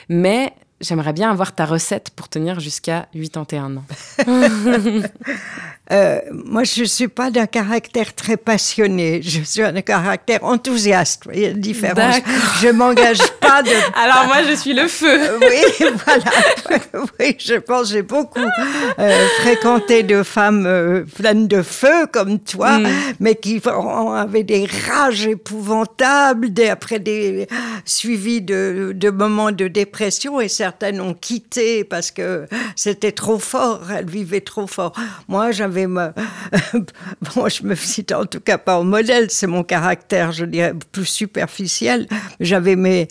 Mais 0.07 0.53
J'aimerais 0.81 1.13
bien 1.13 1.31
avoir 1.31 1.55
ta 1.55 1.65
recette 1.65 2.09
pour 2.09 2.27
tenir 2.27 2.59
jusqu'à 2.59 3.07
81 3.13 3.77
ans. 3.77 3.85
euh, 5.91 6.19
moi, 6.33 6.65
je 6.65 6.81
ne 6.81 6.85
suis 6.85 7.07
pas 7.07 7.31
d'un 7.31 7.45
caractère 7.45 8.13
très 8.13 8.35
passionné. 8.35 9.21
Je 9.23 9.41
suis 9.41 9.61
un 9.61 9.81
caractère 9.81 10.43
enthousiaste. 10.43 11.29
Il 11.33 11.39
y 11.39 11.45
a 11.45 11.51
une 11.51 11.61
différence. 11.61 12.17
Je 12.61 12.67
m'engage 12.67 13.19
pas 13.39 13.63
de. 13.63 13.69
Alors 13.95 14.25
moi, 14.25 14.43
je 14.43 14.53
suis 14.53 14.73
le 14.73 14.89
feu. 14.89 15.39
oui, 15.39 15.87
voilà. 16.05 16.81
oui, 17.21 17.37
je 17.39 17.55
pense 17.55 17.91
j'ai 17.91 18.01
beaucoup 18.01 18.41
euh, 18.99 19.27
fréquenté 19.39 20.03
de 20.03 20.23
femmes 20.23 20.65
euh, 20.65 21.03
pleines 21.03 21.47
de 21.47 21.61
feu 21.61 22.05
comme 22.11 22.39
toi, 22.39 22.79
mm. 22.79 22.87
mais 23.21 23.35
qui 23.35 23.61
avaient 23.65 24.43
des 24.43 24.67
rages 24.89 25.25
épouvantables 25.25 26.51
des, 26.51 26.67
après 26.67 26.99
des 26.99 27.47
suivis 27.85 28.41
de, 28.41 28.91
de 28.93 29.09
moments 29.09 29.53
de 29.53 29.69
dépression 29.69 30.41
et 30.41 30.49
ça 30.49 30.64
certaines 30.65 30.99
ont 30.99 31.13
quitté 31.13 31.83
parce 31.83 32.09
que 32.09 32.47
c'était 32.75 33.11
trop 33.11 33.37
fort, 33.37 33.81
elles 33.95 34.09
vivaient 34.09 34.41
trop 34.41 34.65
fort. 34.65 34.93
Moi, 35.27 35.51
j'avais 35.51 35.85
ma... 35.85 36.13
bon, 37.35 37.47
je 37.47 37.61
me 37.61 37.75
cite 37.75 38.11
en 38.11 38.25
tout 38.25 38.39
cas 38.39 38.57
pas 38.57 38.79
au 38.79 38.83
modèle, 38.83 39.29
c'est 39.29 39.45
mon 39.45 39.63
caractère, 39.63 40.31
je 40.31 40.43
dirais, 40.43 40.73
plus 40.91 41.05
superficiel. 41.05 42.07
J'avais 42.39 42.75
mes... 42.75 43.07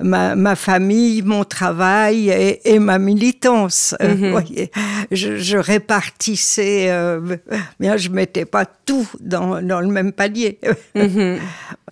ma, 0.00 0.34
ma, 0.34 0.54
famille, 0.54 1.22
mon 1.22 1.44
travail 1.44 2.28
et, 2.64 2.78
ma 2.78 2.98
militance. 2.98 3.94
Euh, 4.02 4.14
mhm. 4.14 4.30
voyez, 4.30 4.70
je, 5.10 5.38
je, 5.38 5.56
répartissais, 5.56 6.90
euh, 6.90 7.36
bien, 7.80 7.96
je 7.96 8.10
mettais 8.10 8.44
pas 8.44 8.66
tout 8.66 9.08
dans, 9.18 9.62
dans 9.62 9.80
le 9.80 9.88
même 9.88 10.12
panier. 10.12 10.58
Mhm. 10.94 11.38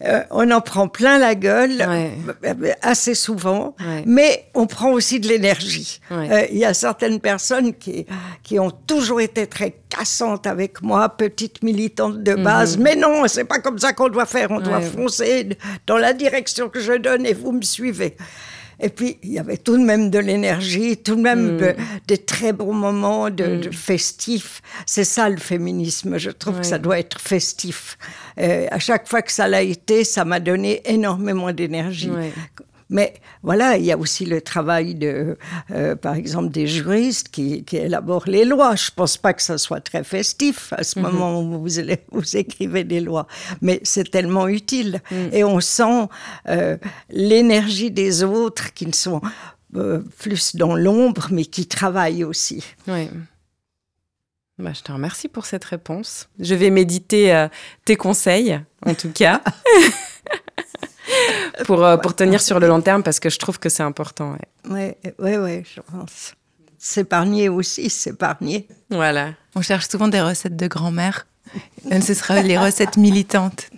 Euh, 0.04 0.22
on 0.30 0.50
en 0.50 0.60
prend 0.60 0.88
plein 0.88 1.18
la 1.18 1.34
gueule 1.34 1.84
assez 2.82 3.14
souvent, 3.14 3.74
mais 4.04 4.46
on 4.54 4.66
prend 4.66 4.90
aussi 4.90 5.05
de 5.14 5.28
l'énergie. 5.28 6.00
Euh, 6.10 6.46
il 6.50 6.58
y 6.58 6.64
a 6.64 6.74
certaines 6.74 7.20
personnes 7.20 7.74
qui, 7.74 8.06
qui 8.42 8.58
ont 8.58 8.70
toujours 8.70 9.20
été 9.20 9.46
très 9.46 9.74
cassantes 9.88 10.46
avec 10.46 10.82
moi, 10.82 11.08
petite 11.08 11.62
militante 11.62 12.22
de 12.22 12.34
base. 12.34 12.76
Mhm. 12.76 12.82
Mais 12.82 12.96
non, 12.96 13.26
c'est 13.28 13.44
pas 13.44 13.58
comme 13.60 13.78
ça 13.78 13.92
qu'on 13.92 14.08
doit 14.08 14.26
faire. 14.26 14.50
On 14.50 14.60
doit 14.60 14.80
foncer 14.80 15.48
dans 15.86 15.96
la 15.96 16.12
direction 16.12 16.68
que 16.68 16.80
je 16.80 16.92
donne 16.94 17.26
et 17.26 17.34
vous 17.34 17.52
me 17.52 17.62
suivez. 17.62 18.16
Et 18.78 18.90
puis, 18.90 19.18
il 19.22 19.32
y 19.32 19.38
avait 19.38 19.56
tout 19.56 19.78
de 19.78 19.82
même 19.82 20.10
de 20.10 20.18
l'énergie, 20.18 20.98
tout 20.98 21.16
de 21.16 21.22
même 21.22 21.56
mhm. 21.56 21.74
des 22.06 22.18
très 22.18 22.52
bons 22.52 22.74
moments 22.74 23.30
de, 23.30 23.44
mhm. 23.44 23.72
festifs. 23.72 24.60
C'est 24.84 25.04
ça 25.04 25.30
le 25.30 25.38
féminisme. 25.38 26.18
Je 26.18 26.30
trouve 26.30 26.60
que 26.60 26.66
ça 26.66 26.78
doit 26.78 26.98
être 26.98 27.18
festif. 27.18 27.96
Euh, 28.38 28.66
à 28.70 28.78
chaque 28.78 29.08
fois 29.08 29.22
que 29.22 29.32
ça 29.32 29.48
l'a 29.48 29.62
été, 29.62 30.04
ça 30.04 30.26
m'a 30.26 30.40
donné 30.40 30.82
énormément 30.84 31.52
d'énergie. 31.52 32.10
Mais 32.88 33.14
voilà, 33.42 33.76
il 33.76 33.84
y 33.84 33.90
a 33.90 33.98
aussi 33.98 34.24
le 34.26 34.40
travail 34.40 34.94
de, 34.94 35.36
euh, 35.72 35.96
par 35.96 36.14
exemple, 36.14 36.50
des 36.50 36.68
juristes 36.68 37.30
qui, 37.30 37.64
qui, 37.64 37.76
élaborent 37.76 38.28
les 38.28 38.44
lois. 38.44 38.76
Je 38.76 38.90
ne 38.90 38.94
pense 38.94 39.16
pas 39.16 39.32
que 39.32 39.42
ça 39.42 39.58
soit 39.58 39.80
très 39.80 40.04
festif 40.04 40.72
à 40.72 40.84
ce 40.84 40.98
mhm. 40.98 41.06
moment 41.06 41.40
où 41.40 41.50
vous, 41.50 41.66
vous, 42.12 42.36
écrivez 42.36 42.84
des 42.84 43.00
lois, 43.00 43.26
mais 43.60 43.80
c'est 43.82 44.08
tellement 44.10 44.46
utile. 44.46 45.00
Mhm. 45.10 45.30
Et 45.32 45.42
on 45.42 45.60
sent 45.60 46.06
euh, 46.48 46.76
l'énergie 47.10 47.90
des 47.90 48.22
autres 48.22 48.72
qui 48.72 48.86
ne 48.86 48.92
sont 48.92 49.20
euh, 49.74 50.02
plus 50.18 50.54
dans 50.54 50.76
l'ombre, 50.76 51.28
mais 51.32 51.44
qui 51.44 51.66
travaillent 51.66 52.24
aussi. 52.24 52.64
Oui. 52.86 53.08
Bah, 54.58 54.72
je 54.72 54.82
te 54.82 54.92
remercie 54.92 55.28
pour 55.28 55.44
cette 55.44 55.64
réponse. 55.64 56.28
Je 56.38 56.54
vais 56.54 56.70
méditer 56.70 57.46
tes 57.84 57.96
conseils, 57.96 58.58
en 58.86 58.94
tout 58.94 59.10
cas. 59.10 59.42
pour, 61.64 61.84
euh, 61.84 61.96
pour 61.96 62.14
tenir 62.14 62.40
sur 62.40 62.60
le 62.60 62.68
long 62.68 62.80
terme 62.80 63.02
parce 63.02 63.20
que 63.20 63.30
je 63.30 63.38
trouve 63.38 63.58
que 63.58 63.68
c'est 63.68 63.82
important. 63.82 64.36
Oui, 64.68 64.92
oui, 65.18 65.36
oui, 65.36 65.62
je 65.74 65.80
pense. 65.80 66.34
S'épargner 66.78 67.48
aussi, 67.48 67.88
s'épargner. 67.88 68.68
Voilà. 68.90 69.32
On 69.54 69.62
cherche 69.62 69.88
souvent 69.88 70.08
des 70.08 70.20
recettes 70.20 70.56
de 70.56 70.66
grand-mère. 70.66 71.26
Ce 72.02 72.14
sera 72.14 72.42
les 72.42 72.58
recettes 72.58 72.96
militantes. 72.96 73.70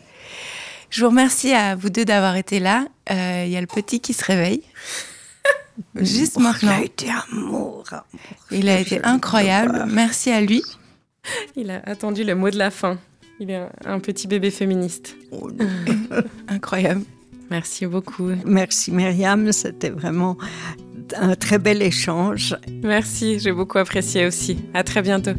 Je 0.90 1.02
vous 1.02 1.10
remercie 1.10 1.52
à 1.52 1.76
vous 1.76 1.90
deux 1.90 2.04
d'avoir 2.04 2.36
été 2.36 2.60
là. 2.60 2.86
Euh, 3.10 3.44
il 3.46 3.52
y 3.52 3.56
a 3.56 3.60
le 3.60 3.66
petit 3.66 4.00
qui 4.00 4.14
se 4.14 4.24
réveille. 4.24 4.62
Juste 5.94 6.34
oh, 6.36 6.40
maintenant. 6.40 6.72
Il 6.76 6.82
a 6.82 6.84
été 6.84 7.06
amour. 7.30 7.84
Il 8.50 8.68
a 8.68 8.80
été 8.80 9.04
incroyable. 9.04 9.84
Merci 9.88 10.30
à 10.30 10.40
lui. 10.40 10.62
Il 11.56 11.70
a 11.70 11.82
attendu 11.84 12.24
le 12.24 12.34
mot 12.34 12.50
de 12.50 12.56
la 12.56 12.70
fin. 12.70 12.98
Il 13.38 13.50
est 13.50 13.60
un 13.84 14.00
petit 14.00 14.26
bébé 14.26 14.50
féministe. 14.50 15.14
Oh, 15.30 15.50
incroyable. 16.48 17.02
Merci 17.50 17.86
beaucoup. 17.86 18.30
Merci 18.44 18.90
Myriam, 18.90 19.52
c'était 19.52 19.90
vraiment 19.90 20.36
un 21.16 21.34
très 21.34 21.58
bel 21.58 21.82
échange. 21.82 22.56
Merci, 22.82 23.38
j'ai 23.38 23.52
beaucoup 23.52 23.78
apprécié 23.78 24.26
aussi. 24.26 24.58
À 24.74 24.82
très 24.82 25.02
bientôt. 25.02 25.32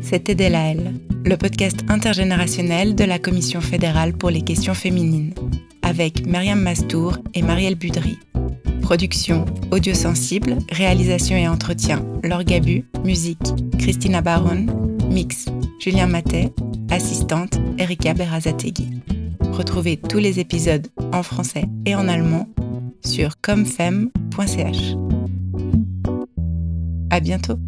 C'était 0.00 0.36
Delaël, 0.36 0.94
le 1.24 1.36
podcast 1.36 1.78
intergénérationnel 1.88 2.94
de 2.94 3.04
la 3.04 3.18
Commission 3.18 3.60
fédérale 3.60 4.12
pour 4.12 4.30
les 4.30 4.42
questions 4.42 4.74
féminines, 4.74 5.34
avec 5.82 6.24
Myriam 6.26 6.60
Mastour 6.60 7.18
et 7.34 7.42
Marielle 7.42 7.74
Budry. 7.74 8.18
Production 8.82 9.46
Audio 9.72 9.94
Sensible, 9.94 10.58
réalisation 10.70 11.36
et 11.36 11.48
entretien 11.48 12.04
Laure 12.22 12.44
Gabu, 12.44 12.84
musique 13.02 13.52
Christina 13.80 14.20
Baron, 14.20 14.66
mix 15.10 15.46
Julien 15.80 16.06
Matet, 16.06 16.52
assistante 16.88 17.58
Erika 17.78 18.14
Berazategui. 18.14 19.02
Retrouvez 19.52 19.96
tous 19.96 20.18
les 20.18 20.40
épisodes 20.40 20.86
en 21.12 21.22
français 21.22 21.64
et 21.84 21.94
en 21.94 22.08
allemand 22.08 22.48
sur 23.04 23.40
comfem.ch. 23.40 24.96
À 27.10 27.20
bientôt! 27.20 27.58